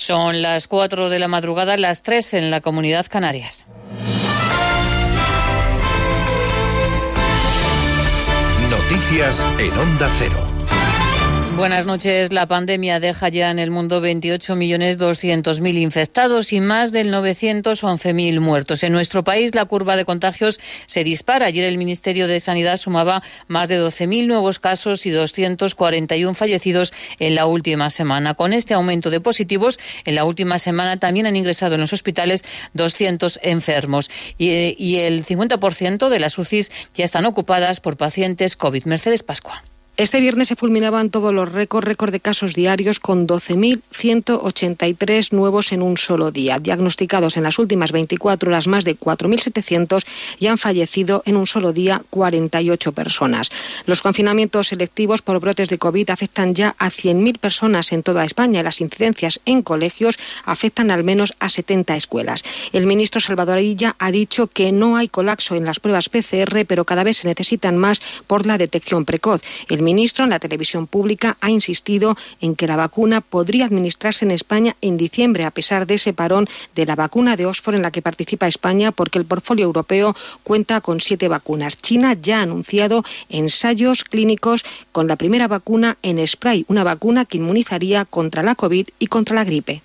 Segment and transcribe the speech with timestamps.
[0.00, 3.66] Son las 4 de la madrugada, las 3 en la comunidad Canarias.
[8.70, 10.49] Noticias en Onda Cero.
[11.60, 12.32] Buenas noches.
[12.32, 18.82] La pandemia deja ya en el mundo 28.200.000 infectados y más del 911.000 muertos.
[18.82, 21.44] En nuestro país la curva de contagios se dispara.
[21.44, 27.34] Ayer el Ministerio de Sanidad sumaba más de 12.000 nuevos casos y 241 fallecidos en
[27.34, 28.32] la última semana.
[28.32, 32.42] Con este aumento de positivos, en la última semana también han ingresado en los hospitales
[32.72, 38.86] 200 enfermos y, y el 50% de las UCIs ya están ocupadas por pacientes COVID.
[38.86, 39.62] Mercedes Pascua.
[39.96, 45.82] Este viernes se fulminaban todos los récords, récord de casos diarios con 12.183 nuevos en
[45.82, 46.58] un solo día.
[46.58, 50.06] Diagnosticados en las últimas 24 horas más de 4.700
[50.38, 53.50] y han fallecido en un solo día 48 personas.
[53.84, 58.60] Los confinamientos selectivos por brotes de COVID afectan ya a 100.000 personas en toda España
[58.60, 62.42] y las incidencias en colegios afectan al menos a 70 escuelas.
[62.72, 66.86] El ministro Salvador Illa ha dicho que no hay colapso en las pruebas PCR, pero
[66.86, 69.42] cada vez se necesitan más por la detección precoz.
[69.82, 74.76] Ministro en la televisión pública ha insistido en que la vacuna podría administrarse en España
[74.80, 78.02] en diciembre, a pesar de ese parón de la vacuna de Oxford en la que
[78.02, 81.76] participa España, porque el portfolio europeo cuenta con siete vacunas.
[81.76, 87.38] China ya ha anunciado ensayos clínicos con la primera vacuna en spray, una vacuna que
[87.38, 89.82] inmunizaría contra la COVID y contra la gripe.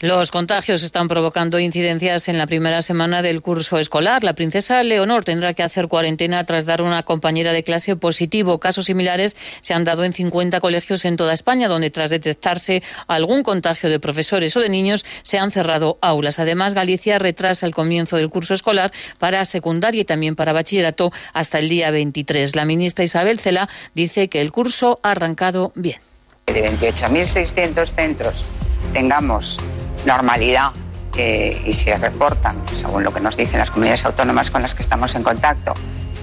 [0.00, 4.24] Los contagios están provocando incidencias en la primera semana del curso escolar.
[4.24, 8.60] La princesa Leonor tendrá que hacer cuarentena tras dar una compañera de clase positivo.
[8.60, 13.42] Casos similares se han dado en 50 colegios en toda España, donde tras detectarse algún
[13.42, 16.38] contagio de profesores o de niños se han cerrado aulas.
[16.38, 21.58] Además, Galicia retrasa el comienzo del curso escolar para secundaria y también para bachillerato hasta
[21.58, 22.56] el día 23.
[22.56, 26.13] La ministra Isabel Cela dice que el curso ha arrancado bien.
[26.46, 28.44] De 28.600 centros
[28.92, 29.58] tengamos
[30.06, 30.72] normalidad
[31.16, 34.82] eh, y se reportan, según lo que nos dicen las comunidades autónomas con las que
[34.82, 35.74] estamos en contacto,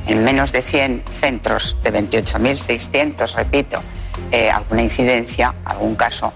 [0.07, 3.81] en menos de 100 centros de 28.600, repito,
[4.31, 6.33] eh, alguna incidencia, algún caso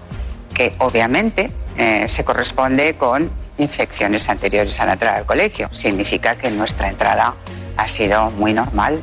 [0.54, 5.68] que obviamente eh, se corresponde con infecciones anteriores a la entrada al colegio.
[5.72, 7.34] Significa que nuestra entrada
[7.76, 9.00] ha sido muy normal.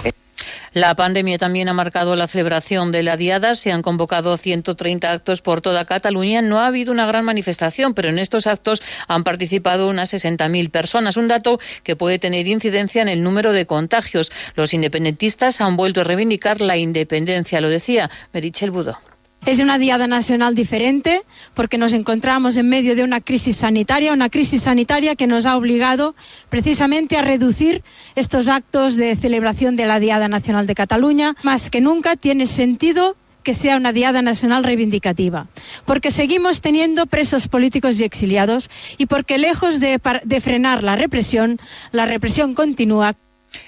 [0.73, 3.53] La pandemia también ha marcado la celebración de la Diada.
[3.53, 6.41] Se han convocado 130 actos por toda Cataluña.
[6.41, 11.15] No ha habido una gran manifestación, pero en estos actos han participado unas 60.000 personas,
[11.15, 14.31] un dato que puede tener incidencia en el número de contagios.
[14.55, 19.12] Los independentistas han vuelto a reivindicar la independencia, lo decía Merichel Budó.
[19.45, 21.21] Es una diada nacional diferente
[21.53, 25.57] porque nos encontramos en medio de una crisis sanitaria, una crisis sanitaria que nos ha
[25.57, 26.15] obligado
[26.47, 27.83] precisamente a reducir
[28.15, 31.35] estos actos de celebración de la Diada Nacional de Cataluña.
[31.43, 35.47] Más que nunca tiene sentido que sea una diada nacional reivindicativa,
[35.83, 41.59] porque seguimos teniendo presos políticos y exiliados y porque lejos de, de frenar la represión,
[41.91, 43.17] la represión continúa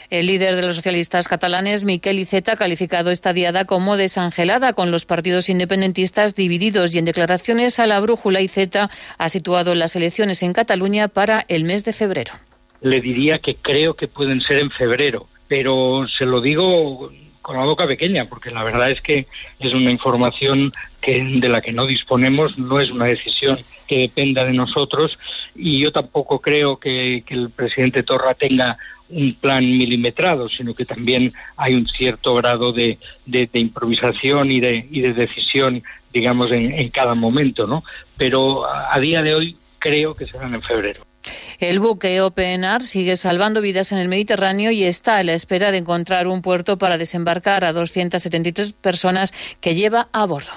[0.09, 4.91] el líder de los socialistas catalanes, Miquel Iceta, ha calificado esta diada como desangelada, con
[4.91, 10.43] los partidos independentistas divididos y en declaraciones a la brújula Iceta ha situado las elecciones
[10.43, 12.33] en Cataluña para el mes de febrero.
[12.81, 17.63] Le diría que creo que pueden ser en febrero, pero se lo digo con la
[17.63, 19.27] boca pequeña, porque la verdad es que
[19.59, 24.45] es una información que, de la que no disponemos, no es una decisión que dependa
[24.45, 25.17] de nosotros
[25.55, 28.77] y yo tampoco creo que, el presidente Torra tenga
[29.09, 34.87] un plan milimetrado, sino que también hay un cierto grado de, de, improvisación y de,
[34.89, 37.83] y de decisión, digamos, en, en, cada momento, ¿no?
[38.17, 41.01] Pero a, día de hoy creo que serán en febrero.
[41.59, 45.71] El buque Open Arms sigue salvando vidas en el Mediterráneo y está a la espera
[45.71, 50.51] de encontrar un puerto para desembarcar a 273 personas que lleva a bordo.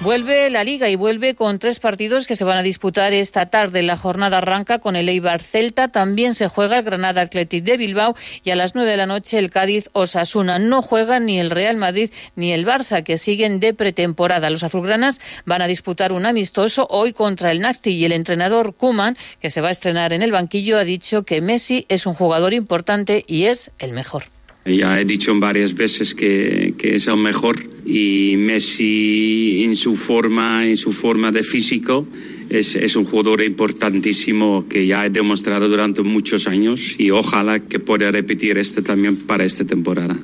[0.00, 3.82] Vuelve la liga y vuelve con tres partidos que se van a disputar esta tarde.
[3.82, 8.14] La jornada arranca con el Eibar Celta, también se juega el Granada Athletic de Bilbao
[8.44, 10.60] y a las nueve de la noche el Cádiz Osasuna.
[10.60, 14.50] No juegan ni el Real Madrid ni el Barça, que siguen de pretemporada.
[14.50, 19.16] Los azulgranas van a disputar un amistoso hoy contra el Nasti y el entrenador Kuman,
[19.40, 22.54] que se va a estrenar en el banquillo, ha dicho que Messi es un jugador
[22.54, 24.37] importante y es el mejor.
[24.64, 30.66] Ya he dicho varias veces que, que, es el mejor y Messi en su forma,
[30.66, 32.06] en su forma de físico,
[32.50, 37.78] es, es, un jugador importantísimo que ya he demostrado durante muchos años y ojalá que
[37.78, 40.16] pueda repetir esto también para esta temporada.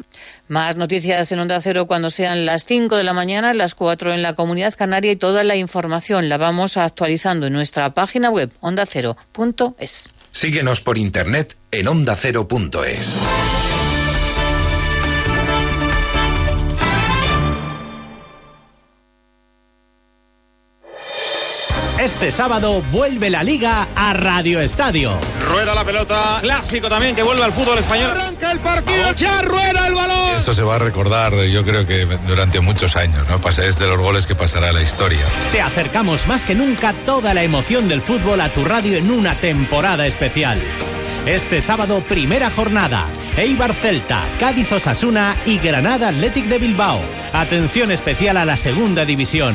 [0.49, 4.23] Más noticias en Onda Cero cuando sean las 5 de la mañana, las 4 en
[4.23, 10.09] la Comunidad Canaria y toda la información la vamos actualizando en nuestra página web ondacero.es.
[10.33, 13.17] Síguenos por internet en ondacero.es.
[21.99, 25.13] Este sábado vuelve la liga a Radio Estadio.
[25.49, 28.11] Rueda la pelota, clásico también que vuelve al fútbol español.
[28.11, 30.37] Arranca el partido, ya rueda el balón.
[30.37, 33.41] Esto se va a recordar, yo creo que durante muchos años, ¿no?
[33.49, 35.25] Es de los goles que pasará a la historia.
[35.53, 39.37] Te acercamos más que nunca toda la emoción del fútbol a tu radio en una
[39.37, 40.61] temporada especial.
[41.27, 43.07] Este sábado, primera jornada.
[43.37, 47.01] Eibar Celta, Cádiz Osasuna y Granada Athletic de Bilbao.
[47.33, 49.55] Atención especial a la segunda división.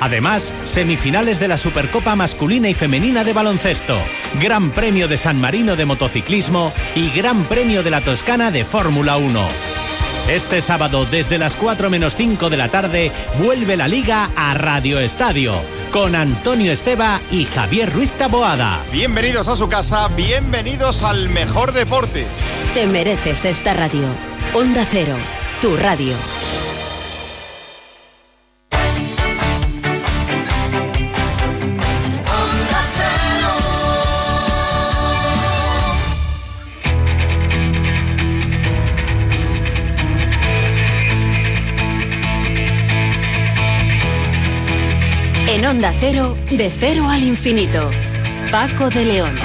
[0.00, 3.96] Además, semifinales de la Supercopa masculina y femenina de baloncesto,
[4.40, 9.16] Gran Premio de San Marino de motociclismo y Gran Premio de la Toscana de Fórmula
[9.16, 9.48] 1.
[10.28, 14.98] Este sábado desde las 4 menos 5 de la tarde vuelve la liga a Radio
[14.98, 15.54] Estadio
[15.92, 18.82] con Antonio Esteba y Javier Ruiz Taboada.
[18.92, 22.26] Bienvenidos a su casa, bienvenidos al mejor deporte.
[22.74, 24.06] Te mereces esta radio.
[24.52, 25.16] Onda Cero,
[25.62, 26.14] tu radio.
[45.56, 47.90] En Onda Cero, de cero al infinito.
[48.52, 49.36] Paco de León.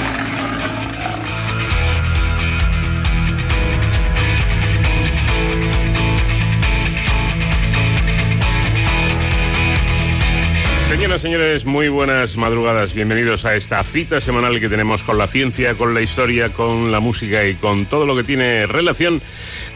[10.86, 12.94] Señoras y señores, muy buenas madrugadas.
[12.94, 17.00] Bienvenidos a esta cita semanal que tenemos con la ciencia, con la historia, con la
[17.00, 19.22] música y con todo lo que tiene relación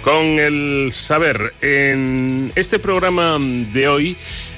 [0.01, 1.53] con el saber.
[1.61, 4.17] En este programa de hoy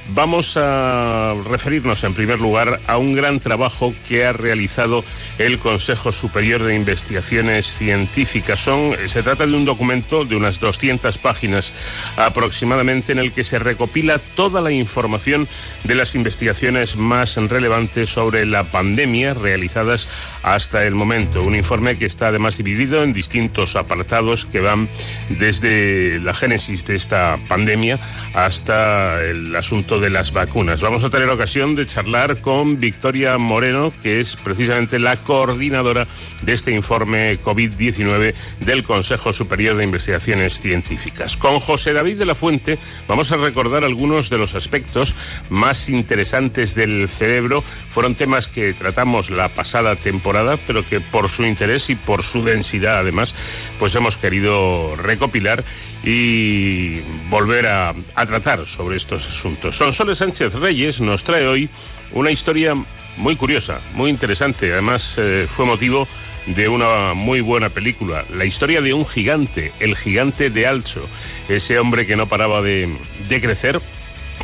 [0.09, 5.03] Vamos a referirnos en primer lugar a un gran trabajo que ha realizado
[5.37, 8.59] el Consejo Superior de Investigaciones Científicas.
[8.59, 11.73] Son, se trata de un documento de unas 200 páginas
[12.15, 15.47] aproximadamente en el que se recopila toda la información
[15.83, 20.07] de las investigaciones más relevantes sobre la pandemia realizadas
[20.41, 21.43] hasta el momento.
[21.43, 24.89] Un informe que está además dividido en distintos apartados que van
[25.29, 27.99] desde la génesis de esta pandemia
[28.33, 30.81] hasta el asunto de las vacunas.
[30.81, 36.07] Vamos a tener ocasión de charlar con Victoria Moreno, que es precisamente la coordinadora
[36.41, 41.37] de este informe COVID-19 del Consejo Superior de Investigaciones Científicas.
[41.37, 45.15] Con José David de la Fuente vamos a recordar algunos de los aspectos
[45.49, 47.63] más interesantes del cerebro.
[47.89, 52.43] Fueron temas que tratamos la pasada temporada, pero que por su interés y por su
[52.43, 53.35] densidad además,
[53.79, 55.63] pues hemos querido recopilar
[56.03, 59.75] y volver a, a tratar sobre estos asuntos.
[59.75, 61.69] Sonsoles Sánchez Reyes nos trae hoy
[62.13, 62.75] una historia
[63.17, 64.71] muy curiosa, muy interesante.
[64.71, 66.07] Además, eh, fue motivo
[66.45, 68.25] de una muy buena película.
[68.33, 71.05] La historia de un gigante, el gigante de Alcho,
[71.49, 72.95] ese hombre que no paraba de,
[73.27, 73.81] de crecer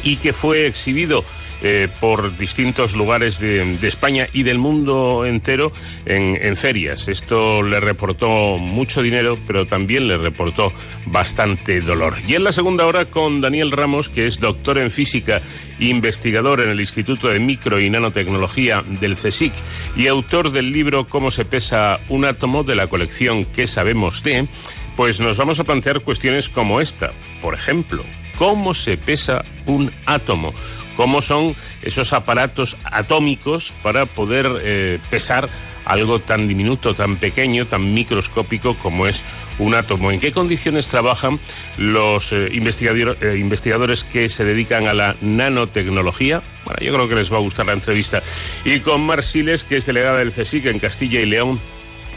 [0.03, 1.23] y que fue exhibido
[1.63, 5.71] eh, por distintos lugares de, España y del mundo entero
[6.05, 7.07] en, ferias.
[7.07, 10.73] Esto le reportó mucho dinero, pero también le reportó
[11.05, 12.15] bastante dolor.
[12.27, 15.41] Y en la segunda hora con Daniel Ramos, que es doctor en física,
[15.79, 19.53] investigador en el Instituto de Micro y Nanotecnología del CSIC
[19.95, 24.47] y autor del libro Cómo se pesa un átomo de la colección ¿Qué sabemos de?
[24.95, 27.13] Pues nos vamos a plantear cuestiones como esta.
[27.41, 28.03] Por ejemplo,
[28.37, 30.53] ¿cómo se pesa un átomo?
[30.95, 35.49] cómo son esos aparatos atómicos para poder eh, pesar
[35.85, 39.25] algo tan diminuto, tan pequeño, tan microscópico como es
[39.59, 40.11] un átomo.
[40.11, 41.39] ¿En qué condiciones trabajan
[41.77, 46.41] los eh, eh, investigadores que se dedican a la nanotecnología?
[46.63, 48.21] Bueno, yo creo que les va a gustar la entrevista.
[48.63, 51.59] Y con Marsiles, que es delegada del CSIC en Castilla y León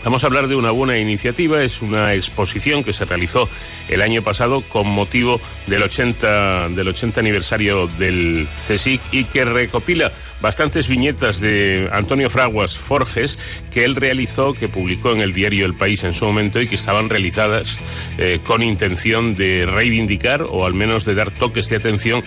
[0.07, 3.49] Vamos a hablar de una buena iniciativa, es una exposición que se realizó
[3.89, 10.13] el año pasado con motivo del 80, del 80 aniversario del CSIC y que recopila
[10.41, 13.39] bastantes viñetas de Antonio Fraguas Forges
[13.71, 16.75] que él realizó, que publicó en el diario El País en su momento y que
[16.75, 17.81] estaban realizadas
[18.19, 22.23] eh, con intención de reivindicar o al menos de dar toques de atención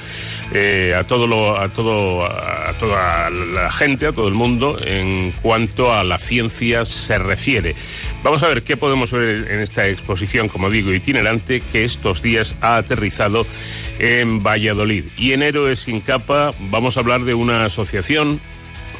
[0.53, 5.93] eh, a todo a todo a toda la gente, a todo el mundo en cuanto
[5.93, 7.68] a la ciencia se refiere.
[8.23, 12.55] Vamos a ver qué podemos ver en esta exposición, como digo, itinerante que estos días
[12.61, 13.45] ha aterrizado
[13.99, 15.05] en Valladolid.
[15.17, 18.39] Y en Héroes sin capa vamos a hablar de una asociación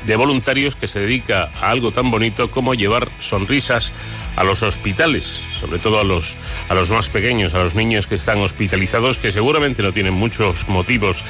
[0.06, 3.94] de voluntarios que se dedica a algo tan bonito como llevar sonrisas
[4.40, 6.38] a los hospitales, sobre todo a los,
[6.70, 10.70] a los más pequeños, a los niños que están hospitalizados, que seguramente no tienen muchos
[10.70, 11.26] motivos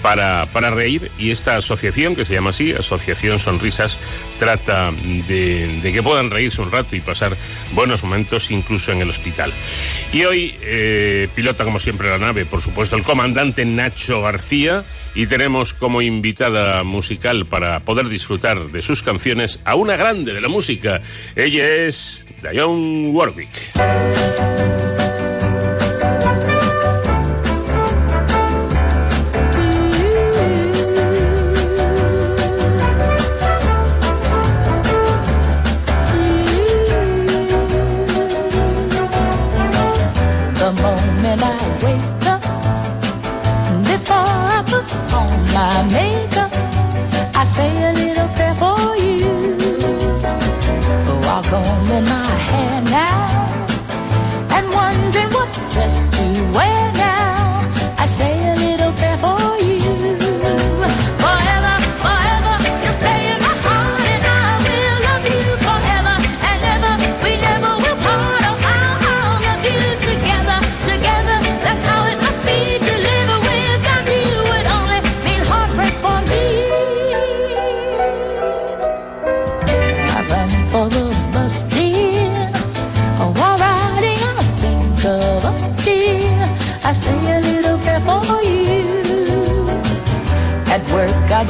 [0.00, 1.10] para, para reír.
[1.18, 4.00] Y esta asociación, que se llama así, Asociación Sonrisas,
[4.38, 7.36] trata de, que puedan reírse un rato y pasar
[7.72, 9.52] buenos momentos incluso en el hospital.
[10.10, 14.84] Y hoy eh, pilota, como siempre, la nave, por supuesto, el comandante Nacho García.
[15.16, 20.40] Y tenemos como invitada musical para poder disfrutar de sus canciones a una grande de
[20.40, 21.02] la música.
[21.36, 23.72] Ella es Dionne Warwick.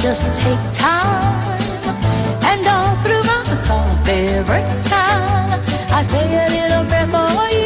[0.00, 1.58] Just take time,
[2.44, 5.62] and all through my cough every time.
[5.90, 7.64] I say a little for you.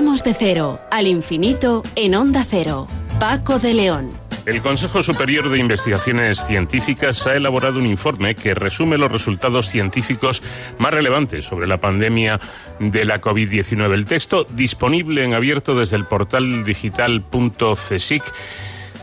[0.00, 2.86] Vamos de cero al infinito en Onda Cero.
[3.20, 4.08] Paco de León.
[4.46, 10.42] El Consejo Superior de Investigaciones Científicas ha elaborado un informe que resume los resultados científicos
[10.78, 12.40] más relevantes sobre la pandemia
[12.78, 13.92] de la COVID-19.
[13.92, 18.24] El texto, disponible en abierto desde el portal digital.csic,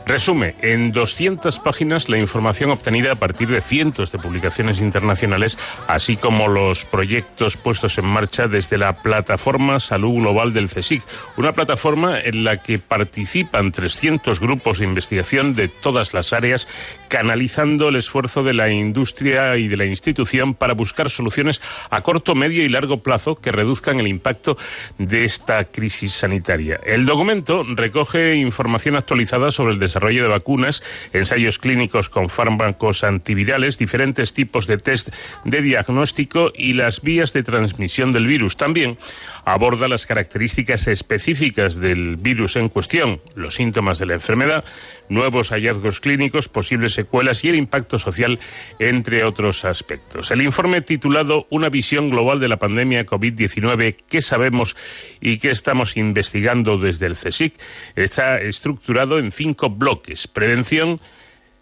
[0.08, 6.16] Resume en 200 páginas la información obtenida a partir de cientos de publicaciones internacionales, así
[6.16, 11.04] como los proyectos puestos en marcha desde la plataforma Salud Global del CSIC,
[11.36, 16.70] una plataforma en la que participan 300 grupos de investigación de todas las áreas,
[17.10, 22.34] canalizando el esfuerzo de la industria y de la institución para buscar soluciones a corto,
[22.34, 24.58] medio y largo plazo que reduzcan el impacto
[24.98, 26.80] de esta crisis sanitaria.
[26.86, 33.77] El documento recoge información actualizada sobre el desarrollo de vacunas, ensayos clínicos con fármacos antivirales,
[33.77, 35.10] diferentes tipos de test
[35.44, 38.58] de diagnóstico y las vías de transmisión del virus.
[38.58, 38.98] También
[39.46, 44.63] aborda las características específicas del virus en cuestión, los síntomas de la enfermedad,
[45.10, 48.40] nuevos hallazgos clínicos, posibles secuelas y el impacto social,
[48.80, 50.32] entre otros aspectos.
[50.32, 54.76] El informe titulado Una visión global de la pandemia COVID-19, ¿qué sabemos
[55.22, 57.54] y qué estamos investigando desde el CSIC?
[57.96, 60.28] está estructurado en cinco bloques.
[60.28, 60.98] Prevención,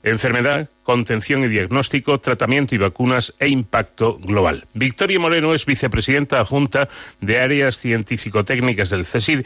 [0.05, 4.67] enfermedad, contención y diagnóstico, tratamiento y vacunas e impacto global.
[4.73, 6.87] Victoria Moreno es vicepresidenta adjunta
[7.21, 9.45] de áreas científico-técnicas del CSIC,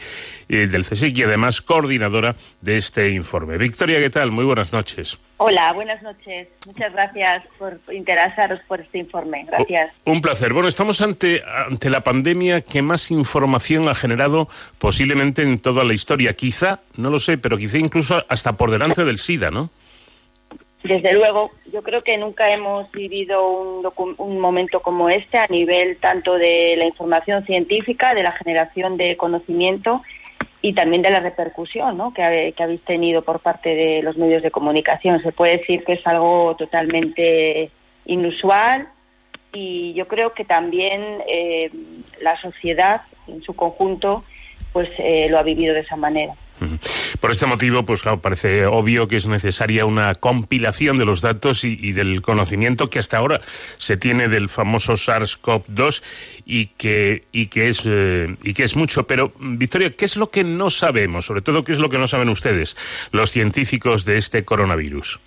[0.50, 3.56] eh, del CSIC y además coordinadora de este informe.
[3.56, 4.30] Victoria, ¿qué tal?
[4.30, 5.18] Muy buenas noches.
[5.38, 6.48] Hola, buenas noches.
[6.66, 9.46] Muchas gracias por interesaros por este informe.
[9.48, 9.94] Gracias.
[10.04, 10.52] Un placer.
[10.52, 15.94] Bueno, estamos ante, ante la pandemia que más información ha generado posiblemente en toda la
[15.94, 16.34] historia.
[16.34, 19.70] Quizá, no lo sé, pero quizá incluso hasta por delante del SIDA, ¿no?
[20.82, 25.98] Desde luego, yo creo que nunca hemos vivido un, un momento como este a nivel
[25.98, 30.02] tanto de la información científica, de la generación de conocimiento
[30.62, 32.14] y también de la repercusión ¿no?
[32.14, 35.22] que, habe- que habéis tenido por parte de los medios de comunicación.
[35.22, 37.70] Se puede decir que es algo totalmente
[38.06, 38.88] inusual
[39.52, 41.70] y yo creo que también eh,
[42.22, 44.24] la sociedad en su conjunto
[44.72, 46.32] pues eh, lo ha vivido de esa manera.
[47.20, 51.64] Por este motivo, pues claro, parece obvio que es necesaria una compilación de los datos
[51.64, 53.40] y, del conocimiento que hasta ahora
[53.76, 56.02] se tiene del famoso SARS-CoV-2
[56.44, 59.06] y que y que es eh, y que es mucho.
[59.06, 61.26] Pero Victoria, ¿qué es lo que no sabemos?
[61.26, 62.76] Sobre todo, ¿qué es lo que no saben ustedes,
[63.12, 65.20] los científicos de este coronavirus?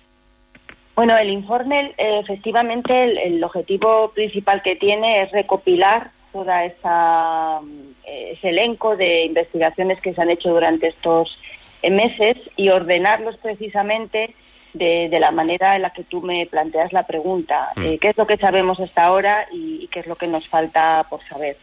[0.94, 7.60] Bueno, el informe, eh, efectivamente, el, el objetivo principal que tiene es recopilar toda esa
[8.06, 11.42] ese elenco de investigaciones que se han hecho durante estos
[11.82, 14.34] eh, meses y ordenarlos precisamente
[14.72, 17.70] de, de la manera en la que tú me planteas la pregunta.
[17.76, 20.48] Eh, ¿Qué es lo que sabemos hasta ahora y, y qué es lo que nos
[20.48, 21.56] falta por saber?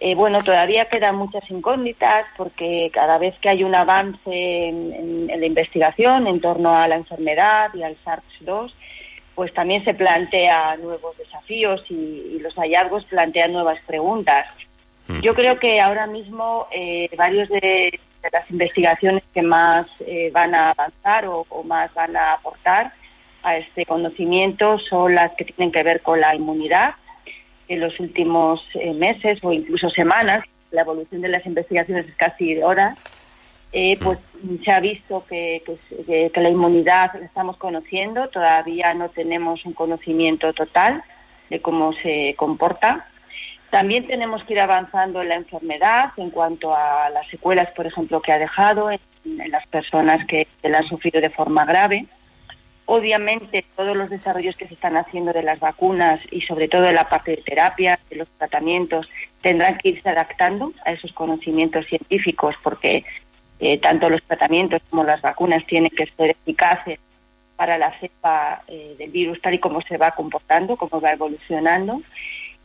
[0.00, 4.20] Eh, bueno, todavía quedan muchas incógnitas porque cada vez que hay un avance
[4.68, 8.72] en, en- en la investigación en torno a la enfermedad y al SARS-2,
[9.34, 14.46] pues también se plantea nuevos desafíos y, y los hallazgos plantean nuevas preguntas.
[15.22, 17.98] Yo creo que ahora mismo eh, varios de,
[18.30, 22.92] las investigaciones que más eh, van a avanzar o, o más van a aportar
[23.42, 26.94] a este conocimiento son las que tienen que ver con la inmunidad.
[27.68, 32.54] En los últimos eh, meses o incluso semanas, la evolución de las investigaciones es casi
[32.54, 32.98] de horas,
[33.72, 34.18] eh, pues
[34.64, 35.62] se ha visto que-
[36.06, 41.02] que la inmunidad la estamos conociendo, todavía no tenemos un conocimiento total
[41.50, 43.06] de cómo se comporta.
[43.70, 48.22] También tenemos que ir avanzando en la enfermedad en cuanto a las secuelas, por ejemplo,
[48.22, 49.00] que ha dejado en,
[49.50, 52.06] las personas que, la han sufrido de forma grave.
[52.86, 56.94] Obviamente, todos los desarrollos que se están haciendo de las vacunas y sobre todo de
[56.94, 59.06] la parte de terapia, de los tratamientos,
[59.42, 63.04] tendrán que irse adaptando a esos conocimientos científicos porque
[63.60, 66.98] eh, tanto los tratamientos como las vacunas tienen que ser eficaces
[67.56, 72.00] para la cepa eh, del virus tal y como se va comportando, cómo va evolucionando.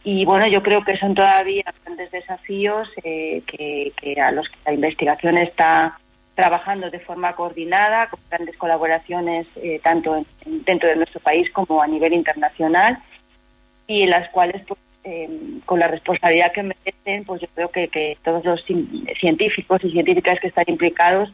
[0.05, 4.57] Y bueno, yo creo que son todavía grandes desafíos eh, que, que a los que
[4.65, 5.97] la investigación está
[6.35, 11.49] trabajando de forma coordinada, con grandes colaboraciones eh, tanto en- en- dentro de nuestro país
[11.51, 12.97] como a nivel internacional
[13.87, 15.29] y en las cuales, pues, eh,
[15.65, 20.39] con la responsabilidad que merecen, pues yo creo que, todos los cien- científicos y científicas
[20.39, 21.31] que están implicados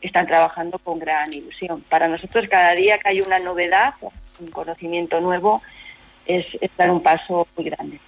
[0.00, 1.82] están trabajando con gran ilusión.
[1.88, 3.94] Para nosotros, cada día que hay una novedad,
[4.40, 5.62] un conocimiento nuevo,
[6.26, 6.46] es
[6.76, 7.98] dar un paso muy grande.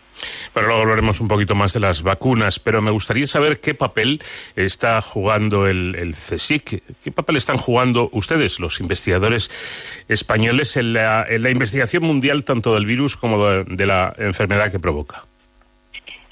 [0.52, 4.22] Pero luego hablaremos un poquito más de las vacunas, pero me gustaría saber qué papel
[4.56, 6.14] está jugando el, el
[7.02, 9.50] qué papel están jugando ustedes, los investigadores
[10.08, 15.24] españoles, en la, investigación mundial tanto del virus como de, la enfermedad que provoca.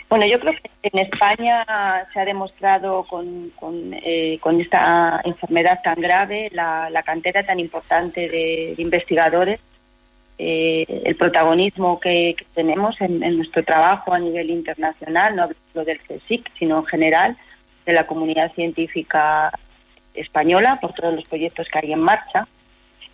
[0.08, 1.66] Bueno, yo creo que en España
[2.12, 7.60] se ha demostrado con, con, eh, con esta enfermedad tan grave la, la cantera tan
[7.60, 9.60] importante de investigadores,
[10.38, 15.84] eh, el protagonismo que, que tenemos en, en nuestro trabajo a nivel internacional, no hablo
[15.84, 17.36] del CSIC, sino en general
[17.84, 19.50] de la comunidad científica
[20.14, 22.46] española por todos los proyectos que hay en marcha.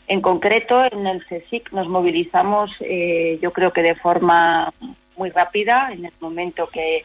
[0.06, 4.72] En concreto, en el CSIC nos movilizamos, eh, yo creo que de forma
[5.16, 7.04] muy rápida, en el momento que,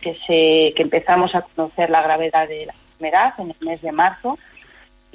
[0.00, 3.92] que, se, que empezamos a conocer la gravedad de la enfermedad, en el mes de
[3.92, 4.38] marzo,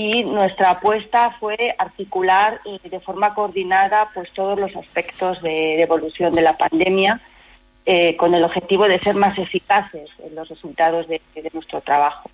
[0.02, 6.34] y nuestra apuesta fue articular eh, de forma coordinada pues todos los aspectos de, evolución
[6.34, 7.22] de la pandemia
[7.86, 11.22] eh, con el objetivo de ser más eficaces en los resultados de,
[11.54, 12.30] nuestro trabajo.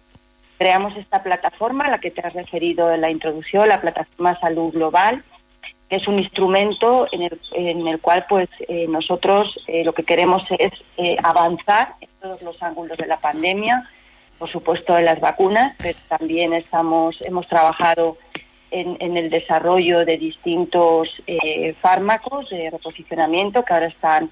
[0.58, 4.74] Creamos esta plataforma a la que te has referido en la introducción, la plataforma Salud
[4.74, 5.24] Global,
[5.90, 10.04] que es un instrumento en el, en el cual pues eh, nosotros eh, lo que
[10.04, 10.72] queremos es
[11.22, 13.90] avanzar en todos los ángulos de la pandemia,
[14.38, 18.18] por supuesto en las vacunas, pero también estamos hemos trabajado
[18.72, 24.30] en, el desarrollo de distintos eh, fármacos de reposicionamiento que ahora están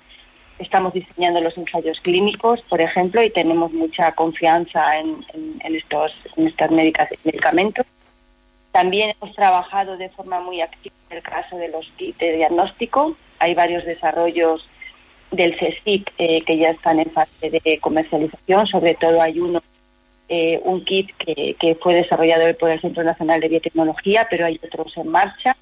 [0.59, 5.25] estamos diseñando los ensayos clínicos, por ejemplo, y tenemos mucha confianza en,
[5.63, 7.85] estos en estos medica- medicamentos.
[8.71, 13.17] También hemos trabajado de forma muy activa en el caso de los kits de diagnóstico.
[13.39, 14.67] Hay varios desarrollos
[15.31, 18.67] del CSIC eh, que ya están en fase de comercialización.
[18.67, 19.61] Sobre todo hay uno,
[20.27, 24.59] eh, un kit que, que fue desarrollado por el Centro Nacional de Biotecnología, pero hay
[24.63, 25.55] otros en marcha.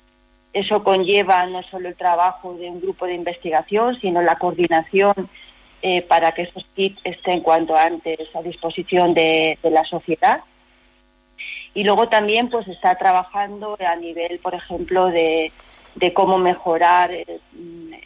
[0.54, 5.30] Eso conlleva no solo el trabajo de un grupo de investigación, sino la coordinación
[5.86, 10.40] eh, para que esos kits estén cuanto antes a disposición de, la sociedad.
[11.74, 15.52] Y luego también pues está trabajando a nivel, por ejemplo, de,
[16.14, 17.26] cómo mejorar, eh,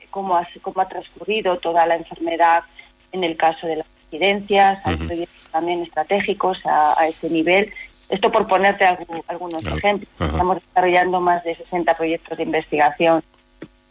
[0.09, 2.63] cómo, ha, cómo ha transcurrido toda la enfermedad
[3.11, 7.71] en el caso de las residencias, hay proyectos también estratégicos a, a ese nivel.
[8.09, 10.09] Esto por ponerte algu- algunos ejemplos.
[10.19, 13.21] Estamos desarrollando más de 60 proyectos de investigación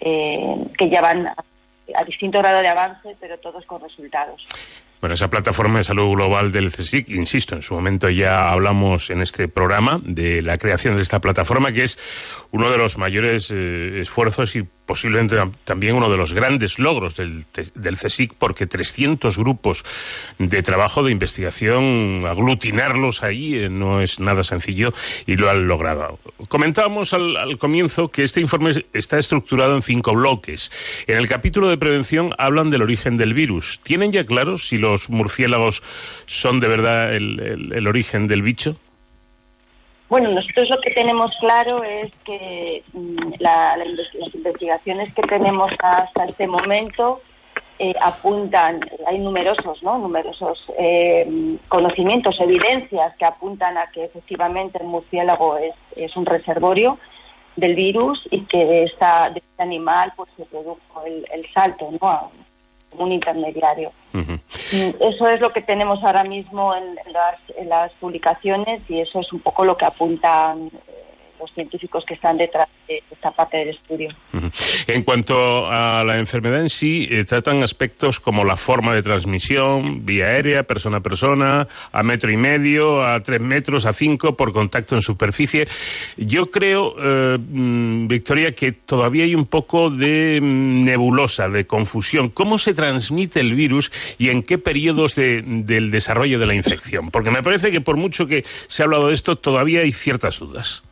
[0.00, 1.34] eh, que ya van a,
[1.94, 4.44] a distinto grado de avance, pero todos con resultados.
[5.00, 9.20] Bueno, esa plataforma de salud global del CSIC, insisto, en su momento ya hablamos en
[9.20, 11.98] este programa de la creación de esta plataforma, que es
[12.52, 17.16] uno de los mayores eh, esfuerzos y posiblemente tam- también uno de los grandes logros
[17.16, 17.44] del,
[17.74, 19.84] del CSIC, porque 300 grupos
[20.38, 24.94] de trabajo, de investigación, aglutinarlos ahí eh, no es nada sencillo
[25.26, 26.18] y lo han logrado.
[26.48, 30.70] Comentábamos al, comienzo que este informe está estructurado en cinco bloques.
[31.06, 33.80] En el capítulo de prevención hablan del origen del virus.
[33.82, 35.82] ¿Tienen ya claro si los murciélagos
[36.26, 38.78] son de verdad el origen del bicho?
[40.08, 45.70] Bueno, nosotros lo que tenemos claro es que mm, la- la las investigaciones que tenemos
[45.82, 47.20] hasta este momento
[47.78, 49.98] eh, apuntan, hay numerosos, ¿no?
[49.98, 56.98] Numerosos eh, conocimientos, evidencias que apuntan a que efectivamente el murciélago es, es un reservorio
[57.56, 61.90] del virus y que de, esta, de este animal pues se produjo el, el salto,
[62.00, 62.30] ¿no?
[62.92, 63.92] Un intermediario.
[65.00, 69.32] Eso es lo que tenemos ahora mismo en, las, en las publicaciones y eso es
[69.32, 70.70] un poco lo que apuntan
[71.40, 74.10] los científicos que están detrás de esta parte del estudio.
[74.86, 80.04] En cuanto a la enfermedad en sí, eh, tratan aspectos como la forma de transmisión,
[80.06, 84.52] vía aérea, persona a persona, a metro y medio, a tres metros, a cinco, por
[84.52, 85.66] contacto en superficie.
[86.16, 92.28] Yo creo, eh, mm, Victoria, que todavía hay un poco de mm, nebulosa, de confusión.
[92.28, 97.10] ¿Cómo se transmite el virus y en qué periodos de- del desarrollo de la infección?
[97.10, 100.38] Porque me parece que por mucho que se ha hablado de esto, todavía hay ciertas
[100.38, 100.82] dudas.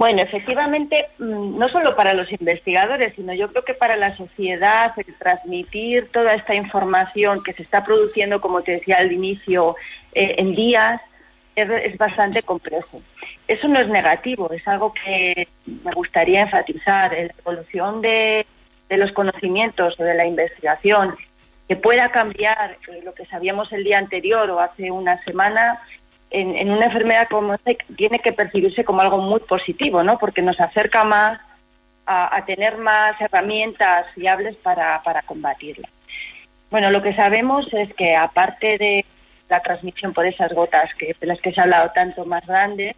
[0.00, 4.94] Bueno, efectivamente, mm, no solo para los investigadores, sino yo creo que para la sociedad,
[4.96, 9.76] el transmitir toda esta información que se está produciendo, como te decía al inicio,
[10.14, 11.02] eh, en días,
[11.54, 13.02] es, bastante complejo.
[13.46, 17.12] Eso no es negativo, es algo que me gustaría enfatizar.
[17.12, 18.46] La evolución de,
[18.88, 21.14] de los conocimientos o de la investigación,
[21.68, 25.78] que pueda cambiar eh, lo que sabíamos el día anterior o hace una semana,
[26.30, 30.18] en, en una enfermedad como esta tiene que percibirse como algo muy positivo, ¿no?
[30.18, 31.40] Porque nos acerca más
[32.06, 35.88] a, tener más herramientas fiables para, para combatirla.
[36.70, 39.04] Bueno, lo que sabemos es que aparte de
[39.48, 42.96] la transmisión por esas gotas que, de las que se ha hablado tanto más grandes,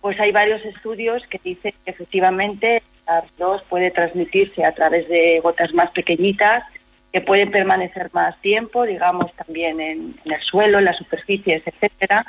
[0.00, 5.74] pues hay varios estudios que dicen que efectivamente SARS-2 puede transmitirse a través de gotas
[5.74, 6.64] más pequeñitas
[7.12, 12.26] que pueden permanecer más tiempo, digamos también en, en el suelo, en las superficies, etcétera,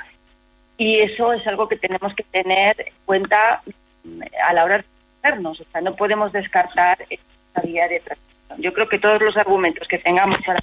[0.77, 3.61] y eso es algo que tenemos que tener en cuenta
[4.03, 4.85] mm, a la hora de
[5.21, 5.59] hacernos.
[5.59, 8.61] O sea, no podemos descartar esta vía de transmisión.
[8.61, 10.59] Yo creo que todos los argumentos que tengamos para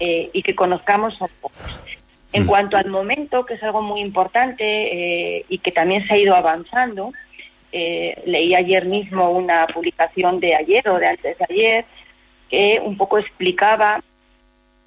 [0.00, 1.78] eh, y que conozcamos son pocos.
[2.32, 6.16] En cuanto al momento, que es algo muy importante eh, y que también se ha
[6.16, 7.12] ido avanzando,
[7.72, 11.84] eh, leí ayer mismo una publicación de ayer o de antes de ayer
[12.48, 14.02] que un poco explicaba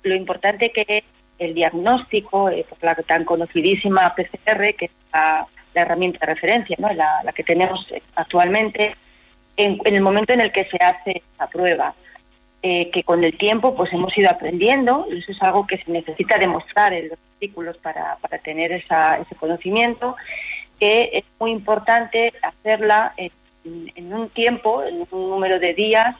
[0.03, 1.03] lo importante que es
[1.39, 6.75] el diagnóstico, eh, por la tan conocidísima PCR, que es la, la herramienta de referencia,
[6.79, 6.91] ¿no?
[6.93, 8.95] la, la que tenemos eh, actualmente,
[9.57, 11.93] en, en el momento en el que se hace esa prueba.
[12.67, 15.91] Eh, que con el tiempo pues hemos ido aprendiendo, y eso es algo que se
[15.91, 20.15] necesita demostrar en los artículos para, para tener esa, ese conocimiento,
[20.79, 23.31] que es muy importante hacerla en,
[23.95, 26.15] en un tiempo, en un número de días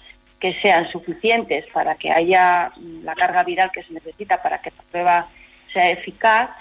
[0.45, 4.83] que sean suficientes para que haya la carga viral que se necesita para que la
[4.91, 5.27] prueba
[5.73, 6.51] sea eficaz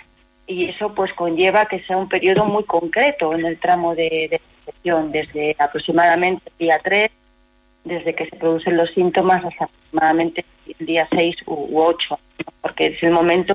[0.47, 4.41] y eso pues conlleva que sea un periodo muy concreto en el tramo de, de
[4.61, 7.11] infección, desde aproximadamente el día 3,
[7.85, 10.47] desde que se producen los síntomas hasta aproximadamente
[10.79, 12.19] el día 6 u 8,
[12.63, 13.55] porque es el momento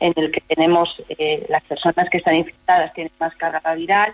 [0.00, 4.12] en el que tenemos eh, las personas que están infectadas tienen más carga viral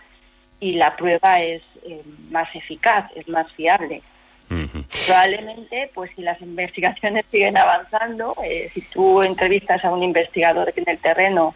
[0.60, 4.02] y la prueba es eh, más eficaz, es más fiable.
[5.06, 10.84] Probablemente, pues si las investigaciones siguen avanzando, eh, si tú entrevistas a un investigador en
[10.86, 11.54] el terreno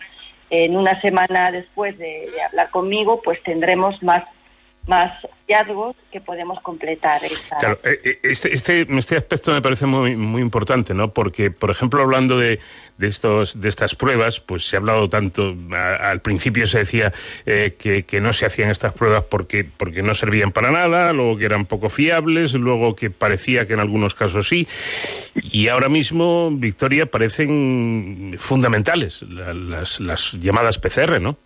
[0.51, 4.25] en una semana después de, de hablar conmigo, pues tendremos más
[4.87, 5.13] más
[5.49, 7.21] hallazgos que podemos completar
[7.61, 11.13] Claro, eh, eh, este, este, este aspecto me parece muy, muy importante, ¿no?
[11.13, 12.59] Porque, por ejemplo, hablando de,
[12.99, 17.13] de, estos, de estas pruebas, pues se ha hablado tanto, a- al principio se decía
[17.47, 21.39] eh, que, que no se hacían estas pruebas porque, porque no servían para nada, luego
[21.39, 24.67] que eran poco fiables, luego que parecía que en algunos casos sí,
[25.35, 31.37] y ahora mismo, Victoria, parecen fundamentales la- las, las llamadas PCR, ¿no?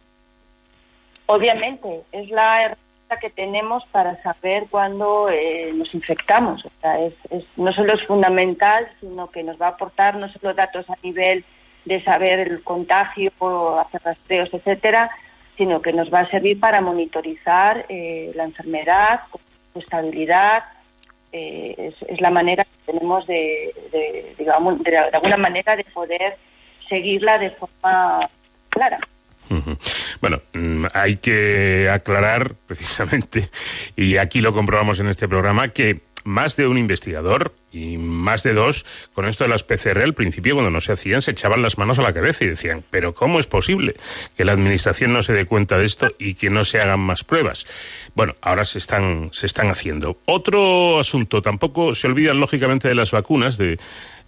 [1.27, 2.86] Obviamente, es la herramienta
[3.21, 6.65] que tenemos para saber cuándo eh, nos infectamos.
[6.65, 10.29] O sea, es, es- no solo es fundamental, sino que nos va a aportar no
[10.33, 11.45] solo datos a nivel
[11.85, 13.31] de saber el contagio,
[13.79, 15.09] hacer rastreos, etcétera,
[15.57, 19.21] sino que nos va a servir para monitorizar eh, la enfermedad,
[19.73, 20.65] su estabilidad.
[21.33, 26.37] eh, es, la manera que tenemos de, de, digamos, de alguna manera de poder
[26.89, 28.21] seguirla de forma
[28.71, 28.99] clara.
[30.21, 33.51] Bueno, mm, hay que aclarar precisamente,
[33.97, 38.53] y aquí lo comprobamos en este programa, que más de un investigador y más de
[38.53, 41.79] dos, con esto de las PCR, al principio cuando no se hacían, se echaban las
[41.79, 43.95] manos a la cabeza y decían, pero ¿cómo es posible
[44.37, 47.25] que la administración no se dé cuenta de esto y que no se hagan más
[47.25, 47.65] pruebas?
[48.15, 50.19] Bueno, ahora se están, se están haciendo.
[50.27, 53.79] Otro asunto, tampoco se olvidan lógicamente de las vacunas, de,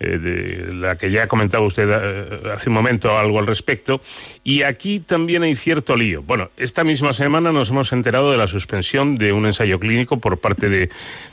[0.00, 4.00] eh, de la que ya comentaba usted eh, hace un momento algo al respecto.
[4.44, 6.22] Y aquí también hay cierto lío.
[6.22, 10.38] Bueno, esta misma semana nos hemos enterado de la suspensión de un ensayo clínico por
[10.38, 10.88] parte de,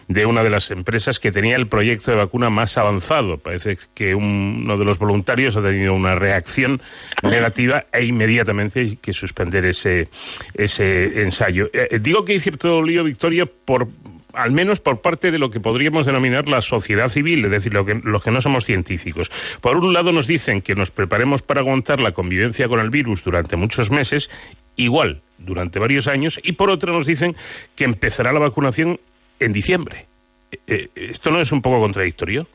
[0.07, 3.37] de una de las empresas que tenía el proyecto de vacuna más avanzado.
[3.37, 6.81] Parece que uno de los voluntarios ha tenido una reacción
[7.23, 10.09] negativa e inmediatamente hay que suspender ese,
[10.53, 11.69] ese ensayo.
[11.73, 13.87] Eh, digo que hay cierto lío, Victoria, por
[14.35, 17.85] al menos por parte de lo que podríamos denominar la sociedad civil, es decir, lo
[17.85, 19.31] que, los que no somos científicos.
[19.61, 23.23] Por un lado nos dicen que nos preparemos para aguantar la convivencia con el virus
[23.23, 24.29] durante muchos meses,
[24.75, 27.35] igual durante varios años, y por otro nos dicen
[27.75, 28.99] que empezará la vacunación
[29.39, 30.05] en diciembre.
[30.51, 32.47] Eh, eh, ¿Esto no es un poco contradictorio?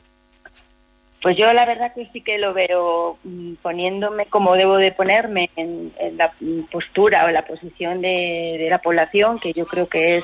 [1.21, 5.51] Pues yo la verdad que sí que lo veo mm, poniéndome como debo de ponerme
[5.55, 6.33] en, la
[6.71, 10.23] postura o la posición de, la población, que yo creo que es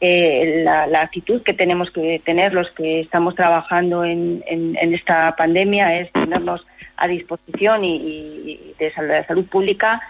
[0.00, 4.94] eh, la, la, actitud que tenemos que tener los que estamos trabajando en, en, en
[4.94, 10.00] esta pandemia, es ponernos a disposición y, y de, salud, de salud pública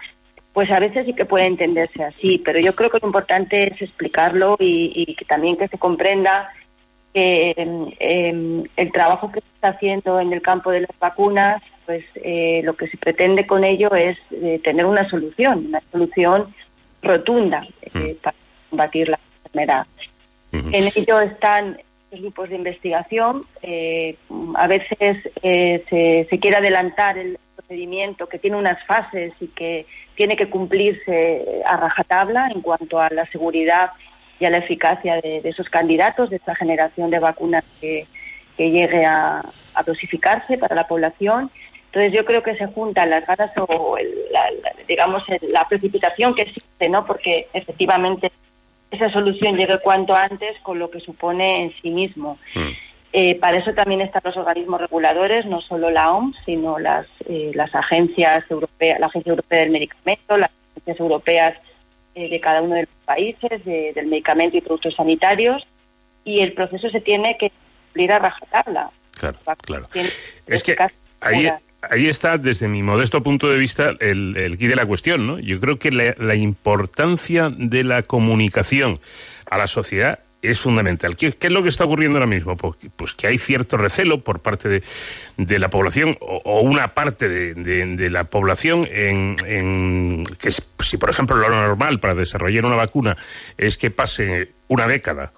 [0.57, 3.79] pues a veces sí que puede entenderse así, pero yo creo que lo importante es
[3.79, 6.49] explicarlo y, y que también que se comprenda
[7.13, 12.03] que eh, el trabajo que se está haciendo en el campo de las vacunas, pues
[12.15, 16.53] eh, lo que se pretende con ello es eh, tener una solución, una solución
[17.03, 17.61] rotunda
[17.93, 18.13] mm.
[18.23, 18.35] para
[18.71, 19.85] combatir la enfermedad.
[20.51, 20.75] Mm -hmm.
[20.75, 21.77] En ello están
[22.11, 23.41] los grupos de investigación.
[24.55, 30.35] a veces se, se quiere adelantar el procedimiento que tiene unas fases y que tiene
[30.35, 33.91] que cumplirse a rajatabla en cuanto a la seguridad
[34.39, 38.05] y a la eficacia de, de esos candidatos, de esta generación de vacunas que,
[38.55, 41.51] que llegue a, a, dosificarse para la población.
[41.87, 46.35] Entonces yo creo que se juntan las ganas o el, la, la, digamos la precipitación
[46.35, 47.05] que existe, ¿no?
[47.05, 48.31] Porque efectivamente
[48.91, 52.37] esa solución llegue cuanto antes con lo que supone en sí mismo.
[52.55, 52.71] Mm.
[53.13, 57.51] Eh, para eso también están los organismos reguladores, no solo la OMS, sino las, eh,
[57.55, 61.57] las agencias europeas, la Agencia Europea del Medicamento, las agencias europeas
[62.15, 65.65] eh, de cada uno de los países, de, del medicamento y productos sanitarios,
[66.23, 67.51] y el proceso se tiene que
[67.85, 68.91] cumplir a rajatabla.
[69.17, 69.87] Claro, claro.
[70.45, 70.75] Es que
[71.21, 71.49] ahí,
[71.81, 75.39] ahí está, desde mi modesto punto de vista, el, el de la cuestión, ¿no?
[75.39, 78.95] Yo creo que la, importancia de la comunicación
[79.49, 81.17] a la sociedad es fundamental.
[81.17, 82.55] ¿Qué, ¿Qué, es lo que está ocurriendo ahora mismo?
[82.55, 84.83] Pues, pues que hay cierto recelo por parte de,
[85.37, 90.51] de la población o, o, una parte de, de, de la población en, en, que
[90.51, 93.17] si, por ejemplo, lo normal para desarrollar una vacuna
[93.57, 95.33] es que pase una década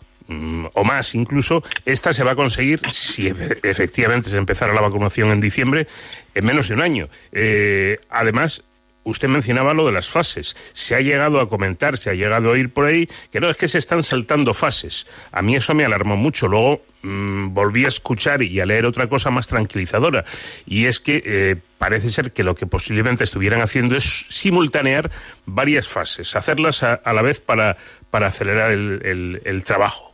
[0.73, 5.39] o más incluso, esta se va a conseguir, si efectivamente se empezara la vacunación en
[5.39, 5.87] diciembre,
[6.35, 7.09] en menos de un año.
[7.31, 8.63] Eh, además,
[9.03, 10.55] usted mencionaba lo de las fases.
[10.73, 13.57] Se ha llegado a comentar, se ha llegado a oír por ahí que no, es
[13.57, 15.07] que se están saltando fases.
[15.31, 16.47] A mí eso me alarmó mucho.
[16.47, 20.25] Luego mmm, volví a escuchar y a leer otra cosa más tranquilizadora.
[20.65, 25.09] Y es que eh, parece ser que lo que posiblemente estuvieran haciendo es simultanear
[25.45, 27.77] varias fases, hacerlas a, a la vez para,
[28.11, 30.08] para acelerar el, el, el trabajo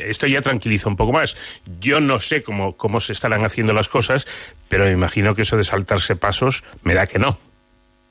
[0.00, 1.36] esto ya tranquiliza un poco más.
[1.80, 4.26] Yo no sé cómo, cómo se estarán haciendo las cosas,
[4.68, 7.38] pero me imagino que eso de saltarse pasos me da que no.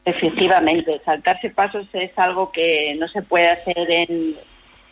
[0.05, 4.35] Efectivamente, saltarse pasos es algo que no se puede hacer en,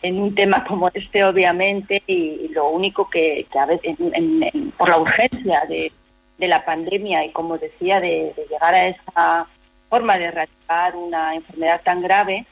[0.02, 4.98] en un tema como este, obviamente, y, lo único que, a veces, en, por la
[4.98, 5.90] urgencia de,
[6.36, 9.46] de, la pandemia y, como decía, de, de, llegar a esa
[9.88, 12.44] forma de erradicar una enfermedad tan grave,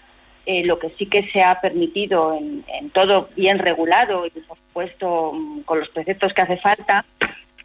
[0.46, 5.32] eh, lo que sí que se ha permitido en, todo bien regulado y, por supuesto,
[5.64, 7.04] con los preceptos que hace falta,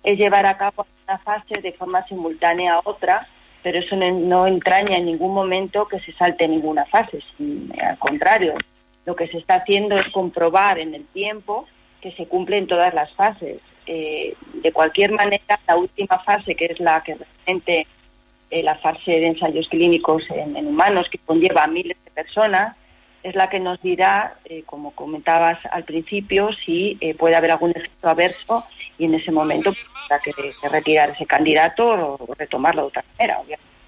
[0.03, 3.27] es llevar a cabo una fase de forma simultánea a otra,
[3.61, 7.19] pero eso no, entraña en ningún momento que se salte ninguna fase,
[7.81, 8.55] al contrario,
[9.05, 11.67] lo que se está haciendo es comprobar en el tiempo
[12.01, 13.59] que se cumplen todas las fases.
[13.85, 17.87] Eh, de cualquier manera, la última fase, que es la que realmente
[18.51, 22.75] eh, la fase de ensayos clínicos en, humanos, que conlleva miles de personas,
[23.23, 27.71] es la que nos dirá, eh, como comentabas al principio, si eh, puede haber algún
[27.71, 28.65] efecto averso
[28.97, 33.39] y en ese momento habrá que, que, retirar ese candidato o retomarlo de otra manera,
[33.39, 33.78] obviamente.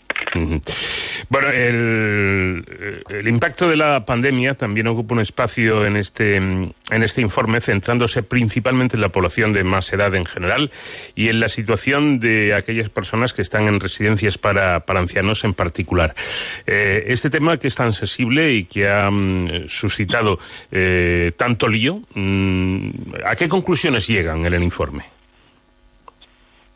[1.29, 7.61] Bueno, el, impacto de la pandemia también ocupa un espacio en este, en este informe,
[7.61, 10.71] centrándose principalmente en la población de más edad en general
[11.15, 15.53] y en la situación de aquellas personas que están en residencias para, para ancianos en
[15.53, 16.15] particular.
[16.65, 20.39] Eh, este tema que es tan sensible y que ha mm, suscitado
[20.71, 22.89] eh, tanto lío, mm,
[23.25, 25.20] ¿a qué conclusiones llegan en el informe?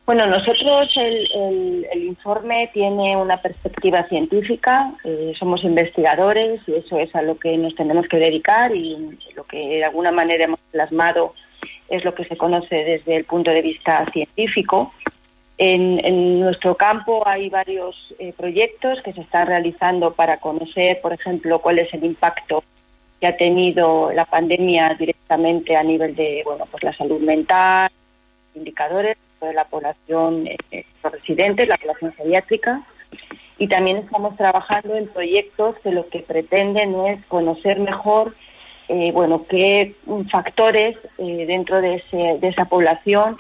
[0.06, 7.00] Bueno, nosotros el, el, el, informe tiene una perspectiva científica, eh, somos investigadores y eso
[7.00, 10.60] es a lo que nos tenemos que dedicar y lo que de alguna manera hemos
[10.72, 11.34] plasmado
[11.90, 14.94] es lo que se conoce desde el punto de vista científico.
[15.58, 21.14] En, en nuestro campo hay varios eh, proyectos que se están realizando para conocer, por
[21.14, 22.64] ejemplo, cuál es el impacto
[23.20, 27.90] que ha tenido la pandemia directamente a nivel de bueno, pues la salud mental,
[28.54, 32.82] indicadores de la población eh, residente, la población geriátrica,
[33.58, 38.36] y también estamos trabajando en proyectos que lo que pretenden es conocer mejor
[38.88, 39.96] eh, bueno, qué
[40.32, 43.36] factores eh, dentro de, ese- de esa población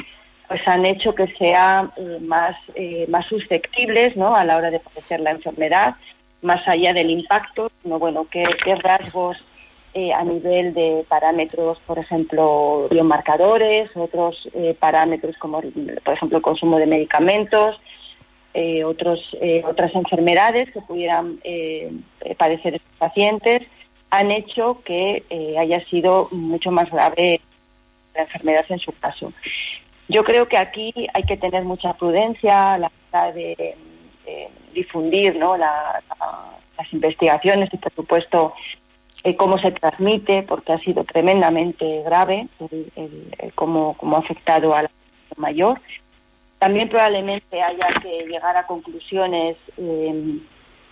[0.48, 2.56] pues han hecho que sea eh, más,
[3.10, 4.36] más susceptibles ¿no?
[4.36, 5.96] a la hora de padecer la enfermedad,
[6.42, 8.00] más allá del impacto, ¿no?
[8.00, 9.44] bueno, qué, qué rasgos
[9.96, 15.62] eh, a nivel de parámetros, por ejemplo, biomarcadores, otros eh, parámetros como,
[16.04, 17.80] por ejemplo, el consumo de medicamentos,
[18.54, 19.20] eh, otros,
[19.66, 21.40] otras enfermedades que pudieran
[22.38, 23.64] padecer estos pacientes,
[24.12, 25.24] han hecho que
[25.60, 27.42] haya sido mucho más grave
[28.14, 29.34] la enfermedad en su caso.
[30.08, 33.76] Yo creo que aquí hay que tener mucha prudencia a la hora de,
[34.74, 35.56] difundir ¿no?
[35.58, 38.54] la- la- las investigaciones y, por supuesto,
[39.26, 42.48] eh, cómo se transmite, porque ha sido tremendamente grave
[43.56, 44.92] cómo, cómo ha afectado a la
[45.36, 45.82] mayor.
[46.60, 50.40] También probablemente haya que llegar a conclusiones eh,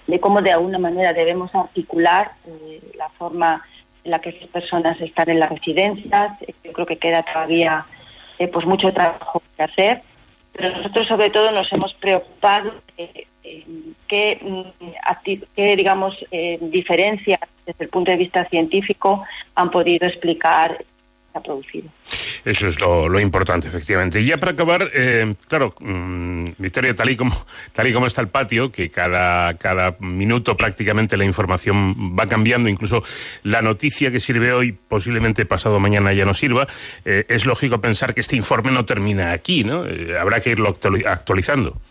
[0.07, 3.63] de cómo de alguna manera debemos articular eh, la forma
[4.03, 6.37] en la que esas personas están en las residencias.
[6.63, 7.85] Yo creo que queda todavía
[8.39, 10.01] eh, pues mucho trabajo que hacer,
[10.51, 12.73] pero nosotros sobre todo nos hemos preocupado
[14.07, 19.23] qué, mm, qué, digamos, eh, diferencias desde el punto de vista científico
[19.55, 20.83] han podido explicar
[21.33, 21.89] ha producido.
[22.45, 24.21] Eso es lo, importante, efectivamente.
[24.21, 27.33] Y ya para acabar, eh, claro, mm, Victoria, tal y como
[27.73, 32.69] tal y como está el patio, que cada, cada minuto prácticamente la información va cambiando,
[32.69, 33.03] incluso
[33.43, 36.67] la noticia que sirve hoy, posiblemente pasado mañana ya no sirva,
[37.05, 39.85] eh, es lógico pensar que este informe no termina aquí, ¿no?
[39.85, 41.81] Eh, habrá que irlo actuali- actualizando.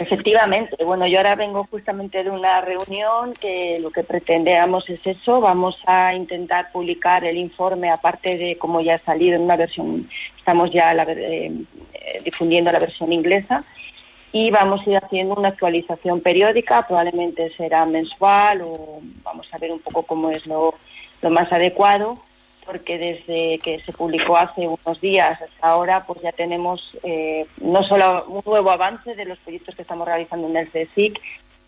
[0.00, 5.40] Efectivamente, bueno, yo ahora vengo justamente de una reunión que lo que pretendemos es eso,
[5.40, 10.08] vamos a intentar publicar el informe, aparte de como ya ha salido en una versión,
[10.36, 11.52] estamos ya la eh,
[11.94, 13.64] eh, difundiendo la versión inglesa,
[14.30, 19.72] y vamos a ir haciendo una actualización periódica, probablemente será mensual o vamos a ver
[19.72, 20.74] un poco cómo es lo,
[21.22, 22.22] lo más adecuado,
[22.68, 27.82] porque desde que se publicó hace unos días hasta ahora, pues ya tenemos eh, no
[27.82, 31.18] solo un nuevo avance de los proyectos que estamos realizando en el CSIC,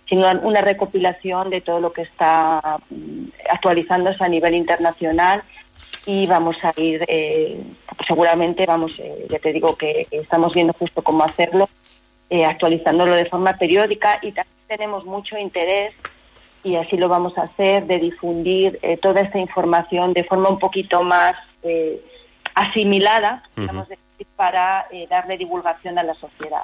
[0.07, 5.43] sino una recopilación de todo lo que está mm, actualizándose a nivel internacional
[6.05, 7.63] y vamos a ir, eh,
[8.07, 11.71] seguramente, vamos, eh, ya te digo que estamos viendo justo cómo hacerlo,
[12.29, 15.95] eh, actualizándolo de forma periódica y también tenemos mucho interés
[16.63, 20.59] y así lo vamos a hacer, de difundir eh, toda esta información de forma un
[20.59, 22.01] poquito más eh,
[22.55, 23.89] asimilada, digamos,
[24.37, 26.63] para eh, darle divulgación a la sociedad,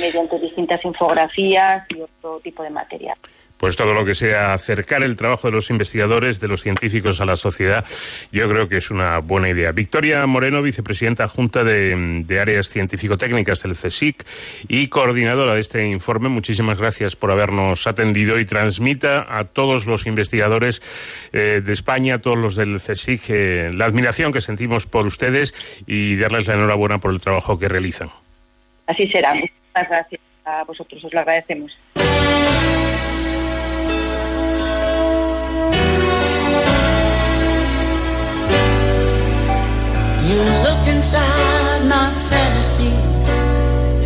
[0.00, 3.16] mediante distintas infografías y otro tipo de material.
[3.58, 7.26] Pues todo lo que sea acercar el trabajo de los investigadores, de los científicos a
[7.26, 7.84] la sociedad,
[8.30, 9.72] yo creo que es una buena idea.
[9.72, 14.26] Victoria Moreno, vicepresidenta junta de, áreas científico-técnicas del CSIC
[14.68, 20.06] y coordinadora de este informe, muchísimas gracias por habernos atendido y transmita a todos los
[20.06, 20.82] investigadores
[21.32, 25.54] eh, de España, a todos los del CSIC, eh, la admiración que sentimos por ustedes
[25.86, 28.10] y darles la enhorabuena por el trabajo que realizan.
[28.86, 29.34] Así será.
[29.34, 31.72] Muchas gracias a vosotros, os lo agradecemos.
[40.28, 43.28] You looked inside my fantasies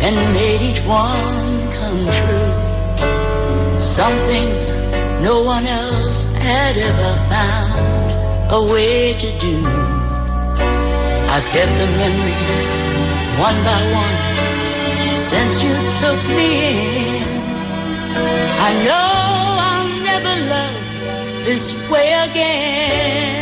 [0.05, 3.79] and made each one come true.
[3.79, 4.47] Something
[5.23, 8.05] no one else had ever found
[8.51, 9.55] a way to do.
[11.33, 12.69] I've kept the memories
[13.47, 14.19] one by one
[15.15, 16.51] since you took me
[17.17, 17.27] in.
[18.67, 19.09] I know
[19.69, 23.40] I'll never love this way again.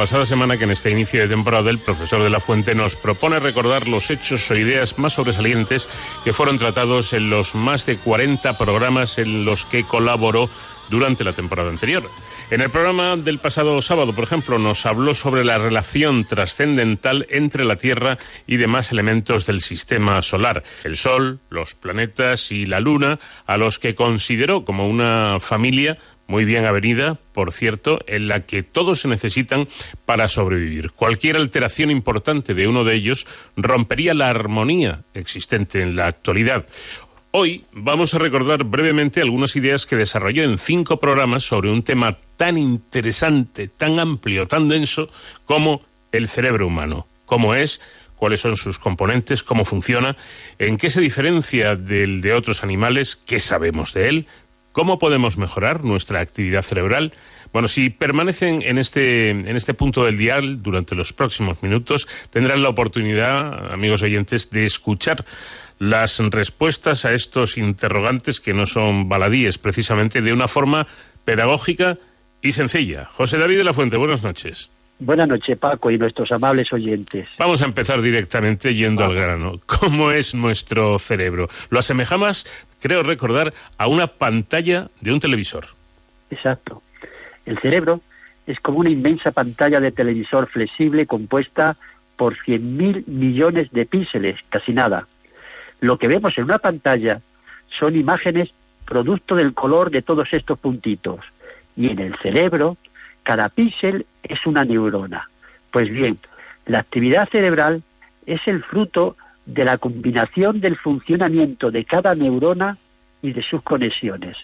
[0.00, 3.38] Pasada semana que en este inicio de temporada el profesor de la Fuente nos propone
[3.38, 5.90] recordar los hechos o ideas más sobresalientes
[6.24, 10.48] que fueron tratados en los más de 40 programas en los que colaboró
[10.88, 12.10] durante la temporada anterior.
[12.50, 17.64] En el programa del pasado sábado, por ejemplo, nos habló sobre la relación trascendental entre
[17.64, 23.20] la Tierra y demás elementos del sistema solar, el Sol, los planetas y la Luna,
[23.46, 25.98] a los que consideró como una familia
[26.30, 29.66] muy bien avenida, por cierto, en la que todos se necesitan
[30.04, 30.92] para sobrevivir.
[30.92, 33.26] Cualquier alteración importante de uno de ellos
[33.56, 36.66] rompería la armonía existente en la actualidad.
[37.32, 42.18] Hoy vamos a recordar brevemente algunas ideas que desarrolló en cinco programas sobre un tema
[42.36, 45.10] tan interesante, tan amplio, tan denso
[45.46, 47.08] como el cerebro humano.
[47.26, 47.80] ¿Cómo es?
[48.16, 50.14] cuáles son sus componentes, cómo funciona,
[50.58, 54.26] en qué se diferencia del de otros animales, qué sabemos de él,
[54.72, 57.12] ¿Cómo podemos mejorar nuestra actividad cerebral?
[57.52, 62.62] Bueno, si permanecen en este, en este punto del dial durante los próximos minutos, tendrán
[62.62, 65.24] la oportunidad, amigos oyentes, de escuchar
[65.80, 70.86] las respuestas a estos interrogantes que no son baladíes, precisamente de una forma
[71.24, 71.98] pedagógica
[72.40, 73.06] y sencilla.
[73.06, 74.70] José David de la Fuente, buenas noches.
[75.00, 77.26] Buenas noches, Paco, y nuestros amables oyentes.
[77.38, 79.58] Vamos a empezar directamente yendo al grano.
[79.64, 81.48] ¿Cómo es nuestro cerebro?
[81.70, 82.46] Lo asemejamos,
[82.80, 85.66] creo recordar, a una pantalla de un televisor.
[86.30, 86.82] Exacto.
[87.46, 88.00] El cerebro
[88.46, 91.76] es como una inmensa pantalla de televisor flexible compuesta
[92.16, 95.06] por 100.000 millones de píxeles, casi nada.
[95.80, 97.20] Lo que vemos en una pantalla
[97.78, 98.52] son imágenes
[98.84, 101.20] producto del color de todos estos puntitos.
[101.76, 102.76] Y en el cerebro
[103.22, 105.28] cada píxel es una neurona.
[105.70, 106.18] Pues bien,
[106.66, 107.82] la actividad cerebral
[108.26, 109.16] es el fruto
[109.46, 112.78] de la combinación del funcionamiento de cada neurona
[113.22, 114.36] y de sus conexiones.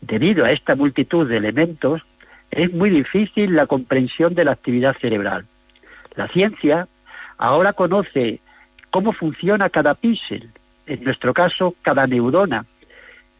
[0.00, 2.02] Debido a esta multitud de elementos,
[2.50, 5.46] es muy difícil la comprensión de la actividad cerebral.
[6.16, 6.88] La ciencia
[7.38, 8.40] ahora conoce
[8.90, 10.50] cómo funciona cada píxel,
[10.86, 12.66] en nuestro caso cada neurona,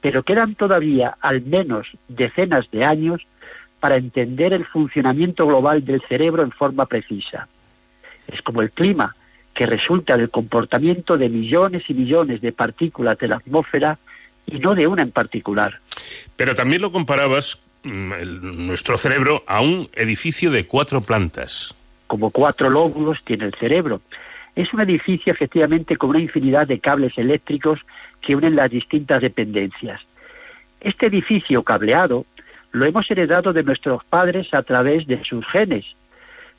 [0.00, 3.26] pero quedan todavía al menos decenas de años
[3.80, 7.48] para entender el funcionamiento global del cerebro en forma precisa.
[8.28, 9.16] Es como el clima,
[9.60, 13.98] que resulta del comportamiento de millones y millones de partículas de la atmósfera
[14.46, 15.80] y no de una en particular.
[16.34, 21.76] Pero también lo comparabas, mm, nuestro cerebro, a un edificio de cuatro plantas.
[22.06, 24.00] Como cuatro lóbulos tiene el cerebro.
[24.56, 27.80] Es un edificio efectivamente con una infinidad de cables eléctricos
[28.22, 30.00] que unen las distintas dependencias.
[30.80, 32.24] Este edificio cableado
[32.72, 35.84] lo hemos heredado de nuestros padres a través de sus genes,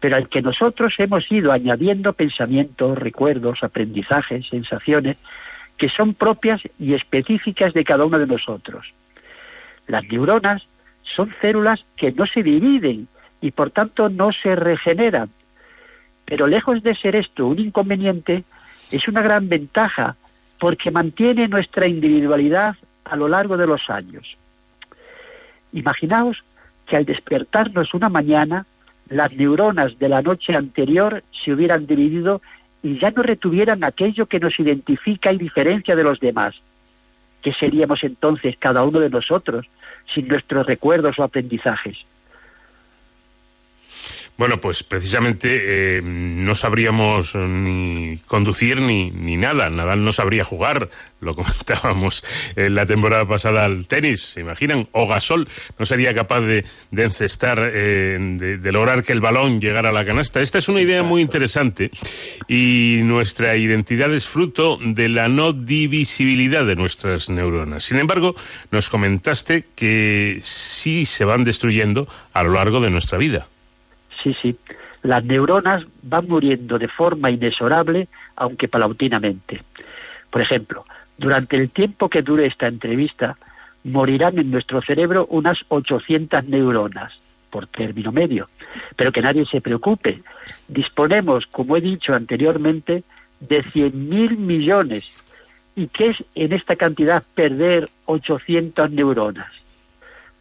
[0.02, 5.16] pero al que nosotros hemos ido añadiendo pensamientos, recuerdos, aprendizajes, sensaciones,
[5.78, 8.94] que son propias y específicas de cada uno de nosotros.
[9.88, 10.64] Las neuronas
[11.16, 13.08] son células que no se dividen
[13.42, 15.30] y por tanto no se regeneran,
[16.26, 18.44] pero lejos de ser esto un inconveniente,
[18.90, 20.16] es una gran ventaja
[20.60, 22.76] porque mantiene nuestra individualidad
[23.06, 24.38] a lo largo de los años.
[25.74, 26.44] Imaginaos
[26.88, 28.66] que al despertarnos una mañana,
[29.12, 32.42] las neuronas de la noche anterior se hubieran dividido
[32.82, 36.56] y ya no retuvieran aquello que nos identifica y diferencia de los demás.
[37.44, 39.68] ¿Qué seríamos entonces cada uno de nosotros
[40.14, 41.98] sin nuestros recuerdos o aprendizajes?
[44.38, 49.70] Bueno, pues precisamente eh, no sabríamos ni conducir ni, ni nada.
[49.70, 52.26] Nadal no sabría jugar, lo comentábamos
[52.56, 54.88] en la temporada pasada al tenis, ¿se imaginan?
[54.92, 58.18] O Gasol no sería capaz de, encestar, eh,
[58.60, 60.42] de, lograr que el balón llegara a la canasta.
[60.42, 61.92] Esta es una idea muy interesante
[62.48, 67.84] y nuestra identidad es fruto de la no divisibilidad de nuestras neuronas.
[67.84, 68.36] Sin embargo,
[68.72, 73.48] nos comentaste que sí se van destruyendo a lo largo de nuestra vida.
[74.24, 74.56] Sí, sí.
[75.04, 79.64] Las neuronas van muriendo de forma inexorable, aunque paulatinamente.
[80.30, 80.86] Por ejemplo,
[81.18, 83.38] durante el tiempo que dure esta entrevista,
[83.84, 87.14] morirán en nuestro cerebro unas 800 neuronas
[87.50, 88.50] por término medio.
[88.96, 90.22] Pero que nadie se preocupe.
[90.68, 93.04] Disponemos, como he dicho anteriormente,
[93.40, 95.24] de 100.000 millones.
[95.76, 99.52] ¿Y qué es en esta cantidad perder 800 neuronas?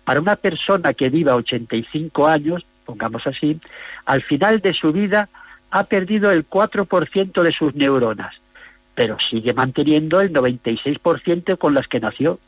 [0.04, 3.60] Para una persona que viva 85 años, pongamos así,
[4.04, 5.28] al final de su vida
[5.70, 8.34] ha perdido el 4% de sus neuronas,
[8.94, 12.40] pero sigue manteniendo el 96% con las que nació.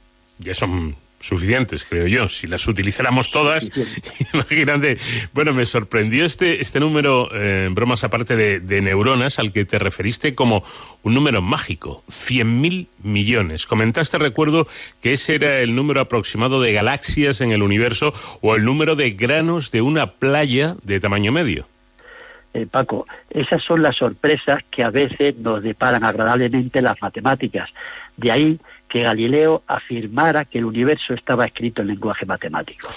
[0.45, 2.28] Y son suficientes, creo yo.
[2.28, 3.70] Si las utilizáramos todas,
[4.34, 4.98] imagínate.
[5.32, 9.78] Bueno, me sorprendió este, este número, eh, bromas aparte de, de, neuronas, al que te
[9.78, 10.64] referiste como
[11.02, 13.66] un número mágico, 100.000 millones.
[13.66, 14.66] Comentaste, recuerdo,
[15.00, 19.12] que ese era el número aproximado de galaxias en el universo o el número de
[19.12, 21.66] granos de una playa de tamaño medio.
[22.54, 27.70] Eh, Paco, esas son las sorpresas que a veces nos deparan agradablemente las matemáticas.
[28.16, 28.58] De ahí
[28.93, 32.90] que Galileo afirmara que el universo estaba escrito en lenguaje matemático.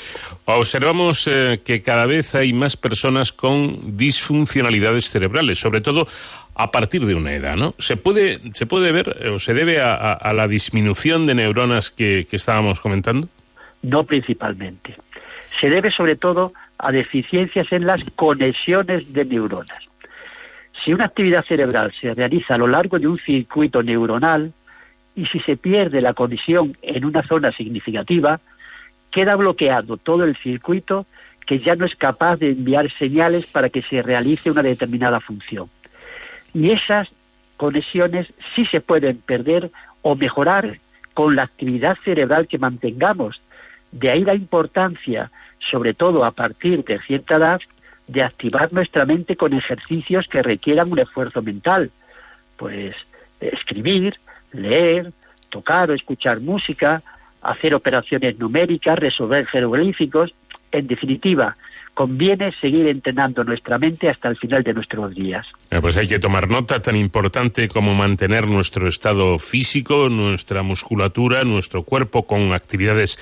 [0.44, 6.06] Observamos eh, que cada vez hay más personas con disfuncionalidades cerebrales, sobre todo
[6.54, 7.74] a partir de una edad, ¿no?
[7.78, 11.36] ¿Se puede, se puede ver eh, o se debe a, a, a la disminución de
[11.36, 13.30] neuronas que, que estábamos comentando?
[13.82, 14.98] No principalmente.
[15.62, 19.78] Se debe sobre todo a deficiencias en las conexiones de neuronas.
[20.84, 24.52] Si una actividad cerebral se realiza a lo largo de un circuito neuronal
[25.16, 28.40] y si se pierde la conexión en una zona significativa,
[29.12, 31.06] queda bloqueado todo el circuito
[31.46, 35.70] que ya no es capaz de enviar señales para que se realice una determinada función.
[36.54, 37.08] Y esas
[37.58, 40.80] conexiones sí se pueden perder o mejorar
[41.14, 43.42] con la actividad cerebral que mantengamos.
[43.92, 45.32] De ahí la importancia
[45.72, 47.62] sobre todo a partir de cierta edad,
[48.08, 51.92] de activar nuestra mente con ejercicios que requieran un esfuerzo mental.
[52.58, 52.96] Pues
[53.40, 54.20] escribir,
[54.56, 55.12] leer,
[55.50, 57.02] tocar o escuchar música,
[57.42, 60.34] hacer operaciones numéricas, resolver jeroglíficos,
[60.72, 61.56] en definitiva,
[61.96, 65.48] conviene seguir entrenando nuestra mente hasta el final de nuestros días.
[65.82, 71.84] Pues hay que tomar nota tan importante como mantener nuestro estado físico, nuestra musculatura, nuestro
[71.84, 73.18] cuerpo con actividades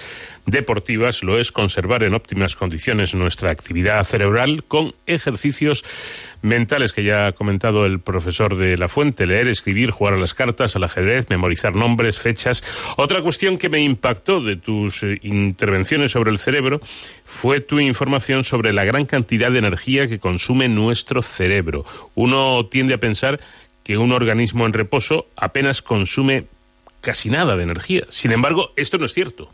[0.45, 5.85] deportivas, lo es conservar en óptimas condiciones nuestra actividad cerebral con ejercicios
[6.41, 10.33] mentales que ya ha comentado el profesor de la Fuente, leer, escribir, jugar a las
[10.33, 12.63] cartas, al ajedrez, memorizar nombres, fechas.
[12.97, 16.81] Otra cuestión que me impactó de tus eh, intervenciones sobre el cerebro
[17.25, 21.85] fue tu información sobre la gran cantidad de energía que consume nuestro cerebro.
[22.15, 23.39] Uno tiende a pensar
[23.83, 26.45] que un organismo en reposo apenas consume
[27.01, 28.03] casi nada de energía.
[28.09, 29.49] Sin embargo, esto no es cierto.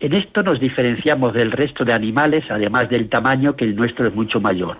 [0.00, 4.14] En esto nos diferenciamos del resto de animales, además del tamaño, que el nuestro es
[4.14, 4.78] mucho mayor.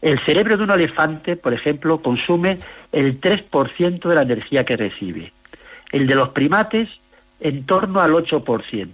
[0.00, 2.58] El cerebro de un elefante, por ejemplo, consume
[2.92, 5.32] el 3% de la energía que recibe.
[5.90, 6.88] El de los primates,
[7.40, 8.88] en torno al 8%.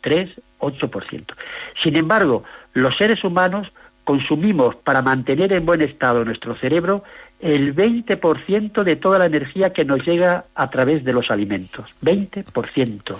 [0.00, 0.30] 3,
[0.64, 1.34] 8%.
[1.82, 3.68] Sin embargo, los seres humanos
[4.04, 7.04] consumimos para mantener en buen estado nuestro cerebro
[7.40, 11.90] el 20% de toda la energía que nos llega a través de los alimentos.
[12.02, 13.16] 20%.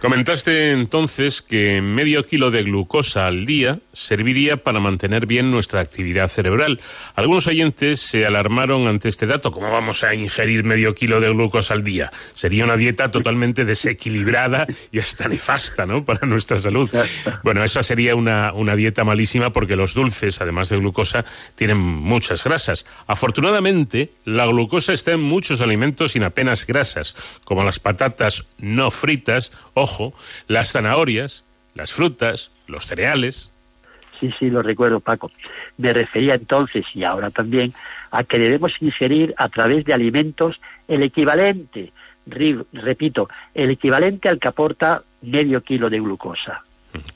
[0.00, 6.28] Comentaste entonces que medio kilo de glucosa al día serviría para mantener bien nuestra actividad
[6.28, 6.82] cerebral.
[7.14, 9.50] Algunos oyentes se alarmaron ante este dato.
[9.50, 12.10] ¿Cómo vamos a ingerir medio kilo de glucosa al día?
[12.34, 16.04] Sería una dieta totalmente desequilibrada y hasta nefasta, ¿no?
[16.04, 16.90] Para nuestra salud.
[17.42, 21.24] Bueno, esa sería una, una dieta malísima porque los dulces, además de glucosa,
[21.54, 22.84] tienen muchas grasas.
[23.06, 29.52] Afortunadamente, la glucosa está en muchos alimentos sin apenas grasas, como las patatas no fritas
[29.72, 30.12] o ojo,
[30.48, 33.52] las zanahorias, las frutas, los cereales.
[34.18, 35.30] Sí, sí, lo recuerdo, Paco.
[35.78, 37.72] Me refería entonces, y ahora también,
[38.10, 40.56] a que debemos ingerir a través de alimentos
[40.88, 41.92] el equivalente,
[42.26, 46.64] repito, el equivalente al que aporta medio kilo de glucosa.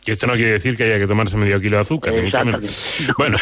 [0.05, 2.45] Que esto no quiere decir que haya que tomarse medio kilo de azúcar, ni mucho
[2.45, 2.97] menos.
[3.19, 3.37] Bueno,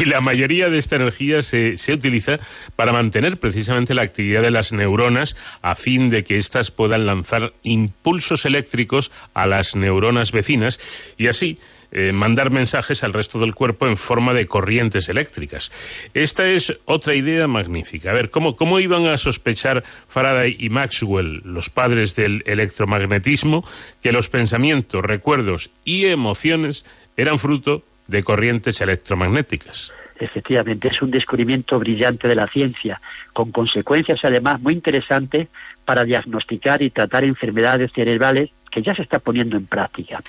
[0.00, 2.38] y la mayoría de esta energía se, se utiliza
[2.76, 7.52] para mantener precisamente la actividad de las neuronas a fin de que éstas puedan lanzar
[7.62, 10.80] impulsos eléctricos a las neuronas vecinas
[11.16, 11.58] y así
[11.92, 15.70] eh, mandar mensajes al resto del cuerpo en forma de corrientes eléctricas.
[16.14, 18.10] Esta es otra idea magnífica.
[18.10, 23.64] A ver, ¿cómo, cómo iban a sospechar Faraday y Maxwell, los padres del electromagnetismo,
[24.02, 26.86] que los pensamientos, recuerdos y emociones
[27.16, 29.92] eran fruto de corrientes electromagnéticas?
[30.18, 33.00] Efectivamente, es un descubrimiento brillante de la ciencia,
[33.32, 35.48] con consecuencias además muy interesantes
[35.84, 40.20] para diagnosticar y tratar enfermedades cerebrales que ya se está poniendo en práctica.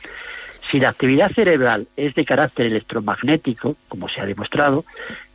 [0.73, 4.85] Si la actividad cerebral es de carácter electromagnético, como se ha demostrado,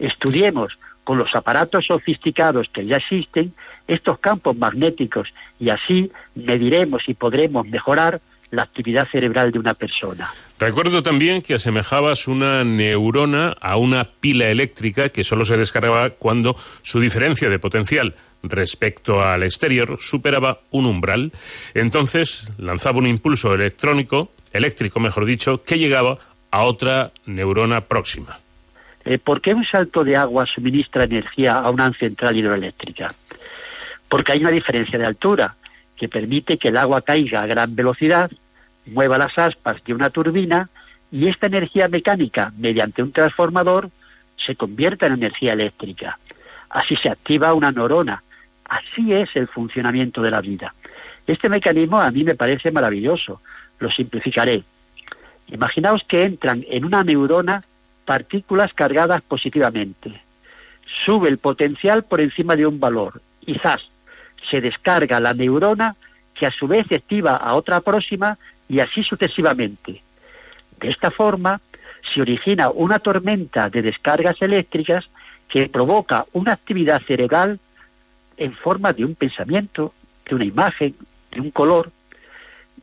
[0.00, 3.52] estudiemos con los aparatos sofisticados que ya existen
[3.86, 5.28] estos campos magnéticos
[5.60, 8.20] y así mediremos y podremos mejorar
[8.50, 10.28] la actividad cerebral de una persona.
[10.58, 16.56] Recuerdo también que asemejabas una neurona a una pila eléctrica que solo se descargaba cuando
[16.82, 21.32] su diferencia de potencial respecto al exterior superaba un umbral.
[21.74, 26.18] Entonces lanzaba un impulso electrónico eléctrico, mejor dicho, que llegaba
[26.50, 28.38] a otra neurona próxima.
[29.04, 33.12] Eh, ¿Por qué un salto de agua suministra energía a una central hidroeléctrica?
[34.08, 35.54] Porque hay una diferencia de altura
[35.96, 38.30] que permite que el agua caiga a gran velocidad,
[38.86, 40.68] mueva las aspas de una turbina
[41.10, 43.90] y esta energía mecánica, mediante un transformador,
[44.44, 46.18] se convierta en energía eléctrica.
[46.70, 48.22] Así se activa una neurona.
[48.64, 50.74] Así es el funcionamiento de la vida.
[51.26, 53.40] Este mecanismo a mí me parece maravilloso.
[53.78, 54.62] Lo simplificaré.
[55.48, 57.62] Imaginaos que entran en una neurona
[58.04, 60.22] partículas cargadas positivamente.
[61.04, 63.20] Sube el potencial por encima de un valor.
[63.40, 63.82] Quizás
[64.50, 65.96] se descarga la neurona
[66.34, 70.02] que a su vez activa a otra próxima y así sucesivamente.
[70.80, 71.60] De esta forma
[72.12, 75.08] se origina una tormenta de descargas eléctricas
[75.48, 77.58] que provoca una actividad cerebral
[78.36, 79.92] en forma de un pensamiento,
[80.28, 80.94] de una imagen,
[81.32, 81.90] de un color.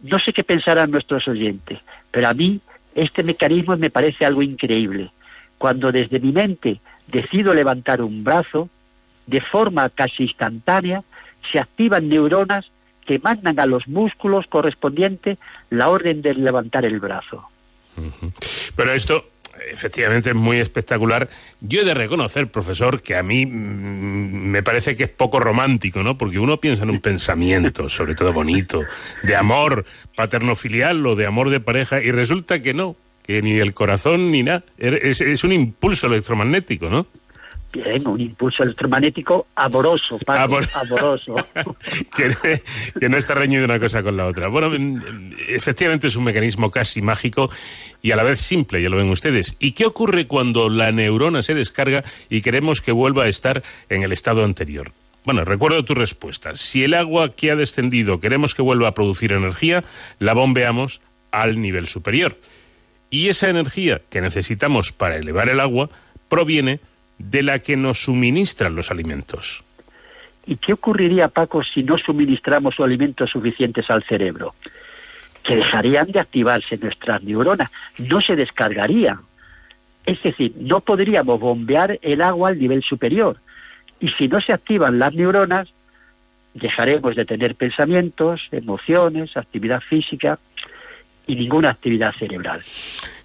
[0.06, 1.80] No sé qué pensarán nuestros oyentes,
[2.12, 2.62] pero a mí
[2.94, 5.12] este mecanismo me parece algo increíble.
[5.58, 8.70] Cuando desde mi mente decido levantar un brazo,
[9.26, 11.04] de forma casi instantánea,
[11.52, 12.66] se activan neuronas
[13.06, 15.38] que mandan a los músculos correspondientes
[15.70, 17.48] la orden de levantar el brazo.
[18.76, 19.30] Pero esto
[19.70, 21.30] efectivamente es muy espectacular.
[21.62, 23.50] Yo he de reconocer, profesor, que a mí mm,
[24.50, 26.18] me parece que es poco romántico, ¿no?
[26.18, 28.84] Porque uno piensa en un pensamiento, sobre todo bonito,
[29.24, 29.86] de amor
[30.16, 34.44] paterno-filial o de amor de pareja, y resulta que no, que ni el corazón ni
[34.44, 34.64] nada.
[34.78, 37.08] Es, es un impulso electromagnético, ¿no?
[37.76, 41.36] Bien, un impulso electromagnético amoroso, Paco, amoroso.
[42.16, 42.62] que,
[42.98, 44.48] que, no está reñido una cosa con la otra.
[44.48, 44.72] Bueno,
[45.50, 47.50] efectivamente es un mecanismo casi mágico
[48.02, 49.58] y a la vez simple, ya lo ven ustedes.
[49.60, 54.04] ¿Y qué ocurre cuando la neurona se descarga y queremos que vuelva a estar en
[54.04, 54.94] el estado anterior?
[55.26, 56.56] Bueno, recuerdo tu respuesta.
[56.56, 59.84] Si el agua que ha descendido queremos que vuelva a producir energía,
[60.20, 61.02] la bombeamos
[61.32, 62.38] al nivel superior.
[63.10, 65.90] Y esa energía que necesitamos para elevar el agua
[66.30, 66.80] proviene de
[67.44, 69.64] la que nos suministran los alimentos.
[70.46, 74.54] ¿Y qué ocurriría, Paco, si no suministramos alimentos suficientes al cerebro?
[75.44, 79.20] Que dejarían de activarse nuestras neuronas, no se descargarían.
[80.06, 83.38] Es decir, no podríamos bombear el agua al nivel superior.
[84.00, 85.70] Y si no se activan las neuronas,
[86.54, 90.40] dejaremos de tener pensamientos, emociones, actividad física
[91.28, 92.62] y ninguna actividad cerebral.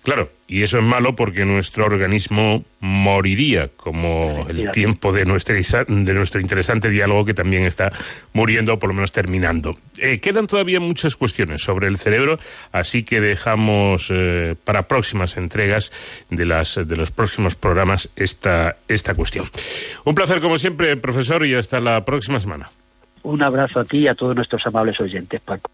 [0.02, 6.14] Claro, y eso es malo porque nuestro organismo moriría, como el tiempo de nuestro, de
[6.14, 7.92] nuestro interesante diálogo que también está
[8.32, 9.76] muriendo, o por lo menos terminando.
[9.98, 12.38] Eh, quedan todavía muchas cuestiones sobre el cerebro,
[12.72, 15.92] así que dejamos eh, para próximas entregas
[16.30, 19.50] de, las, de los próximos programas esta, esta cuestión.
[20.04, 22.70] Un placer, como siempre, profesor, y hasta la próxima semana.
[23.22, 25.70] Un abrazo a ti y a todos nuestros amables oyentes, Paco.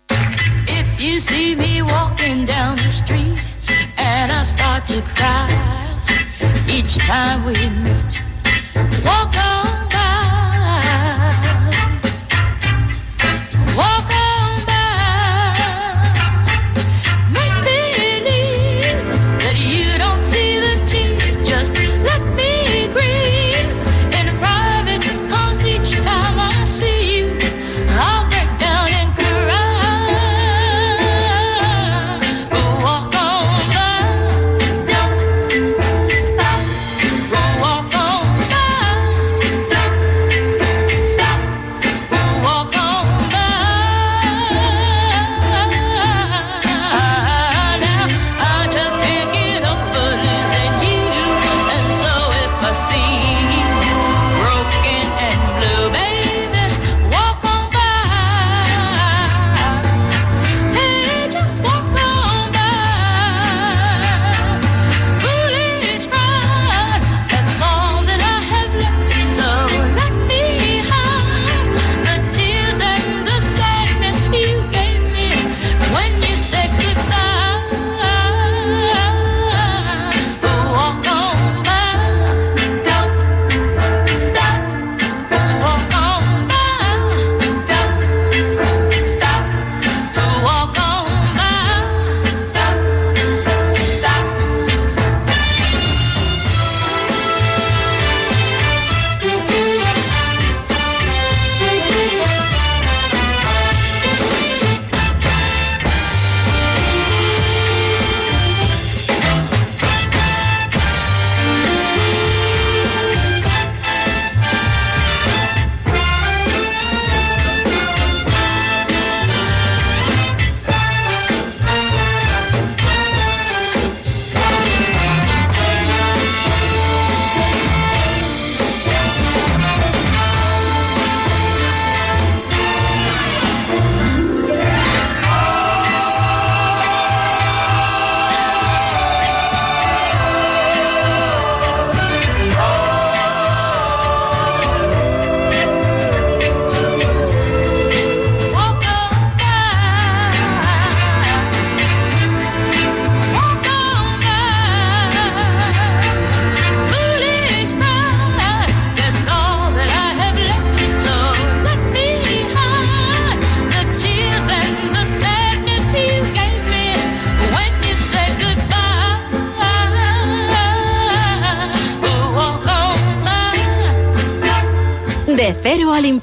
[1.07, 3.47] You see me walking down the street
[3.97, 5.47] and I start to cry
[6.69, 8.23] each time we meet.
[9.05, 9.56] Walk on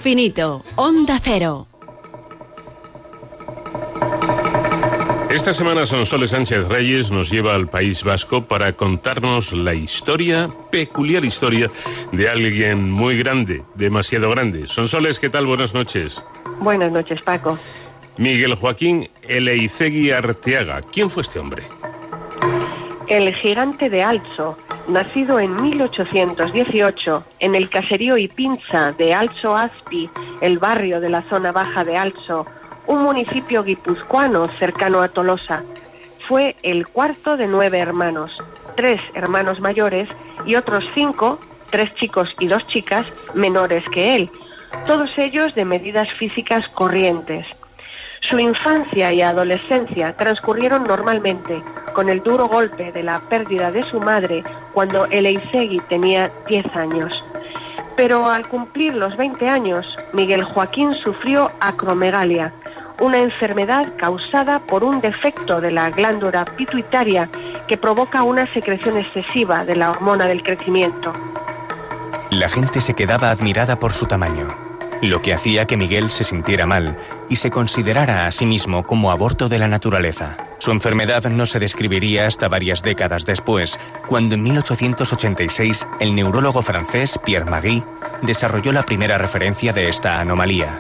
[0.04, 0.62] infinito.
[0.76, 1.66] Onda Cero.
[5.30, 11.24] Esta semana Sonsoles Sánchez Reyes nos lleva al País Vasco para contarnos la historia, peculiar
[11.24, 11.72] historia,
[12.12, 14.68] de alguien muy grande, demasiado grande.
[14.68, 15.46] Sonsoles, ¿qué tal?
[15.46, 16.26] Buenas noches.
[16.60, 17.58] Buenas noches, Paco.
[18.18, 20.82] Miguel Joaquín Eleizegui Arteaga.
[20.82, 21.64] ¿Quién fue este hombre?
[23.08, 30.10] El gigante de Alzo, nacido en 1818 en el caserío y pinza de Alzo Aspi,
[30.42, 32.46] el barrio de la zona baja de Alzo,
[32.88, 35.64] un municipio guipuzcoano cercano a Tolosa.
[36.28, 38.38] Fue el cuarto de nueve hermanos,
[38.76, 40.10] tres hermanos mayores
[40.46, 44.30] y otros cinco, tres chicos y dos chicas, menores que él,
[44.86, 47.46] todos ellos de medidas físicas corrientes.
[48.30, 51.62] Su infancia y adolescencia transcurrieron normalmente,
[51.94, 54.44] con el duro golpe de la pérdida de su madre
[54.74, 57.24] cuando Eleisegui tenía 10 años.
[57.98, 62.54] Pero al cumplir los 20 años, Miguel Joaquín sufrió acromegalia,
[63.00, 67.30] una enfermedad causada por un defecto de la glándula pituitaria
[67.68, 71.14] que provoca una secreción excesiva de la hormona del crecimiento.
[72.30, 74.48] La gente se quedaba admirada por su tamaño,
[75.04, 76.98] lo que hacía que Miguel se sintiera mal
[77.30, 80.38] y se considerara a sí mismo como aborto de la naturaleza.
[80.60, 83.78] Su enfermedad no se describiría hasta varias décadas después,
[84.08, 87.84] cuando en 1886 el neurólogo francés Pierre Magui
[88.22, 90.80] desarrolló la primera referencia de esta anomalía.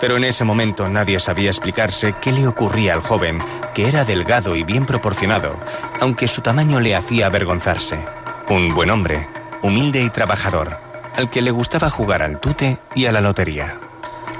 [0.00, 3.40] Pero en ese momento nadie sabía explicarse qué le ocurría al joven,
[3.74, 5.56] que era delgado y bien proporcionado,
[6.00, 7.98] aunque su tamaño le hacía avergonzarse.
[8.48, 9.26] Un buen hombre,
[9.62, 13.78] humilde y trabajador, al que le gustaba jugar al tute y a la lotería.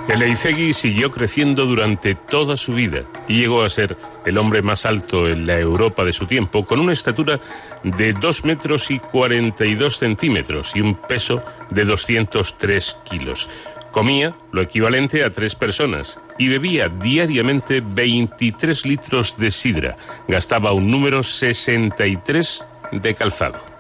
[0.08, 3.96] Eleizegui siguió creciendo durante toda su vida y llegó a ser
[4.26, 7.40] el hombre más alto en la Europa de su tiempo, con una estatura
[7.84, 13.48] de 2 metros y 42 centímetros y un peso de 203 kilos.
[13.92, 19.96] Comía lo equivalente a tres personas y bebía diariamente 23 litros de sidra.
[20.26, 23.71] Gastaba un número 63 de calzado.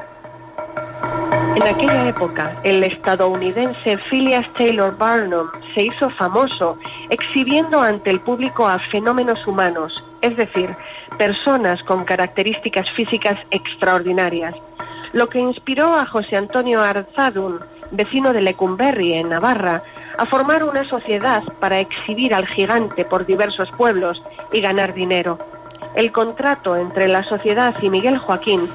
[1.54, 6.78] En aquella época, el estadounidense Phileas Taylor Barnum se hizo famoso
[7.10, 10.70] exhibiendo ante el público a fenómenos humanos, es decir,
[11.18, 14.54] personas con características físicas extraordinarias,
[15.12, 19.82] lo que inspiró a José Antonio Arzadun, vecino de Lecumberri, en Navarra,
[20.16, 24.22] a formar una sociedad para exhibir al gigante por diversos pueblos
[24.52, 25.38] y ganar dinero.
[25.94, 28.68] El contrato entre la sociedad y Miguel Joaquín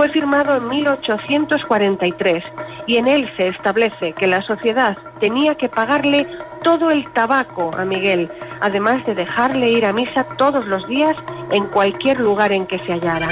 [0.00, 2.42] fue firmado en 1843
[2.86, 6.26] y en él se establece que la sociedad tenía que pagarle
[6.62, 8.30] todo el tabaco a Miguel,
[8.62, 11.14] además de dejarle ir a misa todos los días
[11.52, 13.28] en cualquier lugar en que se hallara.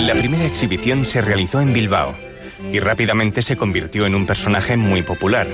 [0.00, 2.16] La primera exhibición se realizó en Bilbao
[2.72, 5.46] y rápidamente se convirtió en un personaje muy popular.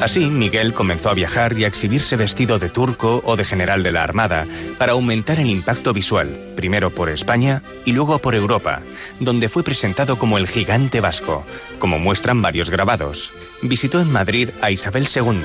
[0.00, 3.92] Así, Miguel comenzó a viajar y a exhibirse vestido de turco o de general de
[3.92, 4.46] la Armada
[4.78, 8.82] para aumentar el impacto visual, primero por España y luego por Europa,
[9.20, 11.46] donde fue presentado como el gigante vasco,
[11.78, 13.30] como muestran varios grabados.
[13.62, 15.40] Visitó en Madrid a Isabel II,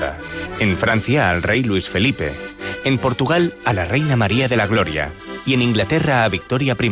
[0.60, 2.32] en Francia al rey Luis Felipe,
[2.84, 5.10] en Portugal a la reina María de la Gloria
[5.46, 6.90] y en Inglaterra a Victoria I.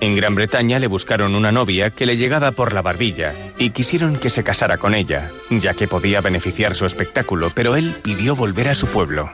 [0.00, 4.16] En Gran Bretaña le buscaron una novia que le llegaba por la barbilla y quisieron
[4.16, 8.68] que se casara con ella, ya que podía beneficiar su espectáculo, pero él pidió volver
[8.68, 9.32] a su pueblo.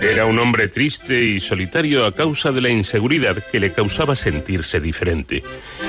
[0.00, 4.80] Era un hombre triste y solitario a causa de la inseguridad que le causaba sentirse
[4.80, 5.42] diferente.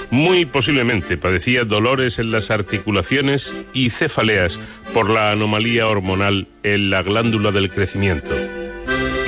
[0.09, 4.59] Muy posiblemente padecía dolores en las articulaciones y cefaleas
[4.93, 8.33] por la anomalía hormonal en la glándula del crecimiento.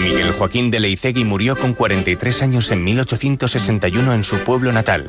[0.01, 5.07] Miguel Joaquín de Leizegui murió con 43 años en 1861 en su pueblo natal,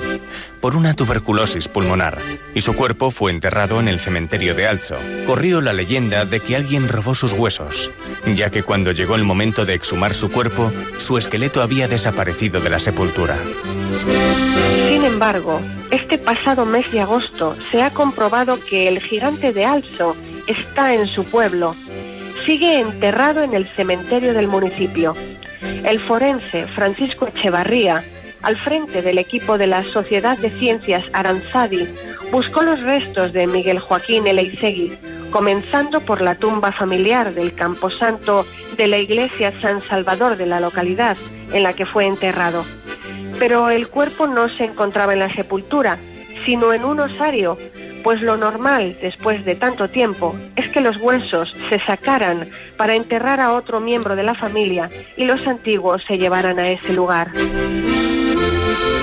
[0.60, 2.18] por una tuberculosis pulmonar,
[2.54, 4.96] y su cuerpo fue enterrado en el cementerio de Alzo.
[5.26, 7.90] Corrió la leyenda de que alguien robó sus huesos,
[8.34, 12.70] ya que cuando llegó el momento de exhumar su cuerpo, su esqueleto había desaparecido de
[12.70, 13.36] la sepultura.
[14.88, 15.60] Sin embargo,
[15.90, 20.16] este pasado mes de agosto se ha comprobado que el gigante de Alzo
[20.46, 21.76] está en su pueblo
[22.50, 25.14] sigue enterrado en el cementerio del municipio.
[25.84, 28.02] El forense Francisco Echevarría,
[28.42, 31.86] al frente del equipo de la Sociedad de Ciencias Aranzadi,
[32.32, 34.92] buscó los restos de Miguel Joaquín Eleizegui,
[35.30, 38.44] comenzando por la tumba familiar del camposanto
[38.76, 41.16] de la iglesia San Salvador de la localidad
[41.52, 42.64] en la que fue enterrado.
[43.38, 45.98] Pero el cuerpo no se encontraba en la sepultura,
[46.44, 47.58] sino en un osario
[48.02, 53.40] pues lo normal, después de tanto tiempo, es que los huesos se sacaran para enterrar
[53.40, 57.30] a otro miembro de la familia y los antiguos se llevaran a ese lugar.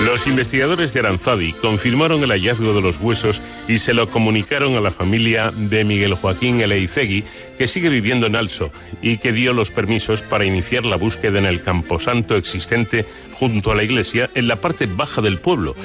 [0.04, 4.80] Los investigadores de Aranzadi confirmaron el hallazgo de los huesos y se lo comunicaron a
[4.80, 7.24] la familia de Miguel Joaquín Eleizegui,
[7.58, 11.46] que sigue viviendo en Also y que dio los permisos para iniciar la búsqueda en
[11.46, 15.76] el camposanto existente junto a la iglesia en la parte baja del pueblo,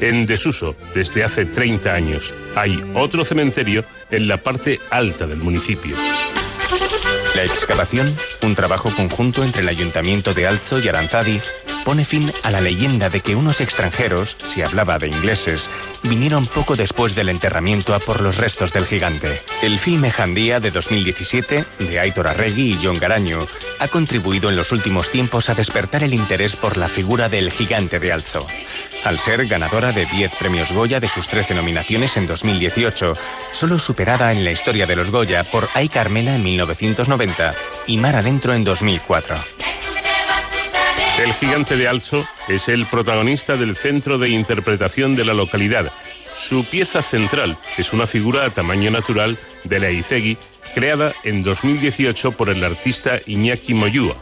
[0.00, 2.34] en desuso desde hace 30 años.
[2.54, 5.96] Hay otro cementerio en la parte alta del municipio.
[7.34, 11.40] La excavación, un trabajo conjunto entre el Ayuntamiento de Alzo y Aranzadi,
[11.86, 15.70] pone fin a la leyenda de que unos extranjeros, si hablaba de ingleses,
[16.02, 19.40] vinieron poco después del enterramiento a por los restos del gigante.
[19.62, 23.46] El filme Jandía de 2017, de Aitor Arregui y John Garaño,
[23.78, 28.00] ha contribuido en los últimos tiempos a despertar el interés por la figura del gigante
[28.00, 28.44] de Alzo.
[29.04, 33.14] Al ser ganadora de 10 premios Goya de sus 13 nominaciones en 2018,
[33.52, 37.54] solo superada en la historia de los Goya por Ay Carmela en 1990
[37.86, 39.36] y Mar Adentro en 2004.
[41.18, 45.90] El gigante de Alzo es el protagonista del centro de interpretación de la localidad.
[46.36, 50.36] Su pieza central es una figura a tamaño natural de la Izegui,
[50.74, 54.14] creada en 2018 por el artista Iñaki Moyúa.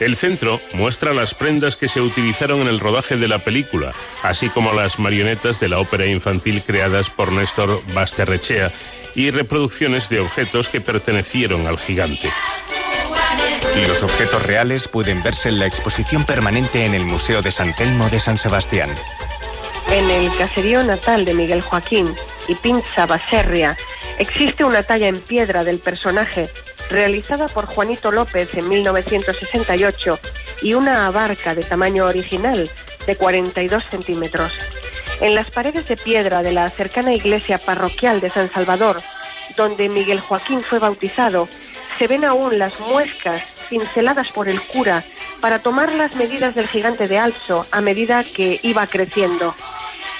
[0.00, 4.48] El centro muestra las prendas que se utilizaron en el rodaje de la película, así
[4.48, 8.72] como las marionetas de la ópera infantil creadas por Néstor Basterrechea
[9.14, 12.30] y reproducciones de objetos que pertenecieron al gigante.
[13.86, 18.08] Los objetos reales pueden verse en la exposición permanente en el Museo de San Telmo
[18.08, 18.90] de San Sebastián.
[19.90, 22.14] En el caserío natal de Miguel Joaquín
[22.48, 23.76] y Pinza Baserria
[24.18, 26.48] existe una talla en piedra del personaje
[26.90, 30.18] realizada por Juanito López en 1968
[30.62, 32.68] y una abarca de tamaño original
[33.06, 34.52] de 42 centímetros.
[35.20, 39.00] En las paredes de piedra de la cercana iglesia parroquial de San Salvador,
[39.56, 41.48] donde Miguel Joaquín fue bautizado,
[41.98, 45.02] se ven aún las muescas pinceladas por el cura
[45.40, 49.54] para tomar las medidas del gigante de Alzo a medida que iba creciendo.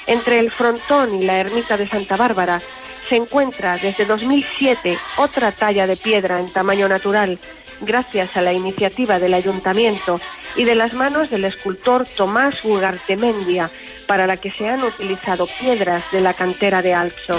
[0.06, 2.60] Entre el frontón y la ermita de Santa Bárbara
[3.08, 7.38] se encuentra desde 2007 otra talla de piedra en tamaño natural,
[7.80, 10.20] gracias a la iniciativa del ayuntamiento
[10.56, 13.70] y de las manos del escultor Tomás Ugartemendia,
[14.06, 17.38] para la que se han utilizado piedras de la cantera de Alzo.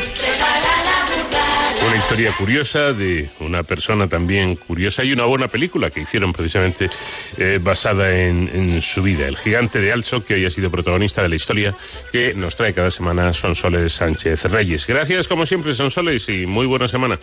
[1.85, 6.89] Una historia curiosa de una persona también curiosa y una buena película que hicieron precisamente
[7.37, 9.27] eh, basada en, en su vida.
[9.27, 11.73] El gigante de Alzo, que hoy ha sido protagonista de la historia
[12.11, 14.85] que nos trae cada semana Sonsoles Sánchez Reyes.
[14.85, 17.19] Gracias como siempre Sonsoles y muy buena semana.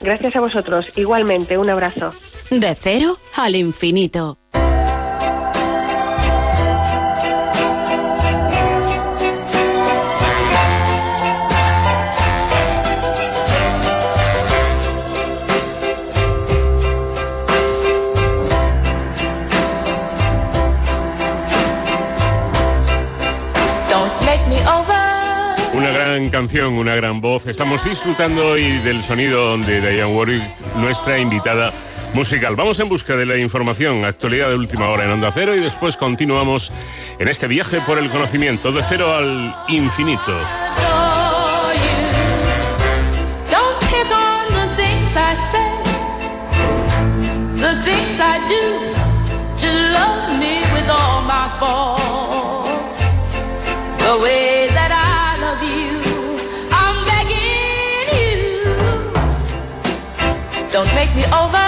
[0.00, 0.92] Gracias a vosotros.
[0.96, 2.12] Igualmente, un abrazo.
[2.50, 4.38] De cero al infinito.
[26.38, 27.48] Canción, una gran voz.
[27.48, 30.44] Estamos disfrutando hoy del sonido de Diane Warwick,
[30.76, 31.72] nuestra invitada
[32.14, 32.54] musical.
[32.54, 35.96] Vamos en busca de la información, actualidad de última hora en Onda Cero y después
[35.96, 36.70] continuamos
[37.18, 40.32] en este viaje por el conocimiento de cero al infinito.
[61.18, 61.67] we over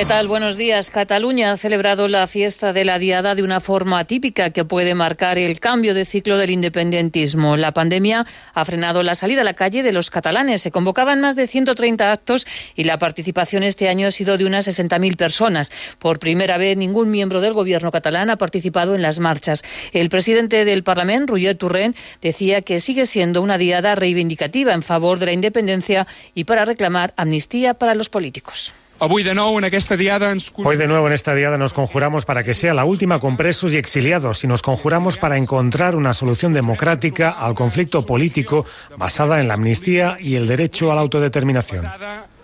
[0.00, 0.28] ¿Qué tal?
[0.28, 0.88] Buenos días.
[0.88, 5.36] Cataluña ha celebrado la fiesta de la Diada de una forma atípica que puede marcar
[5.36, 7.58] el cambio de ciclo del independentismo.
[7.58, 8.24] La pandemia
[8.54, 10.62] ha frenado la salida a la calle de los catalanes.
[10.62, 14.66] Se convocaban más de 130 actos y la participación este año ha sido de unas
[14.66, 15.70] 60.000 personas.
[15.98, 19.62] Por primera vez, ningún miembro del gobierno catalán ha participado en las marchas.
[19.92, 25.18] El presidente del Parlamento, Roger Turren, decía que sigue siendo una diada reivindicativa en favor
[25.18, 28.72] de la independencia y para reclamar amnistía para los políticos.
[29.00, 32.44] Hoy de nuevo en esta diada Hoy de nuevo en esta diada nos conjuramos para
[32.44, 36.52] que sea la última con presos y exiliados y nos conjuramos para encontrar una solución
[36.52, 41.86] democrática al conflicto político basada en la amnistía y el derecho a la autodeterminación.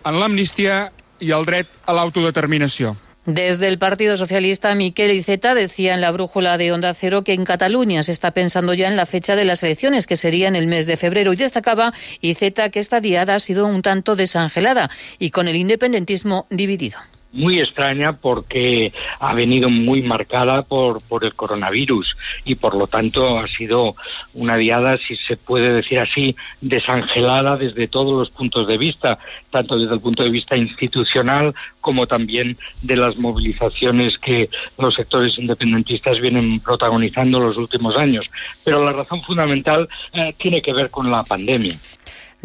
[0.06, 2.94] en l'amnistia i el dret a l'autodeterminació.
[3.26, 7.44] Desde el Partido Socialista, Miquel Iceta decía en la brújula de Onda Cero que en
[7.44, 10.68] Cataluña se está pensando ya en la fecha de las elecciones, que sería en el
[10.68, 11.32] mes de febrero.
[11.32, 16.46] Y destacaba Iceta que esta diada ha sido un tanto desangelada y con el independentismo
[16.50, 16.98] dividido
[17.36, 23.38] muy extraña porque ha venido muy marcada por, por el coronavirus y por lo tanto
[23.38, 23.94] ha sido
[24.34, 29.18] una diada, si se puede decir así, desangelada desde todos los puntos de vista,
[29.50, 35.38] tanto desde el punto de vista institucional como también de las movilizaciones que los sectores
[35.38, 38.26] independentistas vienen protagonizando los últimos años.
[38.64, 41.74] Pero la razón fundamental eh, tiene que ver con la pandemia.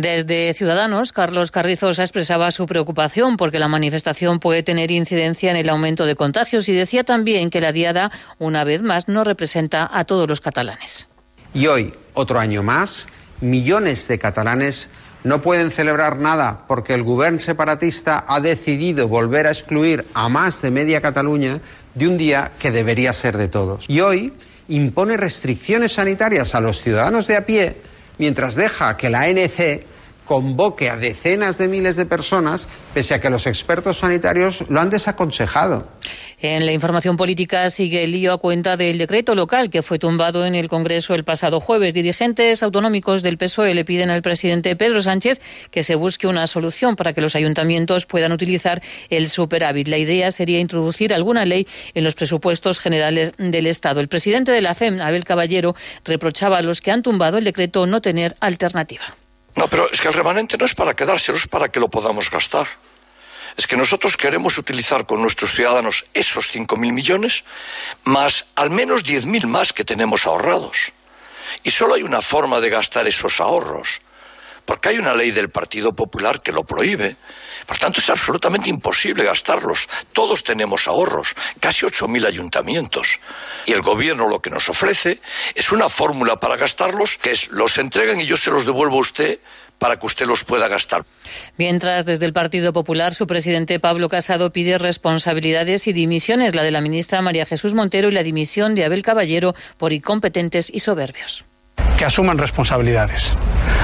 [0.01, 5.69] Desde Ciudadanos, Carlos Carrizos expresaba su preocupación porque la manifestación puede tener incidencia en el
[5.69, 10.03] aumento de contagios y decía también que la diada, una vez más, no representa a
[10.05, 11.07] todos los catalanes.
[11.53, 13.09] Y hoy, otro año más,
[13.41, 14.89] millones de catalanes
[15.23, 20.63] no pueden celebrar nada porque el gobierno separatista ha decidido volver a excluir a más
[20.63, 21.61] de media Cataluña
[21.93, 23.87] de un día que debería ser de todos.
[23.87, 24.33] Y hoy
[24.67, 27.75] impone restricciones sanitarias a los ciudadanos de a pie
[28.17, 29.90] mientras deja que la ANC
[30.31, 34.89] convoque a decenas de miles de personas, pese a que los expertos sanitarios lo han
[34.89, 35.89] desaconsejado.
[36.39, 40.45] En la información política sigue el lío a cuenta del decreto local que fue tumbado
[40.45, 41.93] en el Congreso el pasado jueves.
[41.93, 46.95] Dirigentes autonómicos del PSOE le piden al presidente Pedro Sánchez que se busque una solución
[46.95, 49.89] para que los ayuntamientos puedan utilizar el superávit.
[49.89, 53.99] La idea sería introducir alguna ley en los presupuestos generales del Estado.
[53.99, 55.75] El presidente de la FEM, Abel Caballero,
[56.05, 59.17] reprochaba a los que han tumbado el decreto no tener alternativa.
[59.55, 62.29] No, pero es que el remanente no es para quedárselo, es para que lo podamos
[62.29, 62.67] gastar.
[63.57, 67.43] Es que nosotros queremos utilizar con nuestros ciudadanos esos 5.000 millones
[68.05, 70.93] más al menos 10.000 más que tenemos ahorrados.
[71.63, 74.01] Y solo hay una forma de gastar esos ahorros,
[74.65, 77.17] porque hay una ley del Partido Popular que lo prohíbe,
[77.65, 79.87] por tanto, es absolutamente imposible gastarlos.
[80.13, 83.19] Todos tenemos ahorros, casi 8.000 ayuntamientos.
[83.65, 85.19] Y el gobierno lo que nos ofrece
[85.55, 89.01] es una fórmula para gastarlos, que es los entregan y yo se los devuelvo a
[89.01, 89.39] usted
[89.77, 91.03] para que usted los pueda gastar.
[91.57, 96.69] Mientras, desde el Partido Popular, su presidente Pablo Casado pide responsabilidades y dimisiones, la de
[96.69, 101.45] la ministra María Jesús Montero y la dimisión de Abel Caballero por incompetentes y soberbios.
[101.97, 103.23] Que asuman responsabilidades.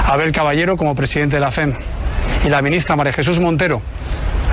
[0.06, 1.74] Abel Caballero como presidente de la FEM
[2.46, 3.82] y la ministra María Jesús Montero,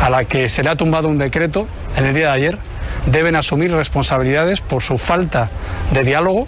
[0.01, 1.67] a la que se le ha tumbado un decreto
[1.97, 2.59] en el día de ayer,
[3.07, 5.51] deben asumir responsabilidades por su falta
[5.93, 6.47] de diálogo,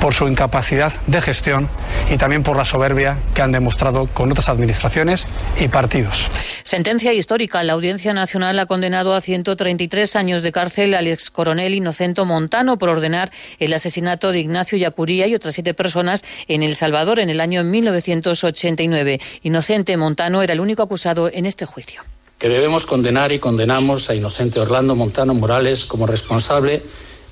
[0.00, 1.68] por su incapacidad de gestión
[2.10, 5.26] y también por la soberbia que han demostrado con otras administraciones
[5.58, 6.28] y partidos.
[6.62, 7.62] Sentencia histórica.
[7.62, 12.76] La Audiencia Nacional ha condenado a 133 años de cárcel al ex coronel Inocento Montano
[12.76, 17.30] por ordenar el asesinato de Ignacio Yacuría y otras siete personas en El Salvador en
[17.30, 19.20] el año 1989.
[19.42, 22.02] Inocente Montano era el único acusado en este juicio.
[22.44, 26.82] Que debemos condenar y condenamos a Inocente Orlando Montano Morales como responsable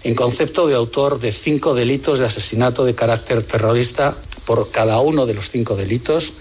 [0.05, 5.27] en concepto de autor de cinco delitos de asesinato de carácter terrorista por cada uno
[5.27, 6.33] de los cinco delitos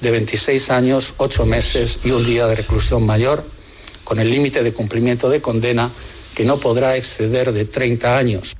[0.00, 3.44] de 26 años, 8 meses y un día de reclusión mayor,
[4.04, 5.90] con el límite de cumplimiento de condena
[6.34, 8.56] que no podrá exceder de 30 años.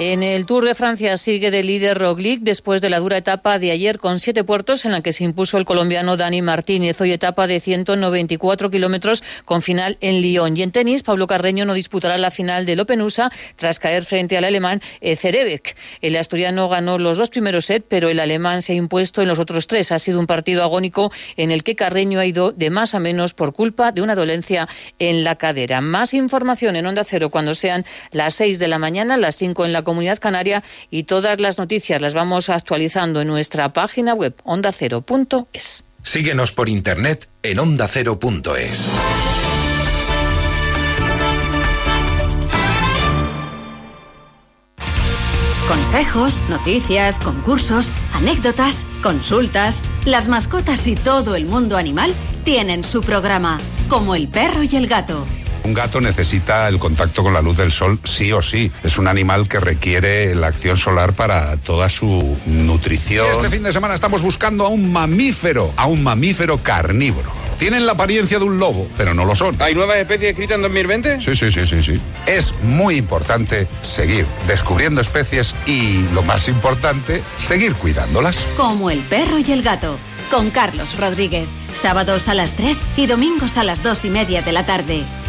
[0.00, 3.72] En el Tour de Francia sigue de líder Roglic después de la dura etapa de
[3.72, 7.00] ayer con siete puertos en la que se impuso el colombiano Dani Martínez.
[7.00, 10.56] Hoy etapa de 194 kilómetros con final en Lyon.
[10.56, 14.36] Y en tenis, Pablo Carreño no disputará la final del Open USA tras caer frente
[14.36, 15.74] al alemán Zerebek.
[16.00, 19.40] El asturiano ganó los dos primeros sets, pero el alemán se ha impuesto en los
[19.40, 19.90] otros tres.
[19.90, 23.34] Ha sido un partido agónico en el que Carreño ha ido de más a menos
[23.34, 24.68] por culpa de una dolencia
[25.00, 25.80] en la cadera.
[25.80, 29.72] Más información en Onda Cero cuando sean las seis de la mañana, las cinco en
[29.72, 35.84] la Comunidad Canaria y todas las noticias las vamos actualizando en nuestra página web ondacero.es.
[36.02, 38.86] Síguenos por internet en ondacero.es.
[45.66, 49.86] Consejos, noticias, concursos, anécdotas, consultas.
[50.04, 52.12] Las mascotas y todo el mundo animal
[52.44, 53.58] tienen su programa,
[53.88, 55.26] como el perro y el gato.
[55.68, 58.72] Un gato necesita el contacto con la luz del sol sí o sí.
[58.84, 63.26] Es un animal que requiere la acción solar para toda su nutrición.
[63.30, 67.30] Este fin de semana estamos buscando a un mamífero, a un mamífero carnívoro.
[67.58, 69.56] Tienen la apariencia de un lobo, pero no lo son.
[69.60, 71.20] ¿Hay nuevas especies escritas en 2020?
[71.20, 72.00] Sí, sí, sí, sí, sí.
[72.24, 78.48] Es muy importante seguir descubriendo especies y, lo más importante, seguir cuidándolas.
[78.56, 79.98] Como el perro y el gato.
[80.30, 81.46] con Carlos Rodríguez.
[81.74, 85.04] Sábados a las 3 y domingos a las 2 y media de la tarde.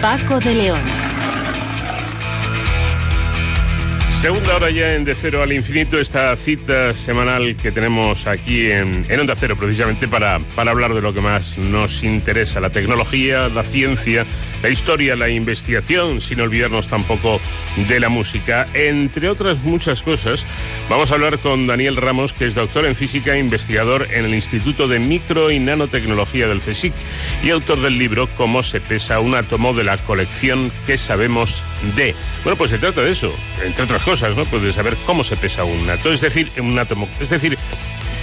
[0.00, 0.99] Paco de León.
[4.20, 9.06] Segunda hora ya en De Cero al Infinito, esta cita semanal que tenemos aquí en,
[9.08, 13.48] en Onda Cero, precisamente para, para hablar de lo que más nos interesa, la tecnología,
[13.48, 14.26] la ciencia,
[14.62, 17.40] la historia, la investigación, sin olvidarnos tampoco
[17.88, 18.68] de la música.
[18.74, 20.46] Entre otras muchas cosas,
[20.90, 24.34] vamos a hablar con Daniel Ramos, que es doctor en física e investigador en el
[24.34, 26.92] Instituto de Micro y Nanotecnología del CSIC
[27.42, 31.64] y autor del libro Cómo se pesa un átomo de la colección que sabemos
[31.96, 32.14] de.
[32.44, 34.44] Bueno, pues se trata de eso, entre otras cosas, ¿no?
[34.44, 37.56] Pues de saber cómo se pesa un átomo, es decir, un átomo, es decir,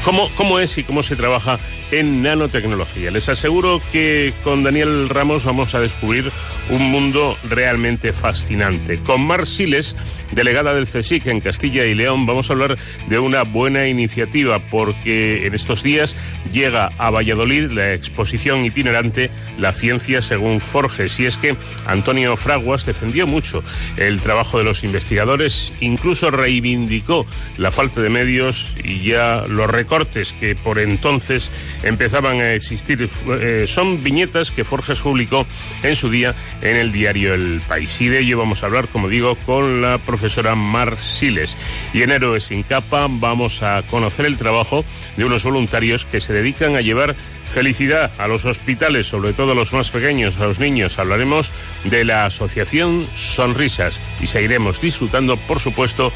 [0.04, 1.60] cómo, cómo es y cómo se trabaja
[1.92, 3.10] en nanotecnología.
[3.10, 6.30] Les aseguro que con Daniel Ramos vamos a descubrir
[6.70, 9.00] un mundo realmente fascinante.
[9.00, 9.96] Con Mar Siles,
[10.32, 15.48] delegada del CSIC en Castilla y León, vamos a hablar de una buena iniciativa porque
[15.48, 16.16] en estos días
[16.52, 21.20] llega a Valladolid la exposición itinerante La ciencia según Forges.
[21.20, 21.56] Y es que
[21.86, 23.64] Antonio Fraguas defendió mucho
[23.96, 27.26] el trabajo de los investigadores, incluso reivindicó
[27.58, 31.52] la falta de medios y ya los recortes que por entonces
[31.84, 33.10] empezaban a existir.
[33.40, 35.46] Eh, son viñetas que Forges publicó
[35.84, 38.02] en su día en el diario El País.
[38.02, 40.17] Y de ello vamos a hablar, como digo, con la profesora
[40.56, 41.58] Mar Siles.
[41.94, 44.84] Y en Héroes sin capa vamos a conocer el trabajo
[45.16, 47.16] de unos voluntarios que se dedican a llevar
[47.46, 51.00] felicidad a los hospitales, sobre todo a los más pequeños, a los niños.
[51.00, 51.52] Hablaremos
[51.86, 56.12] de la asociación Sonrisas y seguiremos disfrutando, por supuesto,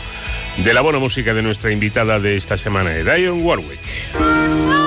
[0.57, 4.80] de la buena música de nuestra invitada de esta semana, Diane Warwick.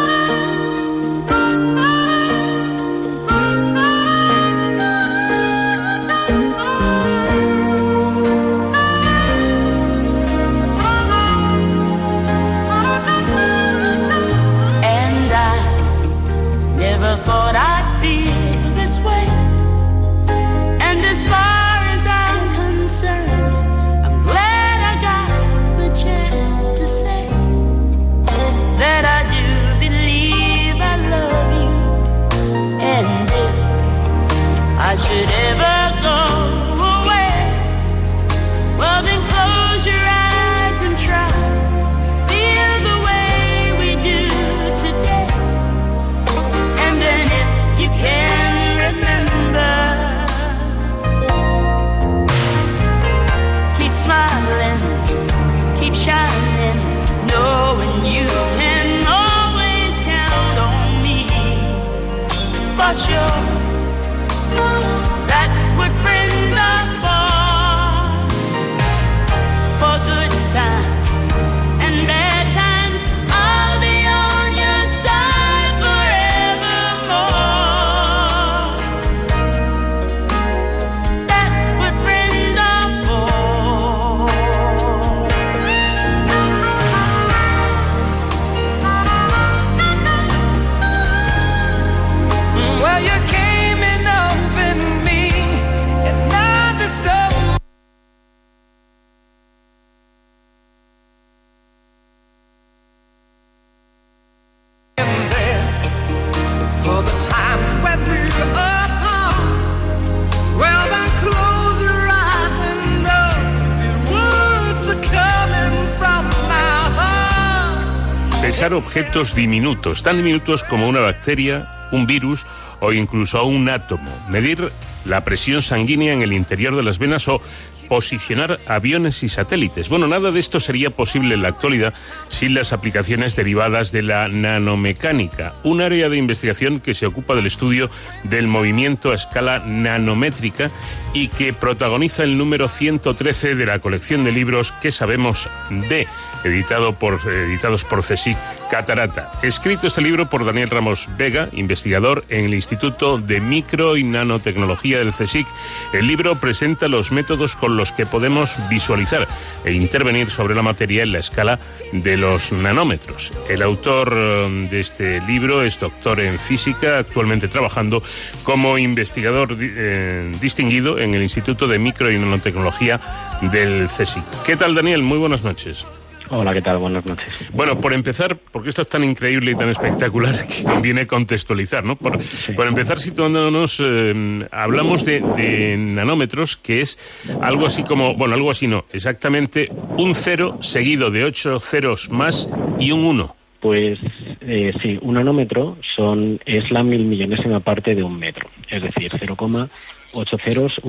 [118.55, 122.47] Pesar objetos diminutos, tan diminutos como una bacteria, un virus
[122.78, 124.09] o incluso un átomo.
[124.31, 124.70] Medir
[125.05, 127.43] la presión sanguínea en el interior de las venas o
[127.89, 129.89] posicionar aviones y satélites.
[129.89, 131.94] Bueno, nada de esto sería posible en la actualidad
[132.28, 137.47] sin las aplicaciones derivadas de la nanomecánica, un área de investigación que se ocupa del
[137.47, 137.90] estudio
[138.24, 140.70] del movimiento a escala nanométrica
[141.12, 146.06] y que protagoniza el número 113 de la colección de libros que sabemos de,
[146.44, 148.36] editado por, editados por CSIC
[148.74, 149.30] Catarata.
[149.44, 154.98] Escrito este libro por Daniel Ramos Vega, investigador en el Instituto de Micro y Nanotecnología
[154.98, 155.46] del CSIC.
[155.92, 159.28] El libro presenta los métodos con los que podemos visualizar
[159.64, 161.60] e intervenir sobre la materia en la escala
[161.92, 163.30] de los nanómetros.
[163.48, 168.02] El autor eh, de este libro es doctor en física, actualmente trabajando
[168.42, 173.01] como investigador eh, distinguido en el Instituto de Micro y Nanotecnología
[173.40, 174.24] del CSIC.
[174.44, 175.05] ¿Qué tal, Daniel?
[175.05, 175.86] Muy buenas noches.
[176.30, 176.78] Hola, ¿qué tal?
[176.78, 177.26] Buenas noches.
[177.52, 181.96] Bueno, por empezar, porque esto es tan increíble y tan espectacular que conviene contextualizar, ¿no?
[181.96, 182.18] Por,
[182.56, 186.98] por empezar, situándonos, eh, hablamos de, de nanómetros, que es
[187.42, 189.68] algo así como, bueno, algo así no, exactamente
[189.98, 192.48] un cero seguido de ocho ceros más
[192.78, 193.36] y un uno.
[193.60, 193.98] Pues
[194.40, 199.10] eh, sí, un nanómetro son, es la mil millonésima parte de un metro, es decir,
[199.12, 200.80] 0,8 ceros,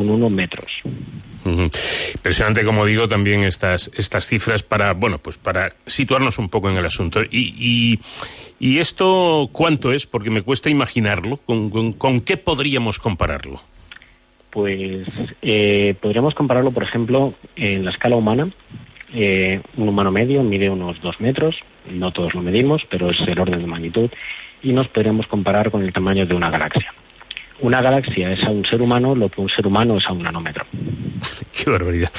[1.45, 6.77] Impresionante, como digo, también estas, estas cifras para, bueno, pues para situarnos un poco en
[6.77, 7.21] el asunto.
[7.29, 7.99] Y,
[8.59, 10.07] esto, ¿cuánto es?
[10.07, 11.37] Porque me cuesta imaginarlo.
[11.37, 13.61] ¿Con, con, con qué podríamos compararlo?
[14.49, 15.07] Pues
[15.41, 18.49] eh, podríamos compararlo, por ejemplo, en la escala humana.
[19.13, 21.57] Eh, un humano medio mide unos dos metros,
[21.89, 24.09] no todos lo medimos, pero es el orden de magnitud,
[24.63, 26.93] y nos podríamos comparar con el tamaño de una galaxia.
[27.59, 30.23] Una galaxia es a un ser humano lo que un ser humano es a un
[30.23, 30.65] nanómetro.
[31.51, 32.11] Qué barbaridad.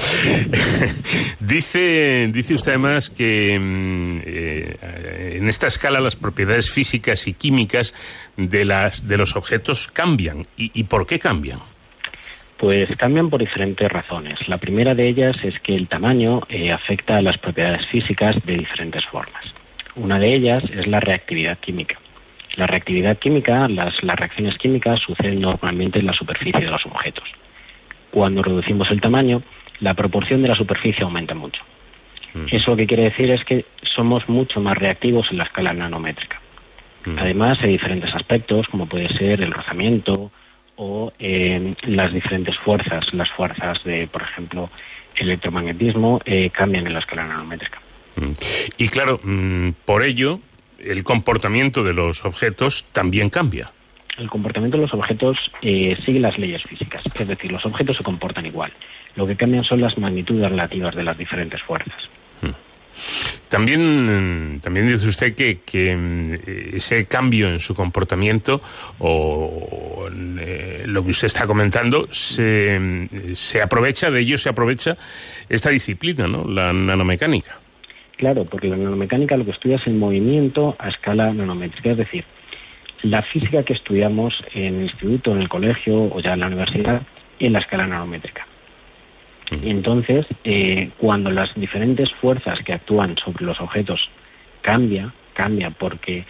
[1.41, 7.95] dice, dice usted además que mm, eh, en esta escala las propiedades físicas y químicas
[8.37, 10.43] de, las, de los objetos cambian.
[10.57, 11.61] ¿Y, y por qué cambian?
[12.57, 14.49] Pues cambian por diferentes razones.
[14.49, 18.57] La primera de ellas es que el tamaño eh, afecta a las propiedades físicas de
[18.57, 19.45] diferentes formas.
[19.95, 21.99] Una de ellas es la reactividad química.
[22.57, 27.25] La reactividad química, las, las reacciones químicas suceden normalmente en la superficie de los objetos.
[28.11, 29.43] Cuando reducimos el tamaño,
[29.81, 31.63] la proporción de la superficie aumenta mucho.
[32.51, 36.41] Eso lo que quiere decir es que somos mucho más reactivos en la escala nanométrica.
[37.17, 40.31] Además, hay diferentes aspectos, como puede ser el rozamiento
[40.75, 43.15] o eh, las diferentes fuerzas.
[43.15, 44.71] Las fuerzas de, por ejemplo,
[45.15, 47.81] electromagnetismo eh, cambian en la escala nanométrica.
[48.77, 50.41] Y claro, mm, por ello,
[50.87, 53.73] el comportamiento de los objetos también cambia.
[54.19, 58.05] El comportamiento de los objetos eh, sigue las leyes físicas, es decir, los objetos se
[58.05, 58.73] comportan igual.
[59.15, 62.09] Lo que cambian son las magnitudes relativas de las diferentes fuerzas.
[63.49, 68.61] También, mm, también dice usted que, que, mm, ese cambio en su comportamiento
[68.99, 74.49] o, en, eh, lo que usted está comentando se, mm, se aprovecha, de ello se
[74.49, 74.97] aprovecha
[75.49, 76.45] esta disciplina, ¿no?
[76.45, 77.61] La nanomecánica.
[78.17, 82.25] Claro, porque la nanomecánica lo que estudia es el movimiento a escala nanométrica, es decir,
[83.03, 87.03] la física que estudiamos en el instituto, en el colegio o ya en la universidad,
[87.39, 88.47] en la escala nanométrica.
[89.63, 94.11] Y entonces, eh, cuando las diferentes fuerzas que actúan sobre los objetos
[94.61, 96.25] cambia, cambia porque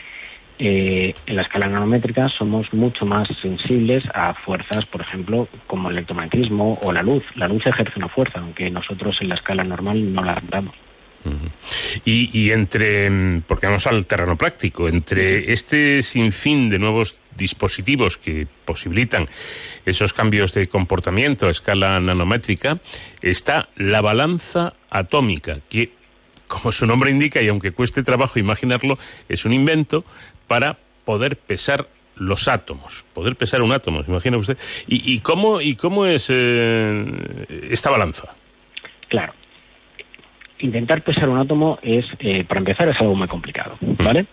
[0.58, 5.96] eh, en la escala nanométrica somos mucho más sensibles a fuerzas, por ejemplo, como el
[5.96, 7.24] electromagnetismo o la luz.
[7.36, 10.74] La luz ejerce una fuerza, aunque nosotros en la escala normal no la damos.
[12.04, 18.16] Y, y entre, mm, porque vamos al terreno práctico, entre este sinfín de nuevos dispositivos
[18.16, 19.26] que posibilitan
[19.84, 22.80] esos cambios de comportamiento a escala nanométrica,
[23.22, 25.92] está la balanza atómica, que,
[26.48, 28.98] como su nombre indica, y aunque cueste trabajo imaginarlo,
[29.28, 30.04] es un invento
[30.46, 34.56] para poder pesar los átomos, poder pesar un átomo, ¿se imagina usted?
[34.86, 38.34] ¿Y, y cómo, y cómo es eh, esta balanza?
[39.08, 39.34] Claro.
[40.58, 44.26] Intentar pesar un átomo es, eh, para empezar, es algo muy complicado, ¿vale?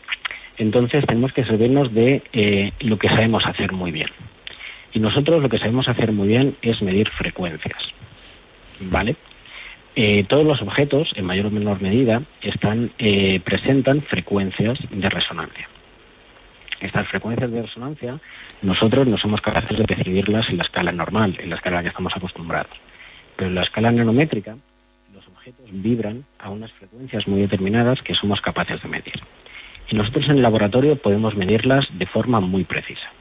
[0.57, 4.09] Entonces tenemos que servirnos de eh, lo que sabemos hacer muy bien.
[4.93, 7.93] Y nosotros lo que sabemos hacer muy bien es medir frecuencias,
[8.79, 9.15] ¿vale?
[9.95, 15.67] Eh, todos los objetos, en mayor o menor medida, están eh, presentan frecuencias de resonancia.
[16.79, 18.19] Estas frecuencias de resonancia,
[18.61, 21.83] nosotros no somos capaces de percibirlas en la escala normal, en la escala a la
[21.83, 22.75] que estamos acostumbrados.
[23.35, 24.55] Pero en la escala nanométrica,
[25.43, 29.21] objetos vibran a unas frecuencias muy determinadas que somos capaces de medir.
[29.89, 33.11] Y nosotros en el laboratorio podemos medirlas de forma muy precisa.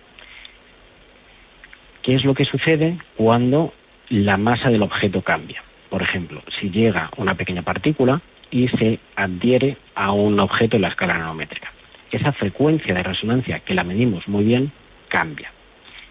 [2.03, 3.74] ¿Qué es lo que sucede cuando
[4.09, 5.65] la masa del objeto cambia?
[5.90, 8.20] Por ejemplo, si llega una pequeña partícula
[8.53, 11.73] y se adhiere a un objeto en la escala nanométrica.
[12.12, 14.70] Esa frecuencia de resonancia que la medimos muy bien
[15.09, 15.51] cambia.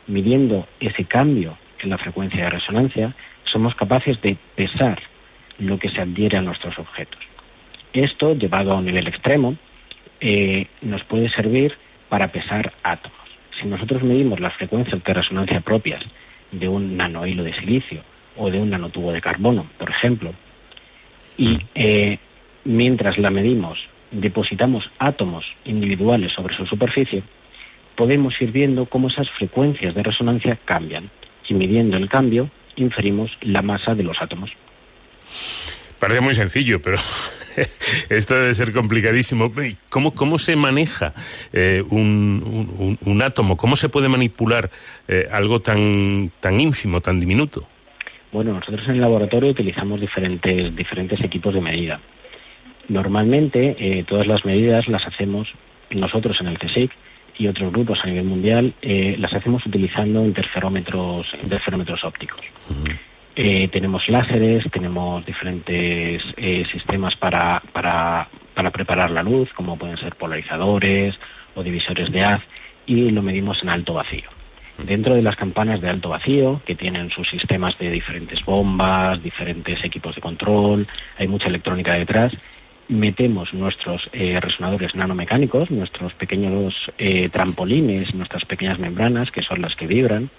[0.08, 3.14] Midiendo ese cambio en la frecuencia de resonancia,
[3.46, 5.00] somos capaces de pesar
[5.62, 7.20] lo que se adhiere a nuestros objetos.
[7.94, 9.56] Esto, llevado a un nivel extremo,
[10.20, 11.76] eh, nos puede servir
[12.10, 13.18] para pesar átomos.
[13.60, 16.04] Si nosotros medimos las frecuencias de resonancia propias
[16.52, 18.02] de un nanohilo de silicio
[18.38, 20.34] o de un nanotubo de carbono, por ejemplo,
[21.38, 22.18] y eh,
[22.66, 27.24] mientras la medimos depositamos átomos individuales sobre su superficie,
[27.96, 31.10] podemos ir viendo cómo esas frecuencias de resonancia cambian.
[31.48, 34.52] Y midiendo el cambio, inferimos la masa de los átomos.
[36.00, 36.98] Parece muy sencillo, pero
[38.10, 39.52] esto debe ser complicadísimo.
[39.64, 41.14] ¿Y ¿Cómo, cómo se maneja
[41.54, 43.56] eh, un, un- un- un átomo?
[43.56, 44.72] ¿Cómo se puede manipular
[45.08, 47.68] eh, algo tan, tan ínfimo, tan diminuto?
[48.32, 52.00] Bueno, nosotros en el laboratorio utilizamos diferentes, diferentes equipos de medida.
[52.88, 55.48] Normalmente eh, todas las medidas las hacemos
[55.92, 56.92] nosotros en el CSIC
[57.38, 62.40] y otros grupos a nivel mundial eh, las hacemos utilizando interferómetros, interferómetros ópticos.
[63.44, 69.98] Eh, tenemos láseres, tenemos diferentes eh, sistemas para, para, para preparar la luz, como pueden
[69.98, 71.16] ser polarizadores
[71.56, 72.44] o divisores de haz,
[72.86, 74.30] y lo medimos en alto vacío.
[74.78, 79.84] Dentro de las campanas de alto vacío, que tienen sus sistemas de diferentes bombas, diferentes
[79.84, 80.86] equipos de control,
[81.18, 82.34] hay mucha electrónica detrás,
[82.90, 86.76] metemos nuestros eh, resonadores nanomecánicos, nuestros pequeños
[87.32, 90.30] trampolines, nuestras pequeñas membranas, que son las que vibran,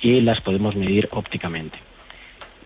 [0.00, 1.87] y las podemos medir ópticamente.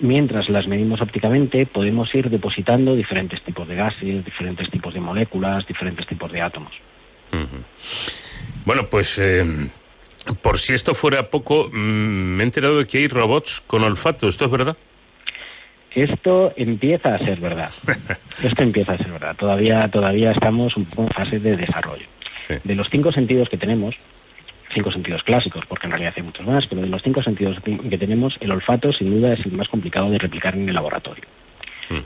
[0.03, 5.65] Mientras las medimos ópticamente, podemos ir depositando diferentes tipos de gases, diferentes tipos de moléculas,
[5.65, 6.73] diferentes tipos de átomos.
[8.65, 9.45] Bueno, pues eh,
[10.41, 14.27] por si esto fuera poco, mm, me he enterado de que hay robots con olfato.
[14.27, 14.77] ¿Esto es verdad?
[15.95, 17.73] Esto empieza a ser verdad.
[18.43, 19.37] Esto empieza a ser verdad.
[19.37, 22.07] Todavía, todavía estamos un poco en fase de desarrollo.
[22.65, 23.95] De los cinco sentidos que tenemos,
[24.73, 27.99] cinco sentidos clásicos, porque en realidad hay muchos más, pero de los cinco sentidos que
[27.99, 31.25] tenemos, el olfato sin duda es el más complicado de replicar en el laboratorio.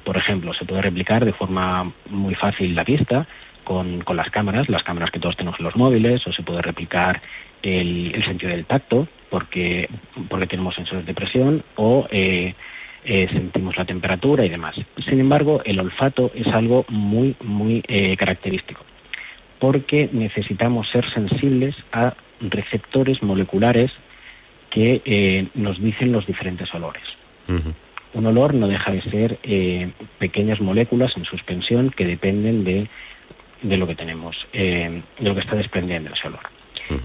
[0.02, 3.24] Por ejemplo, se puede replicar de forma muy fácil la vista
[3.62, 6.60] con, con las cámaras, las cámaras que todos tenemos en los móviles, o se puede
[6.60, 7.20] replicar
[7.62, 9.88] el, el sentido del tacto, porque,
[10.28, 12.54] porque tenemos sensores de presión, o eh,
[13.04, 14.74] eh, sentimos la temperatura y demás.
[15.04, 18.84] Sin embargo, el olfato es algo muy, muy eh, característico,
[19.60, 23.92] porque necesitamos ser sensibles a receptores moleculares
[24.70, 27.02] que eh, nos dicen los diferentes olores.
[28.14, 32.88] Un olor no deja de ser eh, pequeñas moléculas en suspensión que dependen de,
[33.62, 36.40] de lo que tenemos, eh, de lo que está desprendiendo ese olor.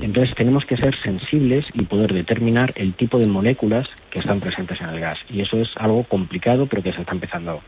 [0.01, 4.79] Entonces tenemos que ser sensibles y poder determinar el tipo de moléculas que están presentes
[4.79, 5.17] en el gas.
[5.27, 7.61] Y eso es algo complicado, pero que se está empezando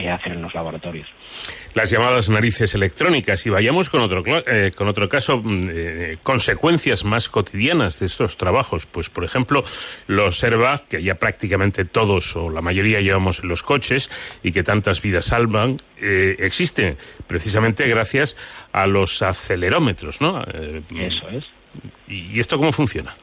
[0.00, 1.08] a hacer en los laboratorios.
[1.74, 3.46] Las llamadas narices electrónicas.
[3.46, 8.36] Y vayamos con otro, eh, con otro caso, mm, eh, consecuencias más cotidianas de estos
[8.36, 8.86] trabajos.
[8.86, 9.64] Pues, por ejemplo,
[10.06, 14.10] los airbag, que ya prácticamente todos o la mayoría llevamos en los coches
[14.42, 16.96] y que tantas vidas salvan, eh, existen
[17.26, 18.36] precisamente gracias
[18.72, 20.42] a los acelerómetros, ¿no?
[20.52, 21.44] Eh, Eso es.
[22.08, 23.14] ¿Y y esto cómo funciona?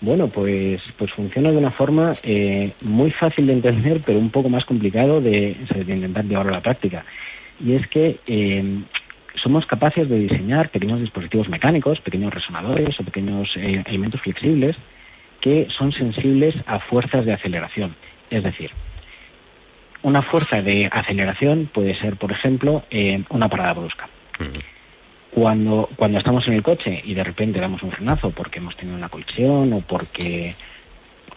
[0.00, 4.48] Bueno, pues, pues funciona de una forma eh, muy fácil de entender, pero un poco
[4.48, 7.04] más complicado de, de intentar llevarlo a la práctica.
[7.64, 8.82] Y es que eh,
[9.42, 14.76] somos capaces de diseñar pequeños dispositivos mecánicos, pequeños resonadores o pequeños eh, elementos flexibles
[15.40, 17.94] que son sensibles a fuerzas de aceleración.
[18.30, 18.70] Es decir,
[20.02, 24.08] una fuerza de aceleración puede ser, por ejemplo, eh, una parada brusca.
[25.34, 28.96] Cuando, cuando estamos en el coche y de repente damos un frenazo porque hemos tenido
[28.96, 30.54] una colisión o porque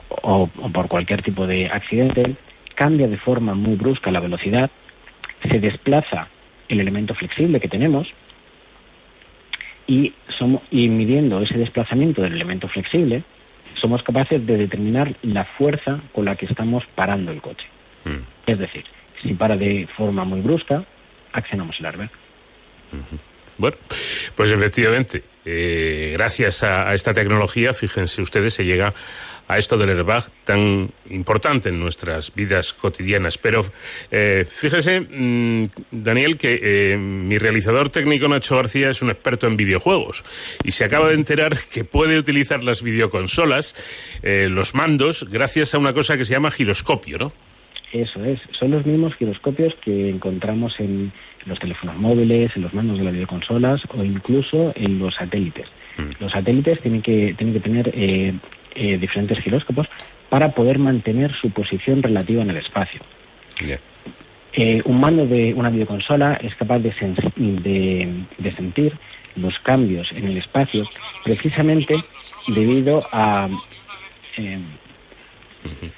[0.09, 2.35] o, o por cualquier tipo de accidente,
[2.75, 4.69] cambia de forma muy brusca la velocidad,
[5.41, 6.27] se desplaza
[6.69, 8.13] el elemento flexible que tenemos
[9.87, 13.23] y, somos, y midiendo ese desplazamiento del elemento flexible,
[13.75, 17.67] somos capaces de determinar la fuerza con la que estamos parando el coche.
[18.45, 18.85] Es decir,
[19.21, 20.83] si para de forma muy brusca,
[21.33, 22.09] accionamos el airbag.
[23.57, 23.77] Bueno,
[24.35, 28.93] pues efectivamente, eh, gracias a, esta tecnología, fíjense ustedes, se llega
[29.47, 33.37] a esto del airbag tan importante en nuestras vidas cotidianas.
[33.37, 33.63] Pero
[34.11, 39.57] eh, fíjese, mm, Daniel, que eh, mi realizador técnico Nacho García es un experto en
[39.57, 40.23] videojuegos
[40.63, 43.75] y se acaba de enterar que puede utilizar las videoconsolas,
[44.21, 47.33] eh, los mandos, gracias a una cosa que se llama giroscopio, ¿no?
[47.93, 51.13] Eso es, son los mismos giroscopios que encontramos en
[51.47, 55.67] los teléfonos móviles, en los mandos de las videoconsolas o incluso en los satélites.
[56.19, 58.33] Los satélites tienen que, tienen que tener eh,
[58.75, 59.87] eh, diferentes giróscopos
[60.29, 63.01] para poder mantener su posición relativa en el espacio.
[64.53, 66.93] Eh, un mando de una videoconsola es capaz de,
[67.37, 68.93] de, de sentir
[69.35, 70.87] los cambios en el espacio
[71.23, 71.95] precisamente
[72.47, 73.49] debido a...
[74.37, 74.59] eh,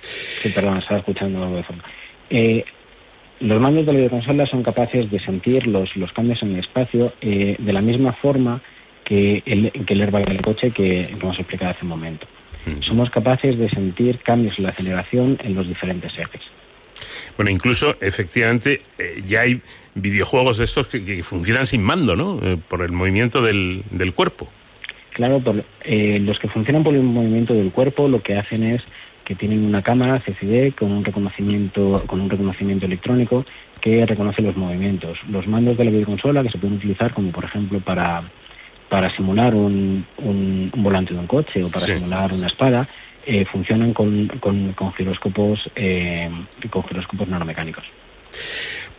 [0.01, 1.83] sí, perdón, estaba escuchando algo de fondo.
[2.29, 2.65] Eh,
[3.39, 7.11] los mandos de la videoconsola son capaces de sentir los, los cambios en el espacio
[7.21, 8.61] eh, de la misma forma
[9.05, 12.27] que el, que el airbag del coche que, que hemos explicado hace un momento.
[12.81, 16.41] Somos capaces de sentir cambios en la aceleración en los diferentes ejes.
[17.35, 19.61] Bueno, incluso, efectivamente, eh, ya hay
[19.95, 22.39] videojuegos de estos que, que funcionan sin mando, ¿no?
[22.43, 24.47] Eh, por el movimiento del, del cuerpo.
[25.13, 28.83] Claro, por- eh, los que funcionan por el movimiento del cuerpo lo que hacen es
[29.29, 33.45] que tienen una cámara CCD con un reconocimiento con un reconocimiento electrónico
[33.79, 35.19] que reconoce los movimientos.
[35.29, 38.23] Los mandos de la videoconsola que se pueden utilizar como por ejemplo para
[38.89, 41.93] para simular un, un- un volante de un coche o para Sí.
[41.93, 42.87] simular una espada
[43.23, 46.27] eh, funcionan con, con, con giroscopos eh,
[46.71, 47.83] con giroscopos nanomecánicos.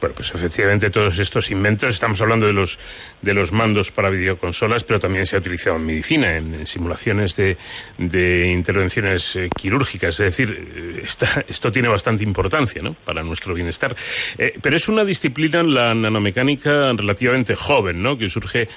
[0.00, 2.78] Bueno, pues efectivamente todos estos inventos, estamos hablando de los,
[3.20, 7.58] de los mandos para videoconsolas, pero también se ha utilizado en medicina, en, simulaciones de,
[7.98, 10.18] de intervenciones eh, quirúrgicas.
[10.20, 11.02] Es decir, eh,
[11.48, 12.94] esto tiene bastante importancia ¿no?
[12.94, 13.94] para nuestro bienestar.
[14.38, 18.16] Eh, pero es una disciplina, la nanomecánica, relativamente joven, ¿no?
[18.16, 18.68] que surge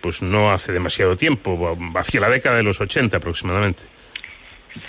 [0.00, 3.84] pues no hace demasiado tiempo, hacia la década de los 80 aproximadamente.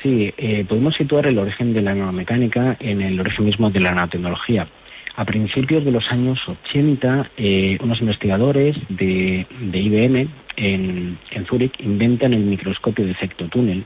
[0.02, 0.34] Sí,
[0.68, 4.68] podemos situar el origen de la nanomecánica en el origen mismo de la nanotecnología.
[5.20, 12.34] A principios de los años 80, eh, unos investigadores de, IBM en, en Zúrich inventan
[12.34, 13.84] el microscopio de efecto túnel.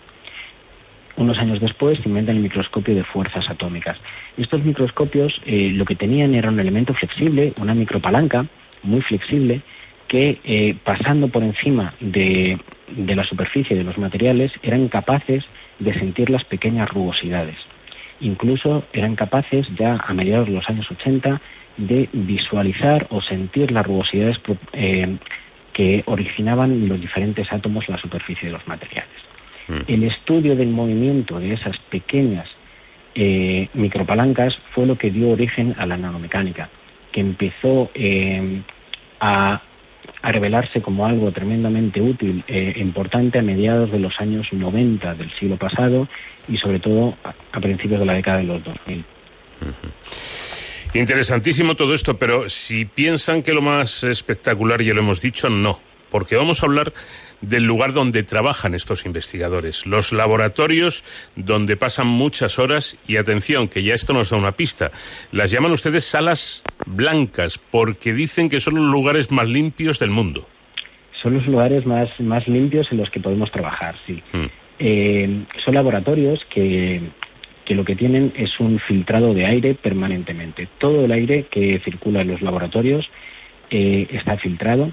[1.18, 3.98] Unos años después inventan el microscopio de fuerzas atómicas.
[4.38, 8.46] Estos microscopios eh, lo que tenían era un elemento flexible, una micropalanca
[8.84, 9.62] muy flexible,
[10.08, 12.60] que eh, pasando por encima de,
[12.96, 15.46] de la superficie de los materiales eran capaces
[15.80, 17.73] de sentir las pequeñas rugosidades.
[18.22, 21.42] Incluso eran capaces ya a mediados de los años 80
[21.78, 24.40] de visualizar o sentir las rugosidades
[24.74, 25.18] eh,
[25.74, 29.10] que originaban los diferentes átomos en la superficie de los materiales.
[29.88, 32.50] El estudio del movimiento de esas pequeñas
[33.16, 36.70] eh, micropalancas fue lo que dio origen a la nanomecánica,
[37.12, 38.62] que empezó eh,
[39.20, 39.62] a,
[40.22, 45.32] a revelarse como algo tremendamente útil e importante a mediados de los años 90 del
[45.32, 46.08] siglo pasado
[46.48, 49.06] y sobre todo a, principios de la década de los 2000.
[50.94, 55.80] Interesantísimo todo esto, pero si piensan que lo más espectacular, ya lo hemos dicho, no.
[56.10, 56.94] Porque vamos a hablar
[57.44, 61.04] del lugar donde trabajan estos investigadores, los laboratorios
[61.36, 64.92] donde pasan muchas horas y atención, que ya esto nos da una pista.
[65.32, 70.48] Las llaman ustedes salas blancas porque dicen que son los lugares más limpios del mundo.
[71.22, 74.22] Son los lugares más, más limpios en los que podemos trabajar, sí.
[74.80, 77.02] Eh, son laboratorios que,
[77.66, 80.68] que lo que tienen es un filtrado de aire permanentemente.
[80.78, 83.10] Todo el aire que circula en los laboratorios
[83.70, 84.92] eh, está filtrado.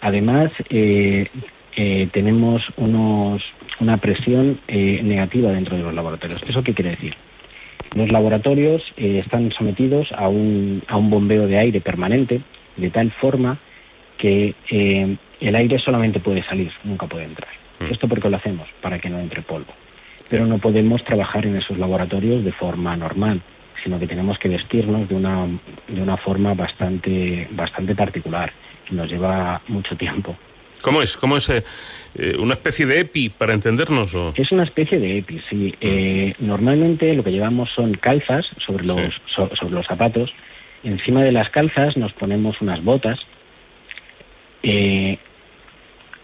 [0.00, 1.28] Además, eh,
[1.76, 3.42] eh, tenemos unos,
[3.80, 6.42] una presión eh, negativa dentro de los laboratorios.
[6.48, 7.14] ¿Eso qué quiere decir?
[7.94, 12.40] Los laboratorios eh, están sometidos a un, a un bombeo de aire permanente,
[12.76, 13.58] de tal forma
[14.16, 17.50] que eh, el aire solamente puede salir, nunca puede entrar.
[17.90, 18.68] ¿Esto por qué lo hacemos?
[18.80, 19.72] Para que no entre polvo.
[20.30, 23.40] Pero no podemos trabajar en esos laboratorios de forma normal,
[23.82, 25.46] sino que tenemos que vestirnos de una,
[25.88, 28.52] de una forma bastante, bastante particular.
[28.90, 30.36] Nos lleva mucho tiempo.
[30.82, 31.16] ¿Cómo es?
[31.16, 31.62] ¿Cómo es eh,
[32.38, 34.14] una especie de EPI para entendernos?
[34.14, 34.32] O...
[34.36, 35.74] Es una especie de EPI, sí.
[35.80, 40.32] Eh, normalmente lo que llevamos son calzas sobre los, so- sobre los zapatos.
[40.84, 43.20] Encima de las calzas nos ponemos unas botas.
[44.62, 45.18] Eh,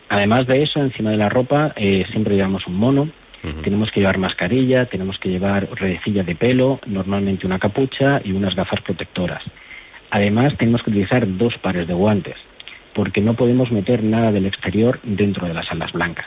[0.09, 3.09] además de eso, encima de la ropa siempre llevamos un mono.
[3.63, 8.57] Tenemos que llevar mascarilla, tenemos que llevar redecilla de pelo, normalmente una capucha y unas
[8.57, 9.43] gafas protectoras.
[10.11, 12.35] Además, tenemos que utilizar dos pares de guantes,
[12.99, 16.27] porque no podemos meter nada del exterior dentro de las alas blancas.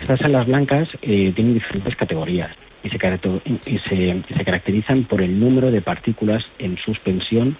[0.00, 2.50] Estas alas blancas eh, tienen diferentes categorías
[2.82, 7.56] y, se, caracter- y se- y se caracterizan por el número de partículas en suspensión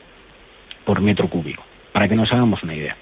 [0.84, 1.62] por metro cúbico,
[1.92, 2.96] para que nos hagamos una idea.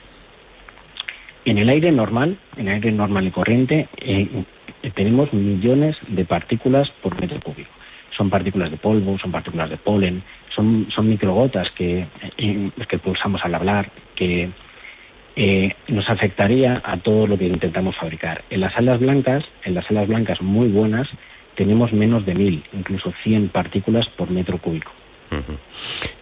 [1.47, 4.29] En el aire normal, en el aire normal y corriente, eh,
[4.83, 7.71] eh, tenemos millones de partículas por metro cúbico.
[8.15, 10.23] Son partículas de polvo, son partículas de polen,
[10.55, 12.05] son, son microgotas que,
[12.37, 14.51] eh, que pulsamos al hablar, que
[15.37, 18.43] eh, nos afectaría a todo lo que intentamos fabricar.
[18.51, 21.09] En las alas blancas, en las alas blancas muy buenas,
[21.55, 24.93] tenemos menos de mil, incluso 100 partículas por metro cúbico.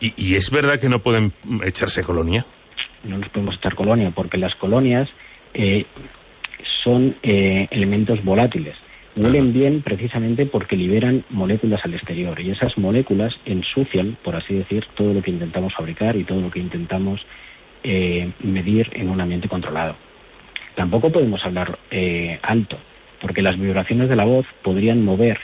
[0.00, 1.32] ¿Y, y es verdad que no pueden
[1.62, 2.44] echarse colonia?
[3.04, 5.08] no nos podemos echar colonia, porque las colonias
[5.52, 5.84] eh,
[6.82, 8.76] son eh, elementos volátiles.
[9.16, 14.86] Huelen bien precisamente porque liberan moléculas al exterior y esas moléculas ensucian, por así decir,
[14.94, 17.24] todo lo que intentamos fabricar y todo lo que intentamos
[17.84, 19.94] eh, medir en un ambiente controlado.
[20.74, 22.78] Tampoco podemos hablar eh, alto,
[23.20, 25.40] porque las vibraciones de la voz podrían mover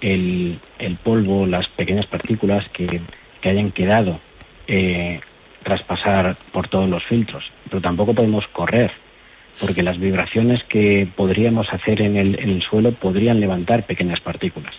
[0.00, 0.58] el,
[1.02, 3.00] polvo, las pequeñas partículas que,
[3.40, 4.18] que hayan quedado
[4.66, 5.20] eh,
[5.62, 7.50] tras pasar por todos los filtros.
[7.68, 8.90] Pero tampoco podemos correr,
[9.60, 14.74] porque las vibraciones que podríamos hacer en el, en el suelo podrían levantar pequeñas partículas.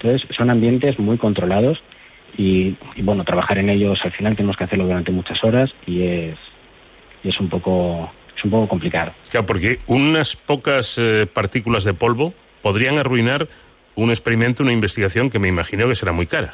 [0.00, 1.80] Entonces, son ambientes muy controlados
[2.36, 6.02] y, y, bueno, trabajar en ellos al final tenemos que hacerlo durante muchas horas y
[6.02, 6.36] es,
[7.22, 9.12] y es un poco es un poco complicado.
[9.30, 13.48] Claro, porque unas pocas eh, partículas de polvo podrían arruinar
[13.94, 16.52] un experimento, una investigación que me imagino que será muy cara.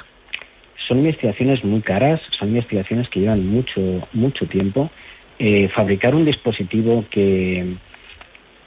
[0.86, 3.80] Son investigaciones muy caras, son investigaciones que llevan mucho
[4.12, 4.90] mucho tiempo.
[5.38, 7.64] Eh, fabricar un dispositivo que,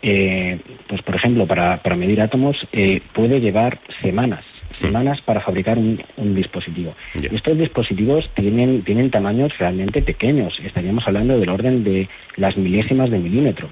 [0.01, 4.43] eh, pues por ejemplo, para, para medir átomos eh, puede llevar semanas,
[4.79, 6.93] semanas para fabricar un, un dispositivo.
[7.19, 13.09] Y estos dispositivos tienen, tienen tamaños realmente pequeños, estaríamos hablando del orden de las milésimas
[13.09, 13.69] de milímetro.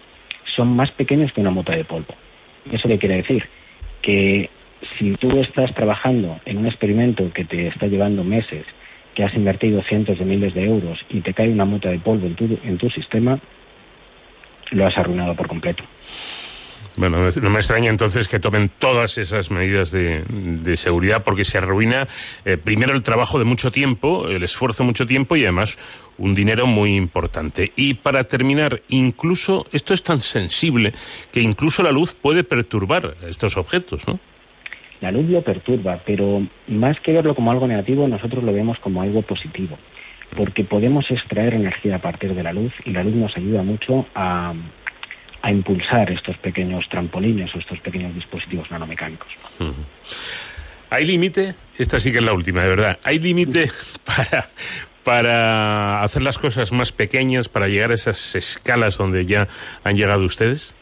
[0.56, 2.14] Son más pequeños que una mota de polvo.
[2.72, 3.46] ¿Eso qué quiere decir?
[4.02, 4.50] Que
[4.98, 8.66] si tú estás trabajando en un experimento que te está llevando meses,
[9.14, 12.28] que has invertido cientos de miles de euros y te cae una mota de polvo
[12.28, 13.40] en tu, en tu sistema,
[14.72, 15.84] lo has arruinado por completo.
[16.98, 22.08] Bueno, no me extraña entonces que tomen todas esas medidas de, seguridad porque se arruina
[22.44, 25.80] eh, primero el trabajo de mucho tiempo, el esfuerzo de mucho tiempo y además
[26.18, 27.72] un dinero muy importante.
[27.76, 30.94] Y para terminar, incluso esto es tan sensible
[31.32, 34.20] que incluso la luz puede perturbar estos objetos, ¿no?
[35.00, 39.02] La luz lo perturba, pero más que verlo como algo negativo, nosotros lo vemos como
[39.02, 39.78] algo positivo,
[40.38, 44.06] porque podemos extraer energía a partir de la luz y la luz nos ayuda mucho
[44.14, 44.54] a,
[45.42, 49.30] a impulsar estos pequeños trampolines o estos pequeños dispositivos nanomecánicos.
[49.60, 49.74] Uh -huh.
[50.90, 51.56] ¿Hay límite?
[51.78, 53.00] Esta sí que es la última, de verdad.
[53.04, 53.70] ¿Hay límite
[54.04, 54.50] para,
[55.04, 59.48] para hacer las cosas más pequeñas, para llegar a esas escalas donde ya
[59.84, 60.76] han llegado ustedes?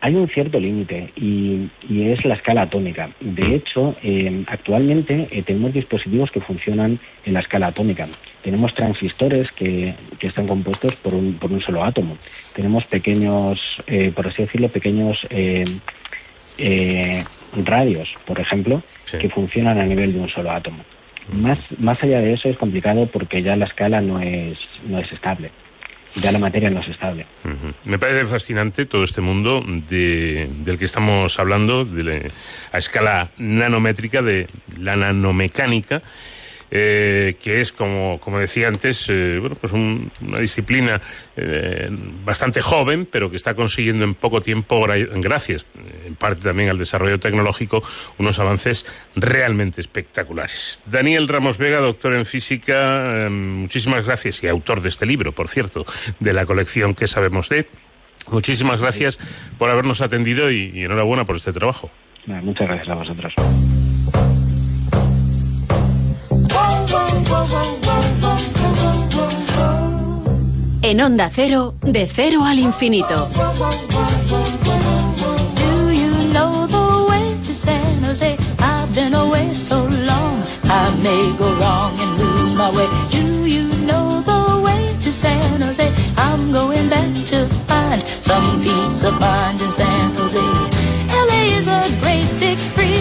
[0.00, 3.10] Hay un cierto límite y, y, es la escala atómica.
[3.18, 8.06] De hecho, eh, actualmente eh, tenemos dispositivos que funcionan en la escala atómica.
[8.42, 12.18] Tenemos transistores que, que están compuestos por un, por un, solo átomo.
[12.54, 15.26] Tenemos pequeños, eh, por así decirlo, pequeños
[17.64, 19.18] radios, por ejemplo, sí.
[19.18, 20.84] que funcionan a nivel de un solo átomo.
[21.32, 25.10] Más, más allá de eso es complicado porque ya la escala no es, no es
[25.10, 25.50] estable
[26.16, 27.26] ya la materia no es estable.
[27.84, 32.30] Me parece fascinante todo este mundo de, del que estamos hablando, de
[32.72, 34.46] a escala nanométrica, de
[34.78, 36.02] la nanomecánica.
[36.70, 41.00] Eh, que es, como, como decía antes, eh, bueno, pues un, una disciplina
[41.36, 41.88] eh,
[42.24, 45.68] bastante joven, pero que está consiguiendo en poco tiempo, gracias
[46.06, 47.82] en parte también al desarrollo tecnológico,
[48.18, 50.82] unos avances realmente espectaculares.
[50.86, 55.84] Daniel Ramos Vega, doctor en física, muchísimas gracias y autor de este libro, por cierto,
[56.18, 57.68] de la colección que sabemos de.
[58.28, 59.20] Muchísimas gracias
[59.56, 61.90] por habernos atendido y, y enhorabuena por este trabajo.
[62.26, 63.34] Muchas gracias a vosotros.
[70.82, 73.28] En Onda Cero, de cero al infinito.
[75.56, 78.36] Do you know the way to San Jose?
[78.60, 82.86] I've been away so long, I may go wrong and lose my way.
[83.10, 85.90] Do you know the way to San Jose?
[86.16, 90.38] I'm going back to find some peace of mind in San Jose.
[91.10, 92.95] LA is a great big freeway.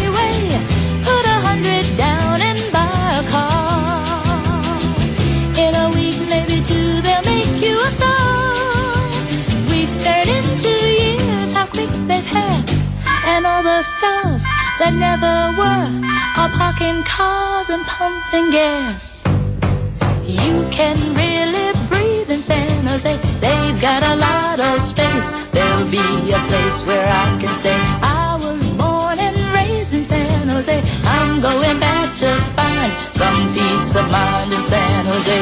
[13.66, 14.46] The stars
[14.78, 15.90] that never were
[16.38, 19.26] are parking cars and pumping gas.
[20.22, 23.18] You can really breathe in San Jose.
[23.42, 25.34] They've got a lot of space.
[25.50, 27.80] There'll be a place where I can stay.
[28.06, 30.78] I was born and raised in San Jose.
[31.18, 35.42] I'm going back to find some peace of mind in San Jose.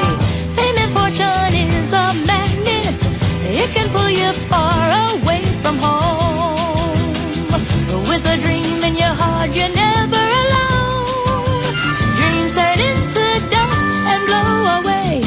[0.56, 3.00] Fame and fortune is a magnet.
[3.52, 4.80] It can pull you far
[5.12, 6.03] away from home.
[9.56, 11.64] You're never alone.
[12.18, 13.24] Dreams turn into
[13.54, 14.50] dust and blow
[14.80, 15.22] away.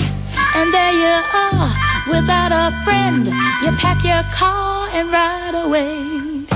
[0.55, 1.71] And there you are,
[2.09, 3.27] without a friend.
[3.63, 6.47] You pack your car and ride away.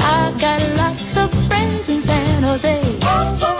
[0.00, 3.59] I've got lots of friends in San Jose.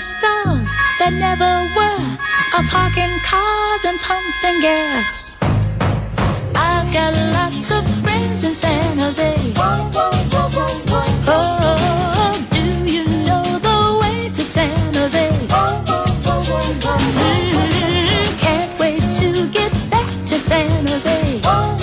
[0.00, 0.70] Stars
[1.00, 2.18] that never were
[2.54, 5.36] are parking cars and pumping gas.
[6.54, 9.54] I've got lots of friends in San Jose.
[11.26, 15.30] Oh, do you know the way to San Jose?
[17.10, 21.77] Mm, Can't wait to get back to San Jose.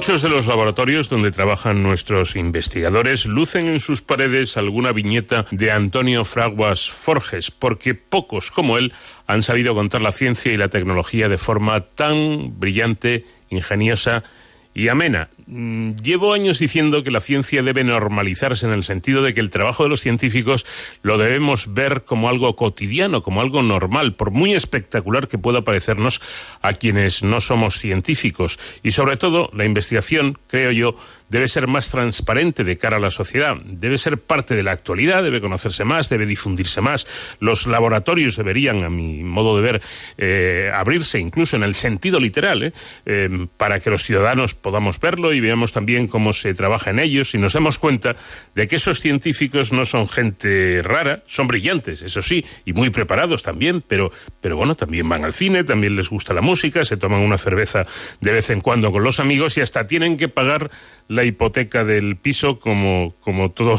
[0.00, 5.70] Muchos de los laboratorios donde trabajan nuestros investigadores lucen en sus paredes alguna viñeta de
[5.70, 8.94] Antonio Fraguas Forges, porque pocos como él
[9.26, 14.24] han sabido contar la ciencia y la tecnología de forma tan brillante, ingeniosa
[14.72, 15.28] y amena.
[15.52, 19.50] Mm, Llevo años diciendo que la ciencia debe normalizarse en el sentido de que el
[19.50, 20.64] trabajo de los científicos
[21.02, 26.22] lo debemos ver como algo cotidiano, como algo normal, por muy espectacular que pueda parecernos
[26.62, 28.60] a quienes no somos científicos.
[28.84, 30.94] Y sobre todo, la investigación, creo yo,
[31.30, 35.22] debe ser más transparente de cara a la sociedad, debe ser parte de la actualidad,
[35.22, 37.06] debe conocerse más, debe difundirse más.
[37.40, 39.82] Los laboratorios deberían, a mi modo de ver,
[40.18, 42.72] eh, abrirse incluso en el sentido literal, ¿eh?
[43.06, 47.34] Eh, para que los ciudadanos podamos verlo y veamos también cómo se trabaja en ellos
[47.34, 48.16] y nos demos cuenta
[48.54, 53.42] de que esos científicos no son gente rara, son brillantes, eso sí, y muy preparados
[53.42, 57.20] también, pero, pero bueno, también van al cine, también les gusta la música, se toman
[57.20, 57.86] una cerveza
[58.20, 60.70] de vez en cuando con los amigos y hasta tienen que pagar
[61.08, 63.76] la hipoteca del piso como, como todo,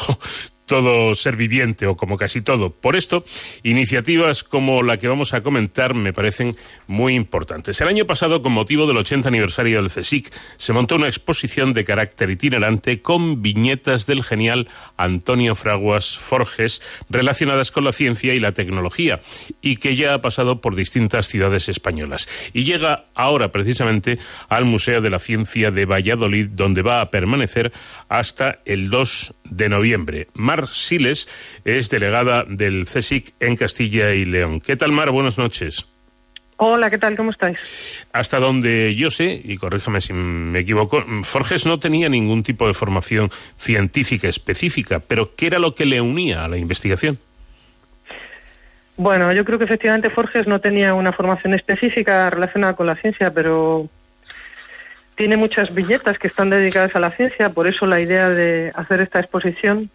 [0.72, 2.70] todo ser viviente o como casi todo.
[2.72, 3.26] Por esto,
[3.62, 6.56] iniciativas como la que vamos a comentar me parecen
[6.88, 7.82] muy importantes.
[7.82, 11.84] El año pasado, con motivo del 80 aniversario del CSIC, se montó una exposición de
[11.84, 18.54] carácter itinerante con viñetas del genial Antonio Fraguas Forges relacionadas con la ciencia y la
[18.54, 19.20] tecnología
[19.62, 22.30] y que ya ha pasado por distintas ciudades españolas.
[22.54, 27.74] Y llega ahora precisamente al Museo de la Ciencia de Valladolid, donde va a permanecer
[28.08, 30.28] hasta el 2 de noviembre.
[30.34, 31.28] Mar Siles
[31.66, 34.62] es delegada del CSIC en Castilla y León.
[34.62, 35.12] ¿Qué tal, Mar?
[35.12, 35.88] Buenas noches.
[36.64, 37.18] Hola, ¿qué tal?
[37.18, 38.06] ¿Cómo estáis?
[38.14, 42.76] Hasta donde yo sé, y corríjame si me equivoco, Forges no tenía ningún tipo de
[42.76, 47.18] formación científica específica, pero ¿qué era lo que le unía a la investigación?
[48.96, 53.34] Bueno, yo creo que efectivamente Forges no tenía una formación específica relacionada con la ciencia,
[53.34, 53.90] pero
[55.16, 59.02] tiene muchas viñetas que están dedicadas a la ciencia, por eso la idea de hacer
[59.02, 59.90] esta exposición,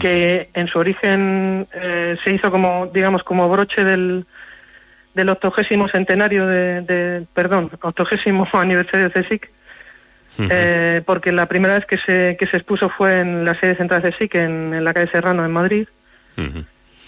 [0.00, 4.24] que en su origen eh, se hizo como, digamos, como broche del,
[5.14, 9.50] del octogésimo centenario de, de- perdón, octogésimo aniversario de CSIC,
[10.38, 14.02] eh, porque la primera vez que se, que se expuso fue en la sede central
[14.02, 15.88] de CSIC, en, en la calle Serrano, en Madrid.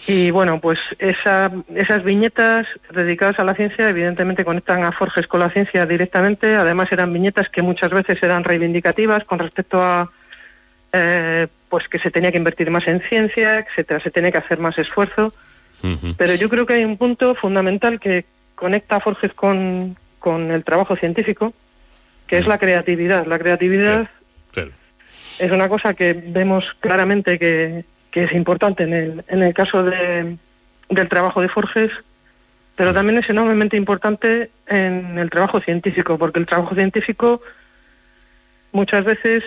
[0.09, 5.39] Y bueno, pues esa, esas viñetas dedicadas a la ciencia evidentemente conectan a Forges con
[5.39, 6.57] la ciencia directamente.
[6.57, 10.11] Además eran viñetas que muchas veces eran reivindicativas con respecto a
[10.93, 14.59] eh, pues que se tenía que invertir más en ciencia, etcétera, se tenía que hacer
[14.59, 15.32] más esfuerzo.
[16.16, 18.24] Pero yo creo que hay un punto fundamental que
[18.55, 21.52] conecta a Forges con, con el trabajo científico,
[22.28, 23.27] que es la creatividad.
[23.27, 24.09] La creatividad
[25.40, 29.82] es una cosa que vemos claramente que, que es importante en el, en el caso
[29.82, 30.36] de,
[30.89, 31.90] del trabajo de Forges,
[32.77, 37.43] pero también es enormemente importante en el trabajo científico, porque el trabajo científico
[38.73, 39.43] muchas veces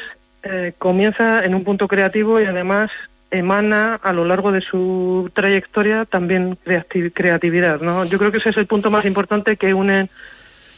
[0.45, 2.89] eh, comienza en un punto creativo y además
[3.31, 7.81] emana a lo largo de su trayectoria también creati- creatividad.
[7.81, 8.05] ¿no?
[8.05, 10.09] Yo creo que ese es el punto más importante que une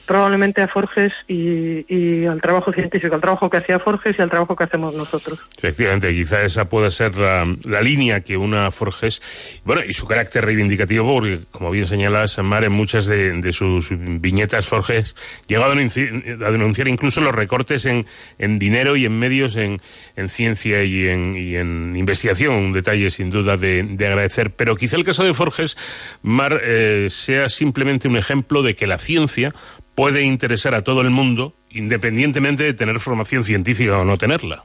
[0.08, 4.56] probablemente a Forges y, al trabajo científico, al trabajo que hacía Forges y al trabajo
[4.56, 5.40] que hacemos nosotros.
[5.58, 7.46] Efectivamente, quizá esa pueda ser la,
[7.82, 9.22] línea que una Forges,
[9.64, 14.66] bueno, y su carácter reivindicativo, porque como bien señalas, Mar, en muchas de, sus viñetas
[14.66, 15.16] Forges
[15.48, 18.06] llegó a denunci- a denunciar incluso los recortes en,
[18.40, 19.80] en dinero y en medios, en,
[20.16, 24.52] en ciencia y en, y en investigación, un detalle sin duda de, de agradecer.
[24.52, 25.78] Pero quizá el caso de Forges,
[26.22, 29.54] Mar, eh, sea simplemente un ejemplo de que la ciencia
[29.98, 34.64] puede interesar a todo el mundo, independientemente de tener formación científica o no tenerla.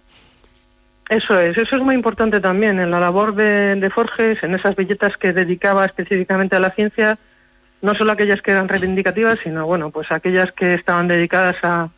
[1.08, 5.16] Eso es, eso es muy importante también en la labor de, Forges, en esas billetas
[5.16, 7.18] que dedicaba específicamente a la ciencia,
[7.80, 11.88] no solo aquellas que eran reivindicativas, sino bueno, pues aquellas que estaban dedicadas a,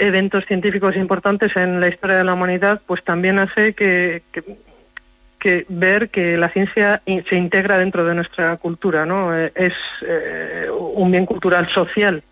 [0.00, 4.22] eventos científicos importantes en la historia de la humanidad, pues también hace que,
[5.44, 9.38] que ver que la ciencia se integra dentro de nuestra cultura, ¿no?
[9.38, 12.22] Eh, Es eh, un bien cultural social.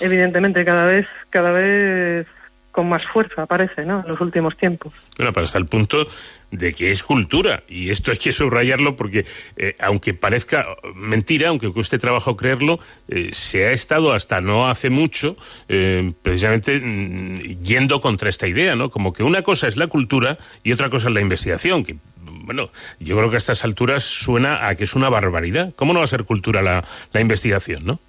[0.00, 2.26] Evidentemente, cada vez, cada vez
[2.70, 4.00] con más fuerza, parece, ¿no?
[4.00, 4.92] En los últimos tiempos.
[5.16, 6.06] Bueno, pero hasta el punto
[6.50, 7.62] de que es cultura.
[7.68, 9.26] Y esto hay que subrayarlo porque,
[9.56, 12.78] eh, aunque parezca mentira, aunque cueste trabajo creerlo,
[13.08, 15.36] eh, se ha estado hasta no hace mucho
[15.68, 18.90] eh, precisamente mm, yendo contra esta idea, ¿no?
[18.90, 22.70] Como que una cosa es la cultura y otra cosa es la investigación, que bueno,
[22.98, 25.72] yo creo que a estas alturas suena a que es una barbaridad.
[25.76, 28.00] ¿Cómo no va a ser cultura la, la investigación, no?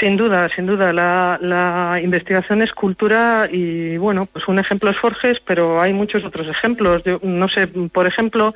[0.00, 0.92] Sin duda, sin duda.
[0.92, 6.24] La, la investigación es cultura y, bueno, pues un ejemplo es Forges, pero hay muchos
[6.24, 7.02] otros ejemplos.
[7.04, 8.54] Yo no sé, por ejemplo,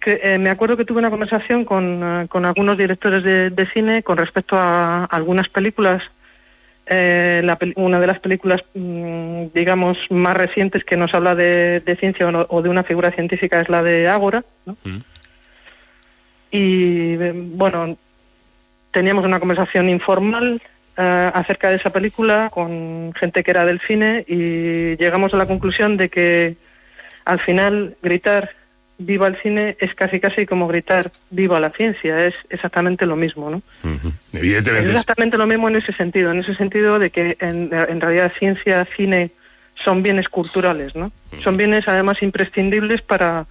[0.00, 3.66] que eh, me acuerdo que tuve una conversación con, eh, con algunos directores de, de
[3.72, 6.02] cine con respecto a algunas películas.
[6.86, 11.96] Eh, la una de las películas, mm, digamos, más recientes que nos habla de, de
[11.96, 14.42] ciencia o, no- o de una figura científica es la de Ágora.
[14.64, 14.76] ¿no?
[16.50, 17.96] Y, eh, bueno,
[18.92, 20.60] teníamos una conversación informal
[20.96, 25.46] eh, acerca de esa película con gente que era del cine y llegamos a la
[25.46, 26.56] conclusión de que
[27.24, 28.50] al final gritar
[28.98, 33.48] viva el cine es casi casi como gritar viva la ciencia, es exactamente lo mismo,
[33.48, 33.62] ¿no?
[34.32, 34.90] Es Evidentemente.
[34.90, 38.32] es- exactamente lo mismo en ese sentido, en ese sentido de que en, en realidad
[38.38, 39.30] ciencia, cine
[39.84, 41.12] son bienes culturales, ¿no?
[41.42, 43.46] Son bienes además imprescindibles para,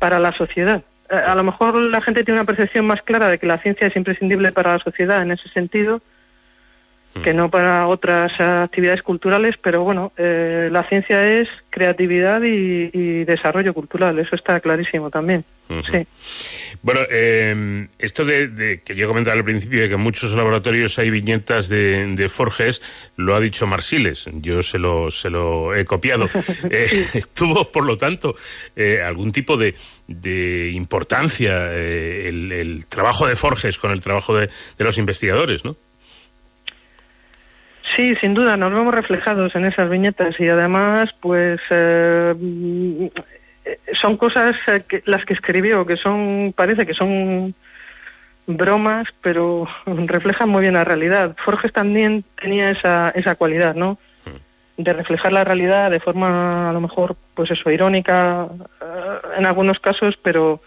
[0.00, 0.82] para la sociedad.
[1.10, 3.86] Eh, A lo mejor la gente tiene una percepción más clara de que la ciencia
[3.86, 6.00] es imprescindible para la sociedad en ese sentido
[7.22, 13.24] que no para otras actividades culturales, pero bueno, eh, la ciencia es creatividad y, y
[13.24, 15.44] desarrollo cultural, eso está clarísimo también.
[15.68, 16.06] Sí.
[16.82, 20.98] Bueno, eh, esto de, de que yo comentaba al principio de que en muchos laboratorios
[20.98, 22.82] hay viñetas de, de Forges,
[23.16, 26.28] lo ha dicho Marsiles, yo se lo, se lo he copiado.
[26.70, 28.34] Eh, tuvo, por lo tanto,
[28.74, 29.74] eh, algún tipo de,
[30.06, 35.64] de importancia eh, el, el trabajo de Forges con el trabajo de, de los investigadores,
[35.64, 35.76] ¿no?
[37.96, 43.06] Sí, sin duda, nos vemos reflejados en esas viñetas y además, pues, eh, mm,
[44.00, 47.54] son cosas eh, las que escribió, que son, parece que son
[48.46, 51.36] bromas, pero reflejan muy bien la realidad.
[51.44, 53.98] Forges también tenía esa, esa cualidad, ¿no?
[54.76, 58.48] De reflejar la realidad de forma, a lo mejor, pues eso, irónica
[58.82, 60.60] eh, en algunos casos, pero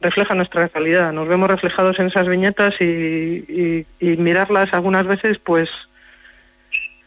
[0.00, 1.12] refleja nuestra realidad.
[1.12, 5.68] Nos vemos reflejados en esas viñetas y, y- y mirarlas algunas veces, pues,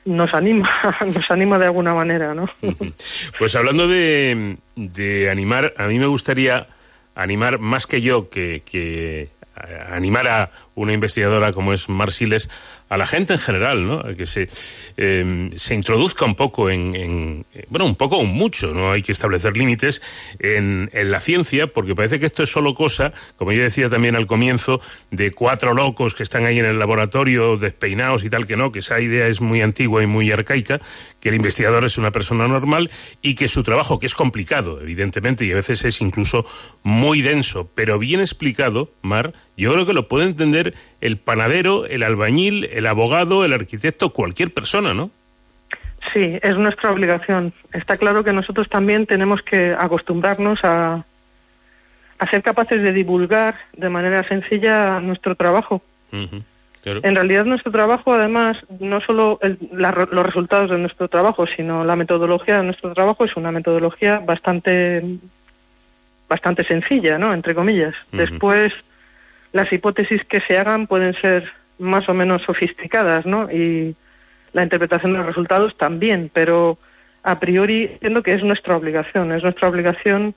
[0.08, 0.70] nos anima,
[1.06, 2.50] nos anima de alguna manera, ¿no?
[3.38, 6.68] Pues hablando de, de animar, a mí me gustaría
[7.16, 9.30] animar más que yo que, que
[9.68, 12.50] eh, animar a una investigadora como es Marsiles,
[12.90, 14.00] a la gente en general, ¿no?
[14.00, 14.50] A que se,
[14.96, 19.12] eh, se introduzca un poco en, en- bueno, un poco o mucho, no hay que
[19.12, 20.02] establecer límites
[20.40, 24.16] en, en la ciencia, porque parece que esto es solo cosa, como yo decía también
[24.16, 24.80] al comienzo,
[25.12, 28.80] de cuatro locos que están ahí en el laboratorio despeinados y tal, que no, que
[28.80, 30.80] esa idea es muy antigua y muy arcaica,
[31.20, 32.90] que el investigador es una persona normal
[33.22, 36.46] y que su trabajo, que es complicado, evidentemente, y a veces es incluso
[36.84, 42.04] muy denso, pero bien explicado, Mar, yo creo que lo puede entender el panadero, el
[42.04, 45.10] albañil, el abogado, el arquitecto, cualquier persona, ¿no?
[46.14, 47.52] Sí, es nuestra obligación.
[47.74, 51.04] Está claro que nosotros también tenemos que acostumbrarnos a,
[52.20, 55.82] a ser capaces de divulgar de manera sencilla nuestro trabajo.
[56.84, 57.02] Claro.
[57.04, 61.84] En realidad nuestro trabajo, además, no solo el- la- los resultados de nuestro trabajo, sino
[61.84, 65.04] la metodología de nuestro trabajo es una metodología bastante,
[66.30, 67.34] bastante sencilla, ¿no?
[67.34, 67.96] Entre comillas.
[68.12, 68.72] Después,
[69.54, 73.52] las hipótesis que se hagan pueden ser más o menos sofisticadas, ¿no?
[73.52, 73.96] Y
[74.54, 76.78] la interpretación de los resultados también, pero
[77.24, 80.34] a priori entiendo que es nuestra obligación, es nuestra obligación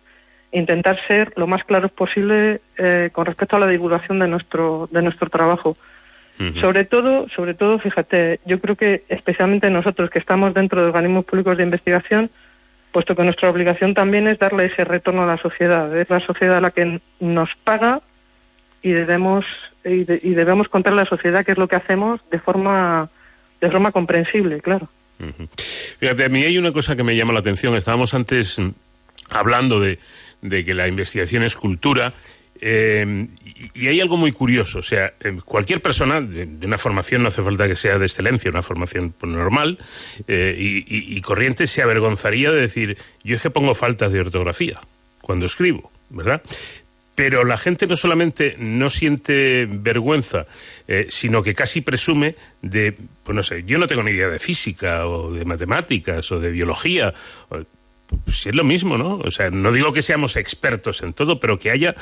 [0.52, 5.02] intentar ser lo más claros posible eh, con respecto a la divulgación de nuestro de
[5.02, 5.76] nuestro trabajo.
[6.58, 11.26] Sobre todo, sobre todo, fíjate, yo creo que especialmente nosotros que estamos dentro de organismos
[11.26, 12.30] públicos de investigación,
[12.92, 15.94] puesto que nuestra obligación también es darle ese retorno a la sociedad.
[15.94, 18.00] Es la sociedad la que nos paga
[18.82, 19.44] y debemos
[19.84, 23.08] y, de- y debemos contarle a la sociedad qué es lo que hacemos de forma
[23.60, 24.88] de forma comprensible, claro.
[25.98, 27.74] Fíjate, a mí hay una cosa que me llama la atención.
[27.74, 28.58] Estábamos antes
[29.28, 29.98] hablando de,
[30.40, 32.12] de que la investigación es cultura.
[32.62, 33.26] eh,
[33.74, 37.42] y, hay algo muy curioso, o sea, eh, cualquier persona de, una formación no hace
[37.42, 39.78] falta que sea de excelencia, una formación pues, normal
[40.28, 40.84] eh, y-
[41.16, 44.78] y corriente se avergonzaría de decir, yo es que pongo faltas de ortografía
[45.22, 46.42] cuando escribo, ¿verdad?
[47.20, 50.46] Pero la gente no solamente no siente vergüenza,
[50.88, 54.38] eh, sino que casi presume de, pues no sé, yo no tengo ni idea de
[54.38, 57.12] física o de matemáticas o de biología.
[57.50, 57.58] o-
[58.24, 59.16] pues es lo mismo, ¿no?
[59.22, 61.94] O sea, no digo que seamos expertos en todo, pero que haya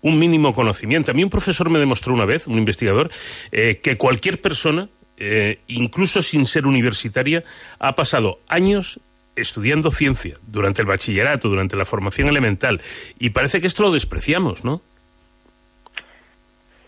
[0.00, 1.10] un mínimo conocimiento.
[1.10, 3.10] A mí un profesor me demostró una vez, un investigador,
[3.50, 7.42] eh, que cualquier persona eh, incluso sin ser universitaria,
[7.80, 9.00] ha pasado años
[9.36, 12.80] estudiando ciencia durante el bachillerato, durante la formación elemental,
[13.18, 14.82] y parece que esto lo despreciamos, ¿no?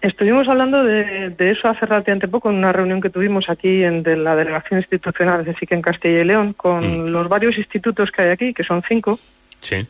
[0.03, 4.03] Estuvimos hablando de, de eso hace relativamente poco en una reunión que tuvimos aquí en
[4.03, 8.21] de la Delegación Institucional de SIC en Castilla y León con los varios institutos que
[8.23, 9.19] hay aquí, que son cinco,
[9.61, 9.87] Sí.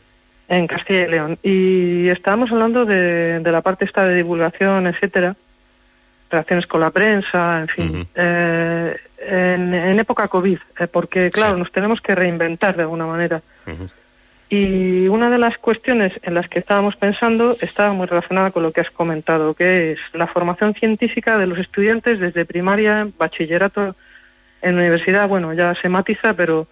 [0.47, 1.37] en Castilla y León.
[1.43, 5.35] Y estábamos hablando de, de la parte esta de divulgación, etcétera,
[6.29, 11.71] relaciones con la prensa, en fin, eh, en, en época COVID, eh, porque claro, nos
[11.71, 13.41] tenemos que reinventar de alguna manera.
[14.49, 18.71] Y una de las cuestiones en las que estábamos pensando estaba muy relacionada con lo
[18.71, 23.95] que has comentado, que es la formación científica de los estudiantes desde primaria, bachillerato,
[24.61, 26.67] en universidad, bueno, ya se matiza, pero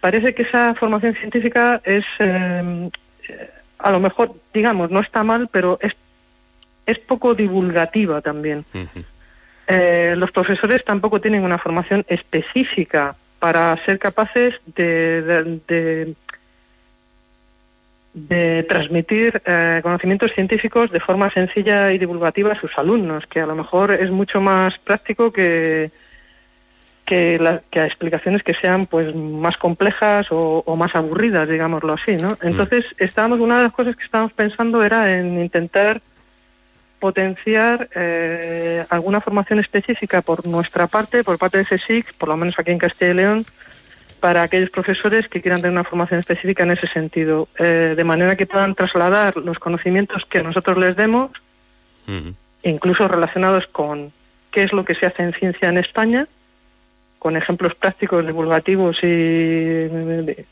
[0.00, 2.90] parece que esa formación científica es, eh,
[3.28, 5.92] eh, a lo mejor, digamos, no está mal, pero es,
[6.86, 8.64] es poco divulgativa también.
[9.68, 16.14] Eh, los profesores tampoco tienen una formación específica para ser capaces de, de- de-
[18.14, 23.46] de transmitir eh, conocimientos científicos de forma sencilla y divulgativa a sus alumnos, que a
[23.46, 25.90] lo mejor es mucho más práctico que,
[27.06, 31.94] que, la- que a explicaciones que sean pues más complejas o, o más aburridas, digámoslo
[31.94, 32.36] así, ¿no?
[32.42, 36.02] Entonces, estábamos, una de las cosas que estábamos pensando era en intentar
[37.02, 42.56] potenciar eh, alguna formación específica por nuestra parte, por parte de CSIC, por lo menos
[42.60, 43.44] aquí en Castilla y León,
[44.20, 48.36] para aquellos profesores que quieran tener una formación específica en ese sentido, eh, de manera
[48.36, 51.32] que puedan trasladar los conocimientos que nosotros les demos,
[52.62, 54.12] incluso relacionados con
[54.52, 56.28] qué es lo que se hace en ciencia en España,
[57.18, 60.44] con ejemplos prácticos, divulgativos y de-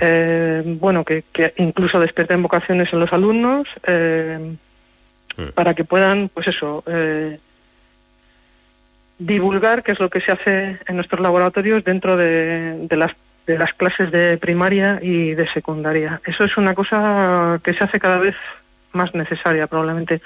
[0.00, 4.56] eh, bueno, que, que incluso despierten vocaciones en los alumnos, eh,
[5.54, 7.38] para que puedan, pues eso, eh,
[9.18, 13.12] divulgar qué es lo que se hace en nuestros laboratorios dentro de, de las
[13.48, 16.20] de las clases de primaria y de secundaria.
[16.26, 18.36] Eso es una cosa que se hace cada vez
[18.92, 20.20] más necesaria, probablemente.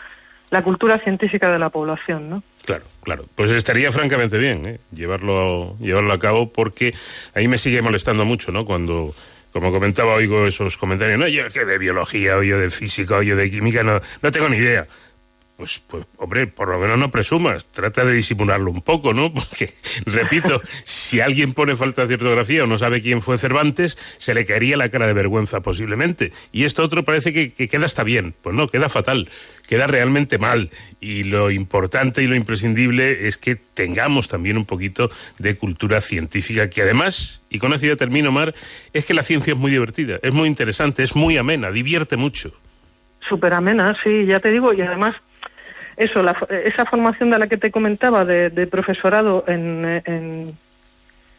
[0.50, 2.42] La cultura científica de la población, ¿no?
[2.64, 3.24] Claro, claro.
[3.36, 4.80] Pues estaría francamente bien ¿eh?
[4.92, 6.94] llevarlo, llevarlo a cabo porque
[7.34, 8.64] ahí me sigue molestando mucho, ¿no?
[8.64, 9.14] Cuando,
[9.52, 13.22] como comentaba, oigo esos comentarios, no, yo que de biología, o yo de física, o
[13.22, 14.86] yo de química, no, no tengo ni idea.
[15.62, 19.32] Pues, pues, hombre, por lo menos no presumas, trata de disimularlo un poco, ¿no?
[19.34, 19.72] Porque,
[20.06, 24.44] repito, si alguien pone falta de ortografía o no sabe quién fue Cervantes, se le
[24.44, 26.32] caería la cara de vergüenza posiblemente.
[26.50, 28.34] Y esto otro parece que, que queda hasta bien.
[28.42, 29.28] Pues no, queda fatal,
[29.68, 30.68] queda realmente mal.
[31.00, 36.70] Y lo importante y lo imprescindible es que tengamos también un poquito de cultura científica,
[36.70, 38.52] que además, y con eso ya termino, Mar,
[38.92, 42.52] es que la ciencia es muy divertida, es muy interesante, es muy amena, divierte mucho.
[43.28, 45.14] Súper amena, sí, ya te digo, y además,
[45.96, 50.02] eso, la, esa formación de la que te comentaba de, de profesorado en,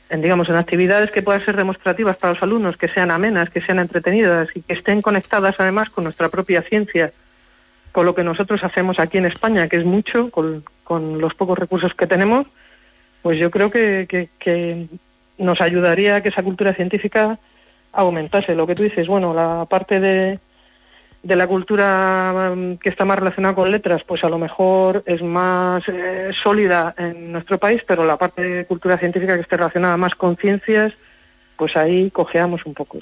[0.10, 3.62] en, digamos, en actividades que puedan ser demostrativas para los alumnos, que sean amenas, que
[3.62, 7.12] sean entretenidas y que estén conectadas además con nuestra propia ciencia,
[7.92, 11.58] con lo que nosotros hacemos aquí en España, que es mucho, con, con los pocos
[11.58, 12.48] recursos que tenemos,
[13.22, 14.88] pues yo creo que, que, que
[15.38, 17.40] nos ayudaría a que esa cultura científica
[17.92, 18.56] aumentase.
[18.56, 20.40] Lo que tú dices, bueno, la parte de,
[21.24, 25.22] de la cultura mm, que está más relacionada con letras, pues a lo mejor es
[25.22, 29.98] más eh, sólida en nuestro país, pero la parte de cultura científica que esté relacionada
[29.98, 30.94] más con ciencias,
[31.56, 33.00] pues ahí cojeamos un poco.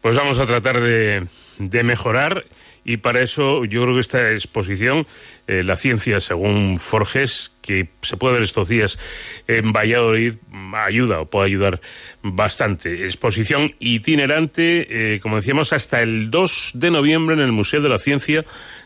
[0.00, 2.42] Pues vamos a tratar de mejorar
[2.84, 5.02] y para eso yo creo que esta exposición,
[5.46, 8.98] eh, La ciencia según Forges, que se puede ver estos días
[9.46, 10.34] en Valladolid,
[10.74, 11.80] ayuda o puede ayudar
[12.22, 13.04] bastante.
[13.04, 17.98] Exposición itinerante, eh, como decíamos, hasta el 2 de noviembre en el Museo de la
[17.98, 18.44] Ciencia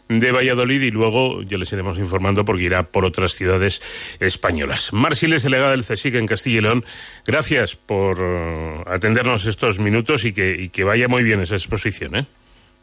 [0.09, 3.83] de Valladolid y luego ya les iremos informando porque irá por otras ciudades
[4.21, 4.93] españolas.
[4.93, 6.85] Marsiles, delegada del CSIC en Castilla y León,
[7.27, 12.17] gracias por eh, atendernos estos minutos y que, y que vaya muy bien esa exposición.
[12.17, 12.27] ¿eh?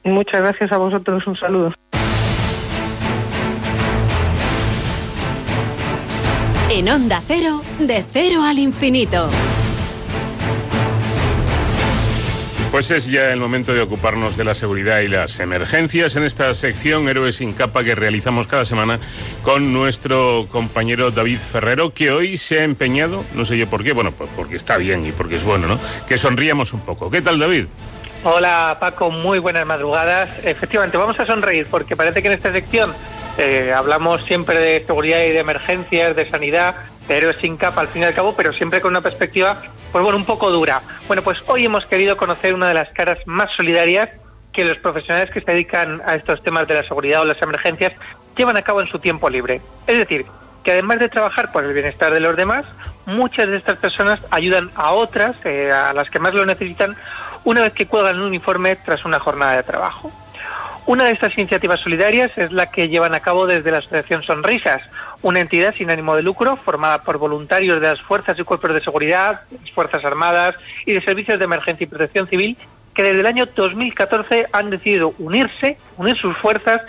[0.03, 1.73] Muchas gracias a vosotros, un saludo.
[6.69, 9.29] En Onda Cero, de cero al infinito.
[12.71, 16.51] Pues es ya el momento de ocuparnos de la seguridad y las emergencias en esta
[16.55, 18.99] sección Héroes sin capa que realizamos cada semana
[19.43, 23.93] con nuestro compañero David Ferrero, que hoy se ha empeñado, no sé yo por qué,
[23.93, 25.79] bueno, pues porque está bien y porque es bueno, ¿no?
[26.07, 27.11] Que sonríamos un poco.
[27.11, 27.65] ¿Qué tal, David?
[28.25, 30.29] Hola Paco, muy buenas madrugadas.
[30.45, 32.93] Efectivamente, vamos a sonreír porque parece que en esta sección
[33.37, 36.73] eh, hablamos siempre de seguridad y de emergencias, de sanidad,
[37.09, 39.57] de héroes sin capa al fin y al cabo, pero siempre con una perspectiva,
[39.91, 40.81] pues bueno, un poco dura.
[41.07, 44.09] Bueno, pues hoy hemos querido conocer una de las caras más solidarias
[44.53, 47.91] que los profesionales que se dedican a estos temas de la seguridad o las emergencias
[48.37, 49.59] llevan a cabo en su tiempo libre.
[49.85, 50.25] Es decir,
[50.63, 52.63] que además de trabajar por el bienestar de los demás,
[53.05, 56.95] muchas de estas personas ayudan a otras, eh, a las que más lo necesitan,
[57.43, 60.11] una vez que cuelgan un uniforme tras una jornada de trabajo.
[60.85, 64.81] Una de estas iniciativas solidarias es la que llevan a cabo desde la Asociación Sonrisas,
[65.21, 68.81] una entidad sin ánimo de lucro formada por voluntarios de las fuerzas y cuerpos de
[68.81, 69.41] seguridad,
[69.73, 70.55] Fuerzas Armadas
[70.85, 72.57] y de servicios de emergencia y protección civil,
[72.93, 76.81] que desde el año 2014 han decidido unirse, unir sus fuerzas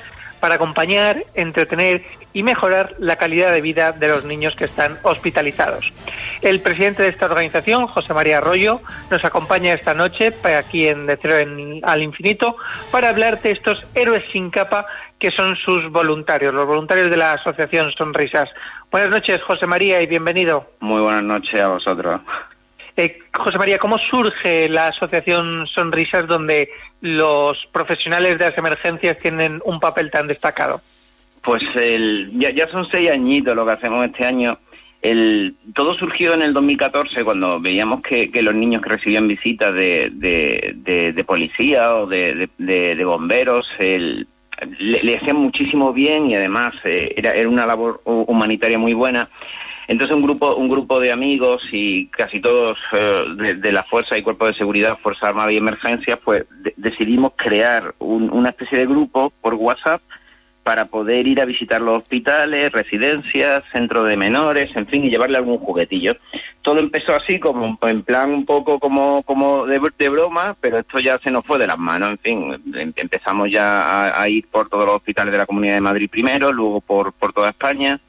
[0.44, 2.02] para acompañar, entretener
[2.34, 5.90] y mejorar la calidad de vida de los niños que están hospitalizados.
[6.42, 11.16] El presidente de esta organización, José María Arroyo, nos acompaña esta noche aquí en De
[11.16, 11.36] Cero
[11.82, 12.58] al Infinito
[12.90, 14.84] para hablar de estos héroes sin capa
[15.18, 18.50] que son sus voluntarios, los voluntarios de la Asociación Sonrisas.
[18.90, 20.68] Buenas noches, José María, y bienvenido.
[20.80, 22.20] Muy buenas noches a vosotros.
[22.96, 26.68] Eh, José María, ¿cómo surge la Asociación Sonrisas donde
[27.00, 30.80] los profesionales de las emergencias tienen un papel tan destacado?
[31.42, 31.62] Pues
[32.34, 34.58] ya, ya son seis añitos lo que hacemos este año.
[35.74, 41.24] Todo surgió en el 2014 cuando veíamos que, los niños que recibían visitas de, de,
[41.26, 42.48] policía o de,
[43.04, 44.26] bomberos el-
[44.78, 49.28] le, hacían muchísimo bien y además eh, era, era una labor hu- humanitaria muy buena.
[49.88, 54.16] Entonces un grupo un grupo de amigos y casi todos eh, de, de la fuerza
[54.16, 58.78] y cuerpo de seguridad, fuerza armada y emergencias, pues de- decidimos crear un- una especie
[58.78, 60.00] de grupo por WhatsApp
[60.62, 65.36] para poder ir a visitar los hospitales, residencias, centros de menores, en fin, y llevarle
[65.36, 66.16] algún juguetillo.
[66.62, 71.00] Todo empezó así, como en plan un poco como, como de, de broma, pero esto
[71.00, 72.12] ya se nos fue de las manos.
[72.12, 75.74] En fin, em- empezamos ya a, a ir por todos los hospitales de la Comunidad
[75.74, 78.00] de Madrid primero, luego por, por toda España.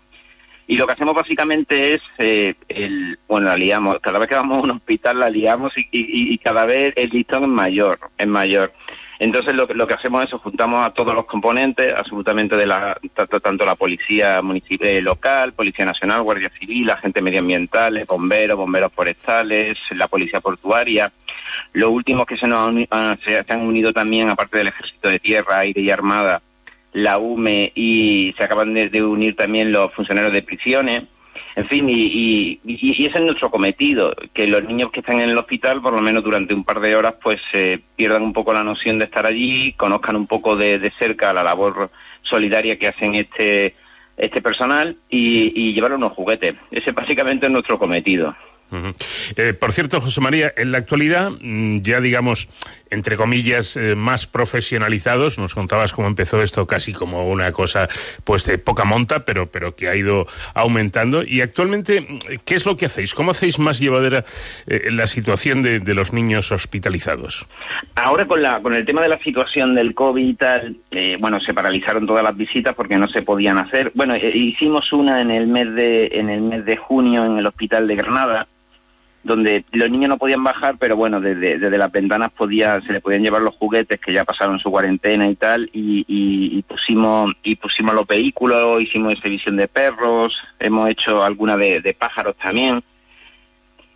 [0.68, 4.00] Y lo que hacemos básicamente es, eh, el, bueno, la liamos.
[4.02, 7.44] Cada vez que vamos a un hospital la liamos y, y- cada vez el listón
[7.44, 8.74] es mayor, es mayor.
[9.20, 12.98] Entonces lo, lo que hacemos es juntamos a todos los componentes, absolutamente de la,
[13.42, 20.08] tanto, la policía municipal local, policía nacional, guardia civil, agentes medioambientales, bomberos, bomberos forestales, la
[20.08, 21.12] policía portuaria.
[21.74, 25.60] Los últimos que se nos ah, se han unido también, aparte del ejército de tierra,
[25.60, 26.42] aire y armada,
[26.96, 31.04] la UME y se acaban de, unir también los funcionarios de prisiones.
[31.58, 35.38] En fin, y- y ese es nuestro cometido, que los niños que están en el
[35.38, 38.64] hospital, por lo menos durante un par de horas, pues eh, pierdan un poco la
[38.64, 41.92] noción de estar allí, conozcan un poco de, de cerca la labor
[42.24, 43.76] solidaria que hacen este,
[44.16, 46.56] este personal y, y llevar unos juguetes.
[46.72, 48.36] Ese básicamente es nuestro cometido.
[49.36, 52.50] Eh, por cierto, José María, en la actualidad, mm, ya digamos,
[52.90, 57.88] entre comillas, eh, más profesionalizados, nos contabas cómo empezó esto casi como una cosa
[58.24, 61.24] pues de poca monta, pero, pero que ha ido aumentando.
[61.24, 63.14] Y actualmente, mm, ¿qué es lo que hacéis?
[63.14, 64.26] ¿Cómo hacéis más llevadera
[64.68, 67.48] eh, la situación de, de los niños hospitalizados?
[67.96, 71.40] Ahora con la con el tema de la situación del COVID y tal, eh, bueno,
[71.40, 73.92] se paralizaron todas las visitas porque no se podían hacer.
[73.96, 77.88] Bueno, hicimos una en el mes de en el mes de junio en el hospital
[77.88, 78.48] de Granada,
[79.26, 83.02] donde los niños no podían bajar, pero bueno, desde, desde las ventanas podía se le
[83.02, 87.56] podían llevar los juguetes que ya pasaron su cuarentena y tal, y, y- pusimos y
[87.56, 92.84] pusimos los vehículos, hicimos exhibición de perros, hemos hecho alguna de, de pájaros también.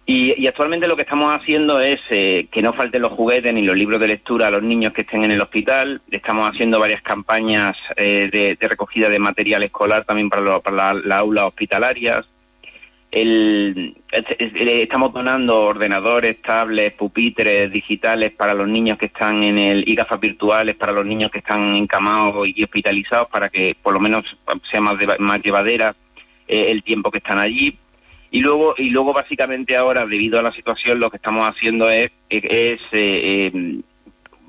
[0.06, 3.62] Y, y actualmente lo que estamos haciendo es eh, que no falten los juguetes ni
[3.62, 6.02] los libros de lectura a los niños que estén en el hospital.
[6.10, 10.94] Estamos haciendo varias campañas eh, de, recogida de material escolar también para, lo- para la-
[11.06, 12.26] las aulas hospitalarias.
[13.12, 19.96] El- estamos donando ordenadores, tablets, pupitres digitales para los niños que están en el y
[19.96, 24.24] gafas virtuales para los niños que están encamados y hospitalizados para que por lo menos
[24.70, 25.96] sea más, de- más llevadera
[26.48, 27.78] eh, el tiempo que están allí.
[28.32, 32.12] Y luego, y luego básicamente ahora, debido a la situación, lo que estamos haciendo es,
[32.30, 33.82] es eh,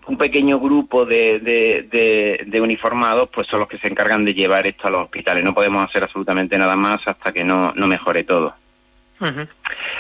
[0.07, 4.89] un pequeño grupo de, de, uniformados, pues son los que se encargan de llevar esto
[4.89, 5.45] a los hospitales.
[5.45, 8.55] No podemos hacer absolutamente nada más hasta que no, no mejore todo.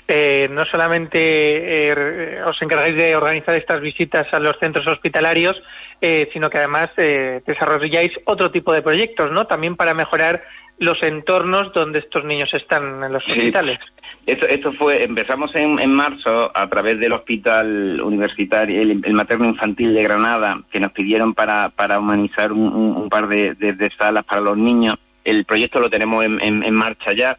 [0.09, 5.62] Eh, no solamente eh, os encargáis de organizar estas visitas a los centros hospitalarios,
[6.01, 9.47] eh, sino que además eh, desarrolláis otro tipo de proyectos, ¿no?
[9.47, 10.43] También para mejorar
[10.81, 13.31] los entornos donde estos niños están en los Sí.
[13.32, 13.78] hospitales.
[14.27, 19.47] Esto, esto fue, empezamos en, en marzo a través del hospital universitario, el, el materno
[19.47, 23.74] infantil de Granada, que nos pidieron para, para humanizar un, un- un par de, de-
[23.74, 24.97] de salas para los niños.
[25.24, 27.39] El proyecto lo tenemos en, en- en marcha ya.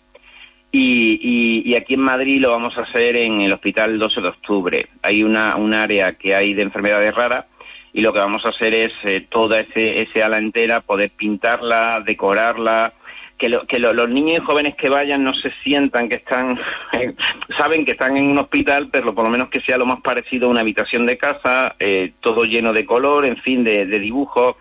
[0.71, 4.27] Y, y- y aquí en Madrid lo vamos a hacer en el hospital 12 de
[4.29, 4.87] octubre.
[5.01, 7.45] Hay una, un área que hay de enfermedades raras
[7.93, 12.01] y lo que vamos a hacer es eh, toda ese, ese ala entera, poder pintarla,
[12.05, 12.93] decorarla,
[13.41, 16.59] que, lo- que lo- los niños y jóvenes que vayan no se sientan que están,
[17.57, 20.47] saben que están en un hospital, pero por lo menos que sea lo más parecido
[20.47, 24.55] a una habitación de casa, eh, todo lleno de color, en fin, de, de dibujos.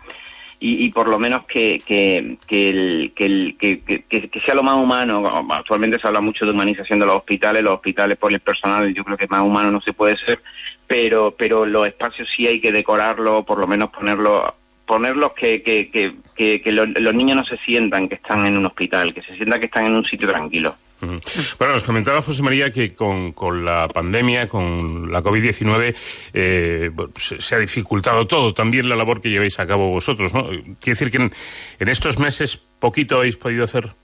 [0.63, 4.61] y, y por lo menos que, que, que, el- que, el- que- que- sea lo
[4.63, 5.47] más humano.
[5.51, 9.03] Actualmente se habla mucho de humanización de los hospitales, los hospitales por el personal, yo
[9.03, 10.39] creo que más humano no se puede ser,
[10.85, 14.53] pero, pero los espacios sí hay que decorarlos, por lo menos ponerlos
[14.91, 15.89] ponerlos que, que,
[16.35, 19.67] que, los, niños no se sientan que están en un hospital, que se sientan que
[19.67, 20.75] están en un sitio tranquilo.
[20.99, 25.95] Bueno, nos comentaba José María que con, la pandemia, con la COVID-19,
[26.33, 30.33] eh, bueno, se, se ha dificultado todo, también la labor que lleváis a cabo vosotros,
[30.33, 30.47] ¿no?
[30.49, 31.31] Quiere decir que en,
[31.79, 33.95] en estos meses poquito habéis podido hacer.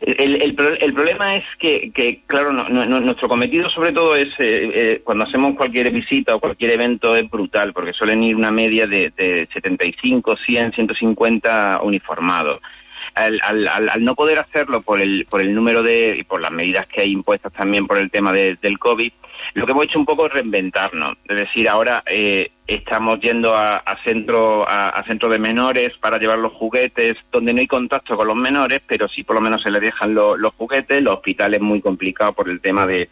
[0.00, 4.16] El, el pro- el problema es que, que, claro, no- no- nuestro cometido sobre todo
[4.16, 8.36] es, eh, eh, cuando hacemos cualquier visita o cualquier evento es brutal, porque suelen ir
[8.36, 12.60] una media de, de 75, 100, 150 uniformados.
[13.14, 16.40] Al, al, al, al no poder hacerlo por el, por el número de, y por
[16.40, 19.12] las medidas que hay impuestas también por el tema de- del COVID,
[19.54, 21.16] lo que hemos hecho un poco es reinventarnos.
[21.28, 26.18] Es decir, ahora eh, estamos yendo a, a centro a, a centro de menores para
[26.18, 29.62] llevar los juguetes, donde no hay contacto con los menores, pero sí por lo menos
[29.62, 31.02] se les dejan lo- los juguetes.
[31.02, 33.08] Los hospitales es muy complicado por el tema de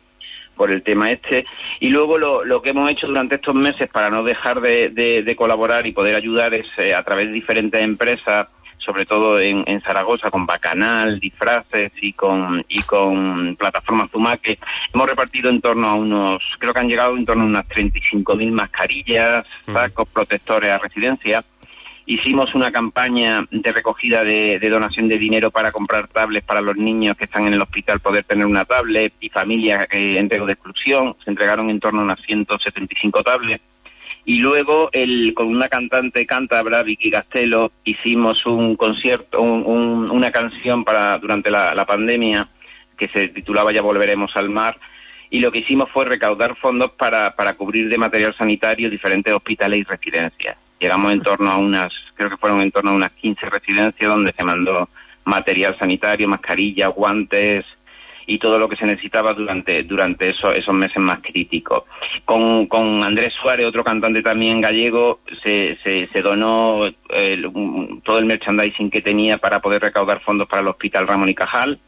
[0.56, 1.44] por el tema este.
[1.78, 5.22] Y luego lo, lo que hemos hecho durante estos meses para no dejar de, de-
[5.22, 8.48] de colaborar y poder ayudar es eh, a través de diferentes empresas,
[8.88, 14.58] sobre todo en, en Zaragoza, con Bacanal, disfraces y con, y con plataformas Zumaque,
[14.94, 18.50] hemos repartido en torno a unos, creo que han llegado en torno a unas 35.000
[18.50, 21.44] mascarillas, sacos protectores a residencia.
[22.06, 26.74] Hicimos una campaña de recogida de, de donación de dinero para comprar tablets para los
[26.74, 30.46] niños que están en el hospital poder tener una tablet y familias eh, en riesgo
[30.46, 31.14] de exclusión.
[31.22, 33.62] Se entregaron en torno a unas 175 tablets.
[34.28, 40.30] Y luego el, con una cantante cántabra, Vicky Castelo, hicimos un concierto, un- un- una
[40.30, 42.46] canción para durante la, la pandemia
[42.98, 44.78] que se titulaba Ya volveremos al mar.
[45.30, 49.80] Y lo que hicimos fue recaudar fondos para, para cubrir de material sanitario diferentes hospitales
[49.80, 50.58] y residencias.
[50.78, 54.34] Llegamos en torno a unas, creo que fueron en torno a unas 15 residencias donde
[54.34, 54.90] se mandó
[55.24, 57.64] material sanitario, mascarillas, guantes
[58.30, 61.84] y todo lo que se necesitaba durante, durante esos, esos meses más críticos.
[62.26, 68.26] Con, con Andrés Suárez, otro cantante también gallego, se, se, donó el- un- todo el
[68.26, 71.80] merchandising que tenía para poder recaudar fondos para el Hospital Ramón y Cajal.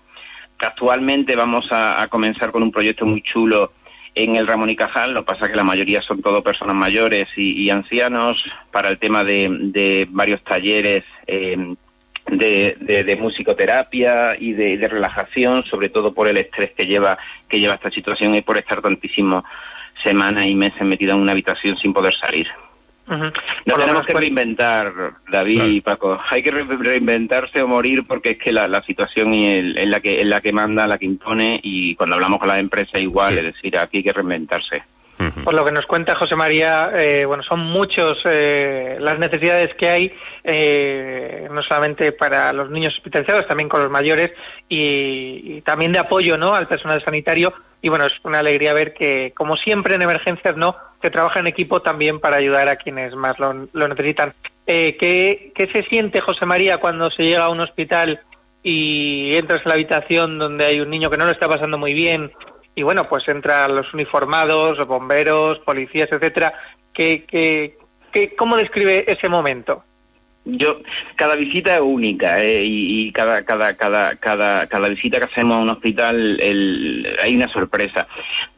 [0.58, 3.72] Actualmente vamos a, comenzar con un proyecto muy chulo
[4.14, 7.28] en el Ramón y Cajal, lo que pasa que la mayoría son todo personas mayores
[7.36, 8.42] y, ancianos,
[8.72, 11.74] para el tema de, de varios talleres eh,
[12.30, 17.18] de, de- de musicoterapia y de, de relajación, sobre todo por el estrés que lleva,
[17.48, 19.44] que lleva esta situación y por estar tantísimas
[20.02, 22.46] semanas y meses metido en una habitación sin poder salir.
[23.06, 23.18] Por
[23.66, 24.92] lo tenemos que por- reinventar,
[25.32, 26.20] David y Paco.
[26.30, 29.88] Hay que re- reinventarse o morir porque es que la, la situación y el- es
[29.88, 33.02] la que es la que manda, la que impone y cuando hablamos con las empresas
[33.02, 34.84] igual, es decir, aquí hay que reinventarse.
[35.44, 39.88] Por lo que nos cuenta José María, eh, bueno, son muchos eh, las necesidades que
[39.88, 40.12] hay,
[40.44, 44.32] eh, no solamente para los niños hospitalizados, también con los mayores
[44.68, 46.54] y, también de apoyo, ¿no?
[46.54, 47.52] Al personal sanitario.
[47.82, 50.76] Y bueno, es una alegría ver que, como siempre en emergencias, ¿no?
[51.02, 54.34] Se trabaja en equipo también para ayudar a quienes más lo, lo necesitan.
[54.66, 58.20] Eh, ¿qué, ¿Qué se siente, José María, cuando se llega a un hospital
[58.62, 61.94] y entras en la habitación donde hay un niño que no lo está pasando muy
[61.94, 62.30] bien
[62.74, 66.52] y bueno, pues entran los uniformados, los bomberos, policías, etcétera.
[66.94, 67.76] ¿Qué, qué,
[68.12, 69.84] qué, ¿Cómo describe ese momento?
[70.46, 70.78] Yo,
[71.16, 75.58] cada visita es única eh, y, y cada, cada, cada, cada, cada visita que hacemos
[75.58, 76.40] a un hospital
[77.22, 78.08] hay una sorpresa.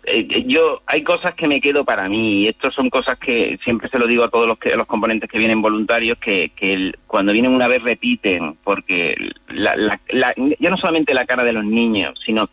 [0.05, 3.59] Eh, eh, yo, hay cosas que me quedo para mí y estas son cosas que
[3.65, 6.93] siempre se lo digo a todos los, que, los componentes que vienen voluntarios que, que
[7.09, 9.17] cuando vienen una vez repiten porque
[9.49, 9.75] la,
[10.09, 12.49] la- ya no solamente la cara de los niños, sino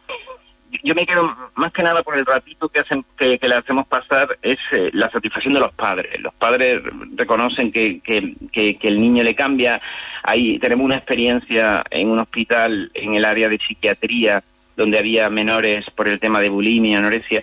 [0.83, 3.87] yo me quedo más que nada por el ratito que hacen que, que le hacemos
[3.87, 6.19] pasar es eh, la satisfacción de los padres.
[6.21, 6.81] Los padres
[7.15, 9.81] reconocen que, que, que, que el niño le cambia.
[10.23, 14.43] Ahí tenemos una experiencia en un hospital en el área de psiquiatría
[14.77, 17.41] donde había menores por el tema de bulimia, anorexia,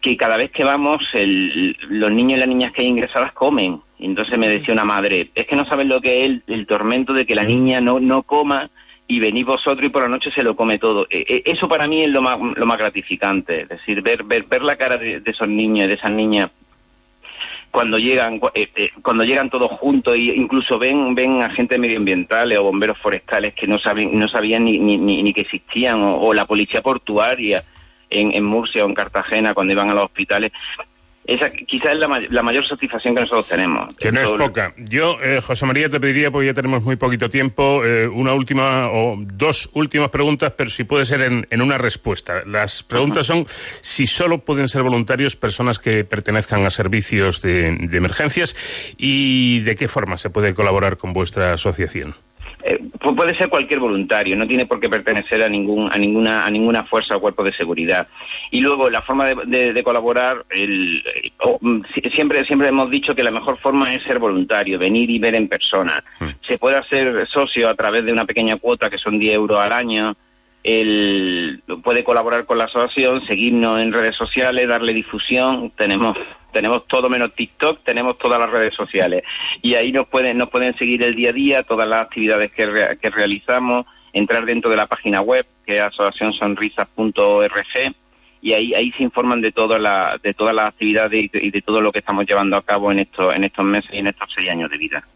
[0.00, 3.80] que cada vez que vamos el- los niños y las niñas que hay ingresadas comen.
[3.98, 6.66] Y entonces me decía una madre, es que no saben lo que es el, el
[6.66, 8.70] tormento de que la niña no, no coma
[9.10, 11.06] y venís vosotros y por la noche se lo come todo.
[11.08, 14.44] Eh, eh, eso para mí es lo más, lo más gratificante, es decir, ver, ver,
[14.44, 16.50] ver la cara de, esos niños y de esas niñas
[17.70, 22.62] cuando llegan eh, eh, cuando llegan todos juntos e incluso ven ven agentes medioambientales o
[22.62, 26.80] bomberos forestales que no saben no sabían ni, ni, que existían o, o la policía
[26.80, 27.62] portuaria
[28.08, 30.50] en, en Murcia o en Cartagena cuando iban a los hospitales
[31.28, 33.96] esa quizás es la, ma- la mayor satisfacción que nosotros tenemos.
[33.98, 34.74] Que no es poca.
[34.78, 38.90] Yo, eh, José María, te pediría, porque ya tenemos muy poquito tiempo, eh, una última
[38.90, 42.42] o dos últimas preguntas, pero si puede ser en, en una respuesta.
[42.46, 43.44] Las preguntas son
[43.80, 48.56] si solo pueden ser voluntarios personas que pertenezcan a servicios de, de emergencias
[48.96, 52.14] y de qué forma se puede colaborar con vuestra asociación.
[52.70, 56.44] Eh, pu- puede ser cualquier voluntario, no tiene por qué pertenecer a ningún a ninguna
[56.44, 58.08] a ninguna fuerza o cuerpo de seguridad.
[58.50, 61.02] Y luego la forma de, de- de colaborar, el,
[61.40, 65.08] oh, mm, si- siempre siempre hemos dicho que la mejor forma es ser voluntario, venir
[65.08, 66.04] y ver en persona.
[66.46, 69.72] Se puede hacer socio a través de una pequeña cuota que son 10 euros al
[69.72, 70.14] año.
[70.64, 75.70] El, puede colaborar con la asociación, seguirnos en redes sociales, darle difusión.
[75.76, 76.16] Tenemos
[76.52, 79.22] tenemos todo menos TikTok, tenemos todas las redes sociales
[79.62, 82.66] y ahí nos pueden nos pueden seguir el día a día, todas las actividades que,
[82.66, 87.94] rea- que realizamos, entrar dentro de la página web que es asociacionsonrisas.org
[88.40, 91.50] y ahí ahí se informan de todas las de todas las actividades y de, y
[91.50, 94.06] de todo lo que estamos llevando a cabo en estos en estos meses y en
[94.08, 95.06] estos seis años de vida.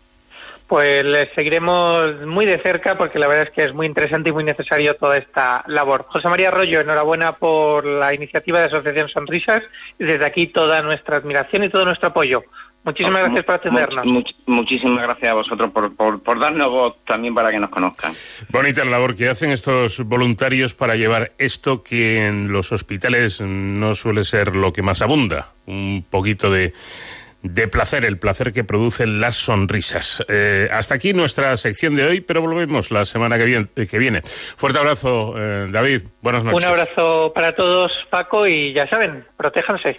[0.73, 4.32] Pues les seguiremos muy de cerca porque la verdad es que es muy interesante y
[4.32, 6.07] muy necesario toda esta labor.
[6.09, 9.62] José María Arroyo, enhorabuena por la iniciativa de Asociación Sonrisas
[9.99, 12.43] y desde aquí toda nuestra admiración y todo nuestro apoyo.
[12.85, 14.07] Muchísimas gracias por atendernos.
[14.07, 17.69] Much- much- muchísimas gracias a vosotros por, por, por darnos voz también para que nos
[17.69, 18.15] conozcan.
[18.49, 23.93] Bonita la labor que hacen estos voluntarios para llevar esto que en los hospitales no
[23.93, 26.73] suele ser lo que más abunda, un poquito de,
[27.43, 30.24] de placer, el placer que producen las sonrisas.
[30.28, 33.69] Eh, hasta aquí nuestra sección de hoy, pero volvemos la semana que viene.
[33.74, 34.23] Que viene.
[34.23, 36.02] Fuerte abrazo, eh, David.
[36.20, 36.64] Buenas noches.
[36.64, 39.98] Un abrazo para todos, Paco, y ya saben, protéjanse.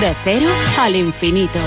[0.00, 0.50] De cero
[0.80, 1.60] al infinito.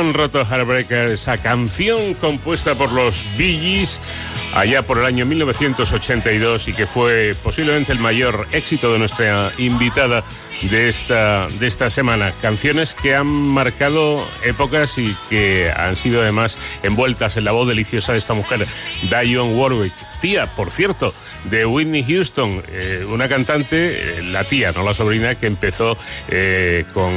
[0.00, 4.00] Corazón roto Heartbreaker, esa canción compuesta por los Bee Gees
[4.54, 10.24] allá por el año 1982 y que fue posiblemente el mayor éxito de nuestra invitada
[10.62, 12.32] de esta, de esta semana.
[12.42, 18.12] Canciones que han marcado épocas y que han sido además envueltas en la voz deliciosa
[18.12, 18.66] de esta mujer,
[19.02, 19.94] Dionne Warwick.
[20.20, 21.14] Tía, por cierto,
[21.44, 25.96] de Whitney Houston, eh, una cantante, eh, la tía, no la sobrina, que empezó
[26.28, 27.10] eh, con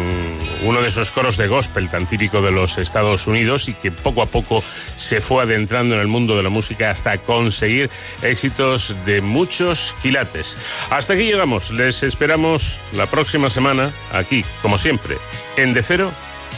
[0.63, 4.21] uno de esos coros de gospel tan típico de los Estados Unidos y que poco
[4.21, 4.63] a poco
[4.95, 7.89] se fue adentrando en el mundo de la música hasta conseguir
[8.21, 10.57] éxitos de muchos quilates.
[10.89, 11.71] Hasta aquí llegamos.
[11.71, 15.17] Les esperamos la próxima semana aquí, como siempre,
[15.57, 16.11] en De Cero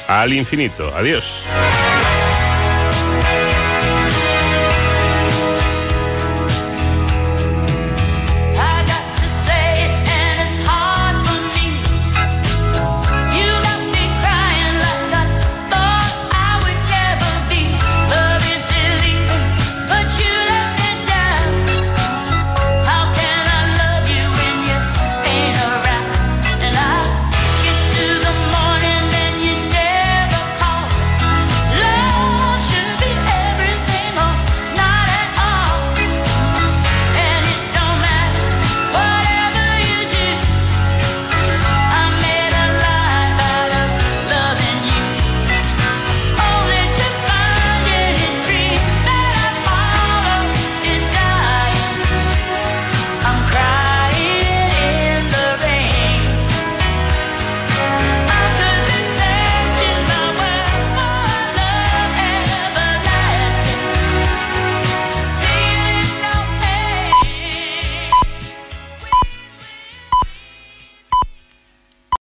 [0.07, 0.93] al Infinito.
[0.95, 1.45] Adiós.